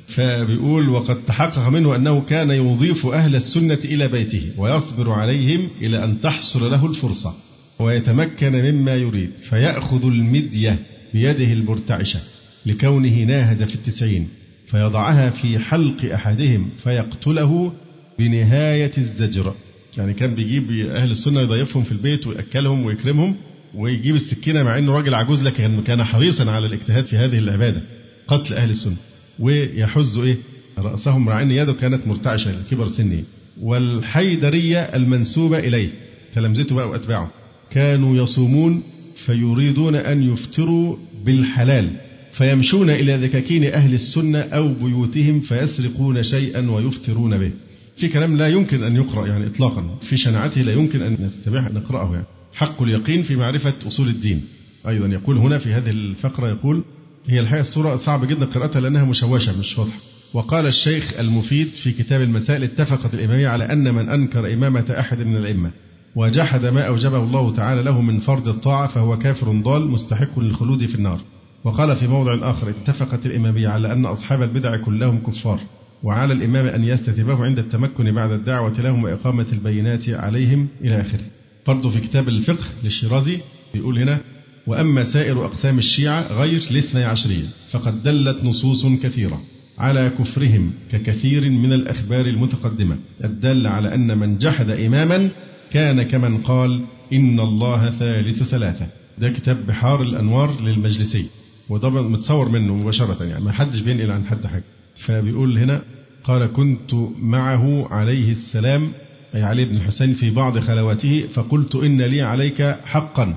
فبيقول 0.08 0.90
وقد 0.90 1.26
تحقق 1.26 1.70
منه 1.70 1.96
أنه 1.96 2.22
كان 2.22 2.52
يضيف 2.52 3.08
أهل 3.08 3.36
السنة 3.36 3.80
إلى 3.86 4.08
بيته 4.08 4.52
ويصبر 4.58 5.12
عليهم 5.12 5.70
إلى 5.82 6.04
أن 6.04 6.22
تحصل 6.22 6.72
له 6.72 6.86
الفرصة 6.86 7.34
ويتمكن 7.80 8.52
مما 8.52 8.96
يريد 8.96 9.30
فيأخذ 9.50 10.06
المدية 10.06 10.80
بيده 11.14 11.54
المرتعشة 11.54 12.20
لكونه 12.66 13.24
ناهز 13.24 13.64
في 13.64 13.76
التسعين 13.76 14.28
فيضعها 14.68 15.30
في 15.30 15.60
حلق 15.60 16.14
أحدهم 16.14 16.70
فيقتله 16.84 17.74
بنهاية 18.20 18.92
الزجر. 18.98 19.54
يعني 19.98 20.14
كان 20.14 20.36
بيجيب 20.36 20.72
أهل 20.72 21.12
السنة 21.12 21.42
يضيفهم 21.42 21.84
في 21.84 21.92
البيت 21.92 22.28
ويأكلهم 22.28 22.86
ويكرمهم 22.86 23.36
ويجيب 23.76 24.16
السكينة 24.16 24.64
مع 24.64 24.78
أنه 24.78 24.92
راجل 24.92 25.14
عجوز 25.14 25.44
لكن 25.44 25.82
كان 25.82 26.04
حريصا 26.04 26.52
على 26.52 26.66
الاجتهاد 26.66 27.06
في 27.06 27.18
هذه 27.18 27.38
العبادة 27.38 27.82
قتل 28.28 28.54
أهل 28.54 28.70
السنة. 28.70 28.96
ويحز 29.40 30.18
إيه؟ 30.18 30.38
رأسهم 30.78 31.26
مع 31.26 31.42
أن 31.42 31.52
يده 31.52 31.74
كانت 31.74 32.08
مرتعشة 32.08 32.52
لكبر 32.52 32.88
سنه. 32.88 33.24
والحيدرية 33.62 34.80
المنسوبة 34.80 35.60
إليه 35.60 35.90
تلامذته 36.36 36.76
بقى 36.76 36.90
وأتباعه 36.90 37.32
كانوا 37.72 38.24
يصومون 38.24 38.84
فيريدون 39.26 39.96
أن 39.96 40.24
يفطروا 40.34 40.98
بالحلال 41.26 41.90
فيمشون 42.34 42.90
إلى 42.90 43.16
ذكاكين 43.18 43.64
أهل 43.64 43.94
السنة 43.94 44.40
أو 44.40 44.74
بيوتهم 44.74 45.40
فيسرقون 45.42 46.24
شيئا 46.24 46.72
ويفطرون 46.72 47.38
به. 47.38 47.52
في 47.98 48.08
كلام 48.08 48.38
لا 48.38 48.48
يمكن 48.48 48.84
أن 48.84 48.96
يقرأ 48.96 49.28
يعني 49.28 49.48
إطلاقا 49.48 49.98
في 50.02 50.18
شناعته 50.18 50.62
لا 50.62 50.74
يمكن 50.74 51.02
أن 51.02 51.18
نستبيح 51.20 51.72
نقرأه 51.72 52.14
يعني. 52.14 52.26
حق 52.54 52.82
اليقين 52.84 53.24
في 53.24 53.36
معرفة 53.36 53.74
أصول 53.88 54.08
الدين. 54.08 54.42
أيضا 54.88 55.08
يقول 55.08 55.38
هنا 55.38 55.58
في 55.58 55.74
هذه 55.74 55.90
الفقرة 55.90 56.50
يقول 56.50 56.84
هي 57.28 57.40
الحقيقة 57.40 57.62
الصورة 57.62 57.96
صعبة 57.96 58.26
جدا 58.28 58.46
قراءتها 58.46 58.80
لأنها 58.80 59.06
مشوشة 59.06 59.60
مش 59.60 59.78
واضحة. 59.78 59.98
وقال 60.34 60.68
الشيخ 60.68 61.20
المفيد 61.20 61.68
في 61.68 61.92
كتاب 61.92 62.22
المسائل 62.22 62.64
اتفقت 62.64 63.14
الإمامية 63.14 63.48
على 63.48 63.74
أن 63.74 63.94
من 63.94 64.10
أنكر 64.10 64.54
إمامة 64.54 64.96
أحد 65.00 65.20
من 65.20 65.38
الأئمة 65.38 65.72
وجحد 66.16 66.66
ما 66.66 66.82
أوجبه 66.88 67.24
الله 67.24 67.56
تعالى 67.56 67.84
له 67.84 68.02
من 68.02 68.20
فرض 68.20 68.48
الطاعة 68.48 68.88
فهو 68.88 69.18
كافر 69.18 69.62
ضال 69.62 69.88
مستحق 69.88 70.40
للخلود 70.40 70.86
في 70.86 70.96
النار. 70.96 71.22
وقال 71.64 71.96
في 71.96 72.08
موضع 72.08 72.52
آخر 72.52 72.70
اتفقت 72.70 73.26
الإمامية 73.26 73.68
على 73.68 73.94
أن 73.94 74.06
أصحاب 74.06 74.42
البدع 74.42 74.78
كلهم 74.78 75.20
كفار 75.20 75.60
وعلى 76.04 76.34
الإمام 76.34 76.68
أن 76.68 76.84
يستتبهم 76.84 77.42
عند 77.42 77.60
التمكن 77.60 78.16
بعد 78.16 78.32
الدعوة 78.32 78.82
لهم 78.82 79.04
وإقامة 79.04 79.46
البينات 79.54 80.10
عليهم 80.10 80.68
إلى 80.82 81.02
آخره. 81.02 81.26
برضه 81.68 81.90
في 81.90 82.00
كتاب 82.00 82.28
الفقه 82.28 82.66
للشيرازي 82.84 83.40
بيقول 83.74 84.00
هنا 84.02 84.22
وأما 84.70 85.04
سائر 85.04 85.46
أقسام 85.46 85.80
الشيعة 85.80 86.34
غير 86.34 86.62
الاثني 86.72 87.04
عشرية 87.04 87.46
فقد 87.72 88.04
دلت 88.04 88.44
نصوص 88.44 88.86
كثيرة 88.86 89.42
على 89.78 90.10
كفرهم 90.10 90.72
ككثير 90.92 91.50
من 91.50 91.74
الأخبار 91.74 92.26
المتقدمة 92.26 92.98
الدالة 93.24 93.70
على 93.70 93.96
أن 93.96 94.18
من 94.18 94.38
جحد 94.38 94.70
إماما 94.70 95.30
كان 95.72 96.04
كمن 96.04 96.38
قال 96.38 96.82
إن 97.14 97.40
الله 97.40 97.90
ثالث 97.92 98.44
ثلاثة. 98.44 98.88
ده 99.18 99.30
كتاب 99.30 99.68
بحار 99.68 100.02
الأنوار 100.02 100.62
للمجلسي 100.62 101.26
وده 101.70 101.90
متصور 101.90 102.50
منه 102.50 102.76
مباشرة 102.76 103.24
يعني 103.24 103.44
ما 103.44 103.52
حدش 103.52 103.80
بينقل 103.80 104.12
عن 104.12 104.26
حد 104.26 104.46
حاجة. 104.48 104.64
فبيقول 104.96 105.58
هنا 105.58 105.82
قال 106.24 106.54
كنت 106.54 106.94
معه 107.20 107.88
عليه 107.94 108.32
السلام 108.32 108.92
أي 109.36 109.44
علي 109.44 109.66
بن 109.66 109.76
الحسين 109.76 110.14
في 110.14 110.30
بعض 110.30 110.60
خلواته 110.60 111.28
فقلت 111.34 111.76
إن 111.76 112.02
لي 112.02 112.22
عليك 112.22 112.62
حقا. 112.86 113.36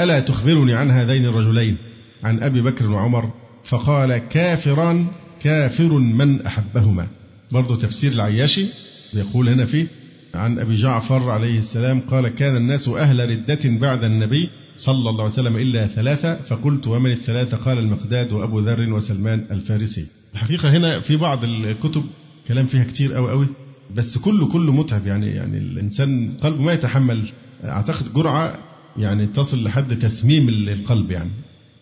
ألا 0.00 0.20
تخبرني 0.20 0.74
عن 0.74 0.90
هذين 0.90 1.24
الرجلين؟ 1.24 1.76
عن 2.24 2.42
أبي 2.42 2.62
بكر 2.62 2.90
وعمر. 2.90 3.30
فقال 3.64 4.18
كافران 4.18 5.06
كافر 5.42 5.98
من 5.98 6.46
أحبهما. 6.46 7.06
برضو 7.52 7.74
تفسير 7.74 8.12
العياشي 8.12 8.66
يقول 9.14 9.48
هنا 9.48 9.66
فيه 9.66 9.86
عن 10.34 10.58
أبي 10.58 10.76
جعفر 10.76 11.30
عليه 11.30 11.58
السلام 11.58 12.00
قال 12.00 12.28
كان 12.28 12.56
الناس 12.56 12.88
أهل 12.88 13.30
ردة 13.30 13.60
بعد 13.64 14.04
النبي 14.04 14.48
صلى 14.76 15.10
الله 15.10 15.24
عليه 15.24 15.32
وسلم 15.32 15.56
إلا 15.56 15.86
ثلاثة. 15.86 16.34
فقلت 16.34 16.86
ومن 16.86 17.10
الثلاثة؟ 17.10 17.56
قال 17.56 17.78
المقداد 17.78 18.32
وأبو 18.32 18.60
ذر 18.60 18.92
وسلمان 18.92 19.44
الفارسي. 19.50 20.06
الحقيقة 20.34 20.76
هنا 20.76 21.00
في 21.00 21.16
بعض 21.16 21.44
الكتب 21.44 22.04
كلام 22.48 22.66
فيها 22.66 22.84
كتير 22.84 23.16
أوي 23.16 23.30
أوي 23.30 23.46
بس 23.94 24.18
كله 24.18 24.48
كله 24.48 24.72
متعب. 24.72 25.06
يعني 25.06 25.26
يعني 25.26 25.58
الإنسان 25.58 26.32
قلبه 26.42 26.62
ما 26.62 26.72
يتحمل. 26.72 27.32
أعتقد 27.64 28.12
جرعة 28.14 28.54
يعني 28.96 29.26
تصل 29.26 29.64
لحد 29.64 29.98
تسميم 29.98 30.48
القلب 30.48 31.10
يعني. 31.10 31.30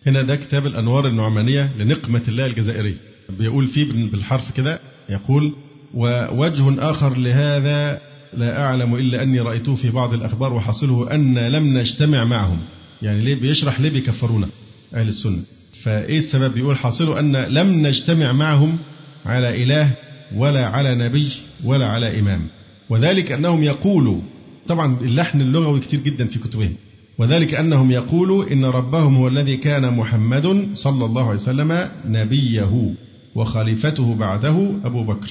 هنا 0.07 0.21
ده 0.21 0.35
كتاب 0.35 0.65
الأنوار 0.65 1.07
النعمانية 1.07 1.71
لنقمة 1.77 2.21
الله 2.27 2.45
الجزائري. 2.45 2.97
بيقول 3.29 3.67
فيه 3.67 3.85
بالحرف 4.11 4.51
كده 4.51 4.79
يقول 5.09 5.53
ووجه 5.93 6.91
آخر 6.91 7.17
لهذا 7.17 8.01
لا 8.37 8.63
أعلم 8.63 8.95
إلا 8.95 9.23
أني 9.23 9.39
رأيته 9.39 9.75
في 9.75 9.89
بعض 9.89 10.13
الأخبار 10.13 10.53
وحاصله 10.53 11.15
أن 11.15 11.37
لم 11.37 11.77
نجتمع 11.77 12.25
معهم. 12.25 12.59
يعني 13.01 13.21
ليه؟ 13.21 13.35
بيشرح 13.35 13.79
ليه 13.79 13.89
بيكفرونا 13.89 14.47
أهل 14.93 15.07
السنة. 15.07 15.39
فإيه 15.83 16.17
السبب؟ 16.17 16.53
بيقول 16.53 16.77
حاصله 16.77 17.19
أن 17.19 17.35
لم 17.35 17.87
نجتمع 17.87 18.31
معهم 18.31 18.77
على 19.25 19.63
إله 19.63 19.93
ولا 20.35 20.67
على 20.67 20.95
نبي 20.95 21.31
ولا 21.63 21.85
على 21.85 22.19
إمام. 22.19 22.47
وذلك 22.89 23.31
أنهم 23.31 23.63
يقولوا. 23.63 24.21
طبعا 24.67 24.97
اللحن 25.01 25.41
اللغوي 25.41 25.79
كتير 25.79 25.99
جدا 25.99 26.27
في 26.27 26.39
كتبهم. 26.39 26.75
وذلك 27.17 27.53
أنهم 27.53 27.91
يقولوا 27.91 28.51
إن 28.51 28.65
ربهم 28.65 29.15
هو 29.15 29.27
الذي 29.27 29.57
كان 29.57 29.93
محمد 29.97 30.69
صلى 30.73 31.05
الله 31.05 31.23
عليه 31.23 31.39
وسلم 31.39 31.89
نبيه 32.05 32.93
وخليفته 33.35 34.15
بعده 34.15 34.71
أبو 34.85 35.03
بكر. 35.03 35.29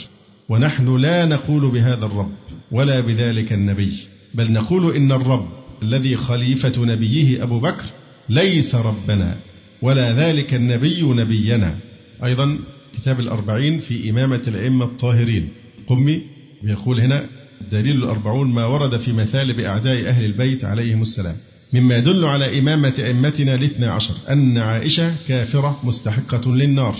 ونحن 0.48 0.96
لا 0.96 1.26
نقول 1.26 1.70
بهذا 1.70 2.06
الرب 2.06 2.32
ولا 2.70 3.00
بذلك 3.00 3.52
النبي 3.52 3.92
بل 4.34 4.52
نقول 4.52 4.96
إن 4.96 5.12
الرب 5.12 5.48
الذي 5.82 6.16
خليفة 6.16 6.84
نبيه 6.84 7.42
أبو 7.42 7.60
بكر 7.60 7.84
ليس 8.28 8.74
ربنا 8.74 9.36
ولا 9.82 10.12
ذلك 10.12 10.54
النبي 10.54 11.02
نبينا. 11.02 11.76
أيضا 12.24 12.58
كتاب 12.96 13.20
الأربعين 13.20 13.80
في 13.80 14.10
إمامة 14.10 14.40
الأئمة 14.48 14.84
الطاهرين. 14.84 15.48
قمي 15.86 16.22
يقول 16.62 17.00
هنا 17.00 17.26
دليل 17.70 17.96
الأربعون 17.96 18.54
ما 18.54 18.66
ورد 18.66 19.00
في 19.00 19.12
مثالب 19.12 19.60
أعداء 19.60 20.08
أهل 20.08 20.24
البيت 20.24 20.64
عليهم 20.64 21.02
السلام. 21.02 21.36
مما 21.72 21.96
يدل 21.96 22.24
على 22.24 22.58
إمامة 22.58 22.94
أئمتنا 22.98 23.54
الاثنى 23.54 23.86
عشر 23.86 24.14
أن 24.30 24.58
عائشة 24.58 25.14
كافرة 25.28 25.80
مستحقة 25.84 26.54
للنار 26.54 26.96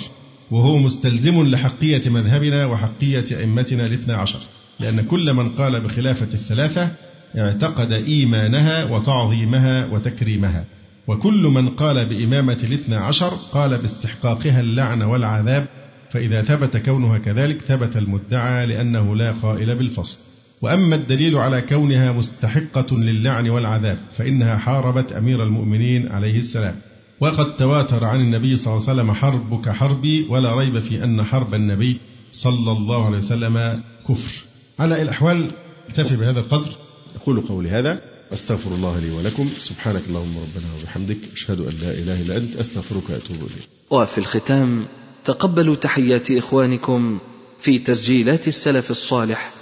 وهو 0.51 0.79
مستلزم 0.79 1.43
لحقية 1.49 2.09
مذهبنا 2.11 2.67
وحقية 2.67 3.25
أئمتنا 3.33 3.87
الاثنى 3.87 4.15
عشر. 4.15 4.39
لأن 4.81 5.01
كل 5.01 5.33
من 5.35 5.49
قال 5.49 5.81
بخلافة 5.81 6.29
الثلاثة 6.35 6.91
اعتقد 7.39 7.93
إيمانها 7.93 8.85
وتعظيمها 8.85 9.87
وتكريمها. 9.87 10.65
وكل 11.07 11.43
من 11.43 11.69
قال 11.69 12.07
بإمامة 12.07 12.59
الاثنى 12.65 12.97
عشر 12.97 13.35
قال 13.53 13.79
باستحقاقها 13.79 14.61
اللعن 14.61 15.03
والعذاب 15.03 15.67
فإذا 16.11 16.43
ثبت 16.43 16.77
كونها 16.77 17.19
كذلك 17.19 17.61
ثبت 17.61 17.97
المدعى 17.97 18.67
لأنه 18.67 19.17
لا 19.17 19.33
قائل 19.33 19.79
بالفصل. 19.79 20.19
وأما 20.63 20.97
الدليل 20.97 21.37
على 21.37 21.63
كونها 21.63 22.13
مستحقة 22.13 22.97
للعن 22.97 23.49
والعذاب 23.49 23.99
فإنها 24.17 24.57
حاربت 24.57 25.13
أمير 25.13 25.43
المؤمنين 25.43 26.09
عليه 26.09 26.39
السلام. 26.39 26.75
وقد 27.21 27.57
تواتر 27.57 28.05
عن 28.05 28.21
النبي 28.21 28.57
صلى 28.57 28.73
الله 28.73 28.89
عليه 28.89 29.03
وسلم 29.03 29.13
حربك 29.13 29.69
حربي 29.69 30.27
ولا 30.29 30.55
ريب 30.59 30.79
في 30.79 31.05
أن 31.05 31.23
حرب 31.23 31.55
النبي 31.55 32.01
صلى 32.33 32.73
الله 32.73 33.07
عليه 33.07 33.19
وسلم 33.19 33.83
كفر. 34.09 34.45
على 34.79 35.03
الأحوال 35.03 35.51
اكتفي 35.89 36.17
بهذا 36.17 36.41
القدر. 36.41 36.77
أقول 37.17 37.41
قولي 37.41 37.71
هذا 37.71 38.03
أستغفر 38.33 38.75
الله 38.75 38.99
لي 38.99 39.11
ولكم. 39.11 39.49
سبحانك 39.61 40.03
اللهم 40.09 40.37
ربنا 40.37 40.67
وبحمدك 40.81 41.19
أشهد 41.33 41.61
أن 41.61 41.73
لا 41.83 41.91
إله 41.91 42.23
إلا 42.23 42.37
أنت 42.37 42.57
أستغفرك 42.57 43.11
وأتوب 43.11 43.37
إليك. 43.37 43.69
وفي 43.91 44.19
الختام 44.19 44.85
تقبلوا 45.25 45.77
تحيات 45.77 46.31
إخوانكم 46.31 47.19
في 47.61 47.79
تسجيلات 47.79 48.49
السلف 48.49 48.91
الصالح. 48.91 49.62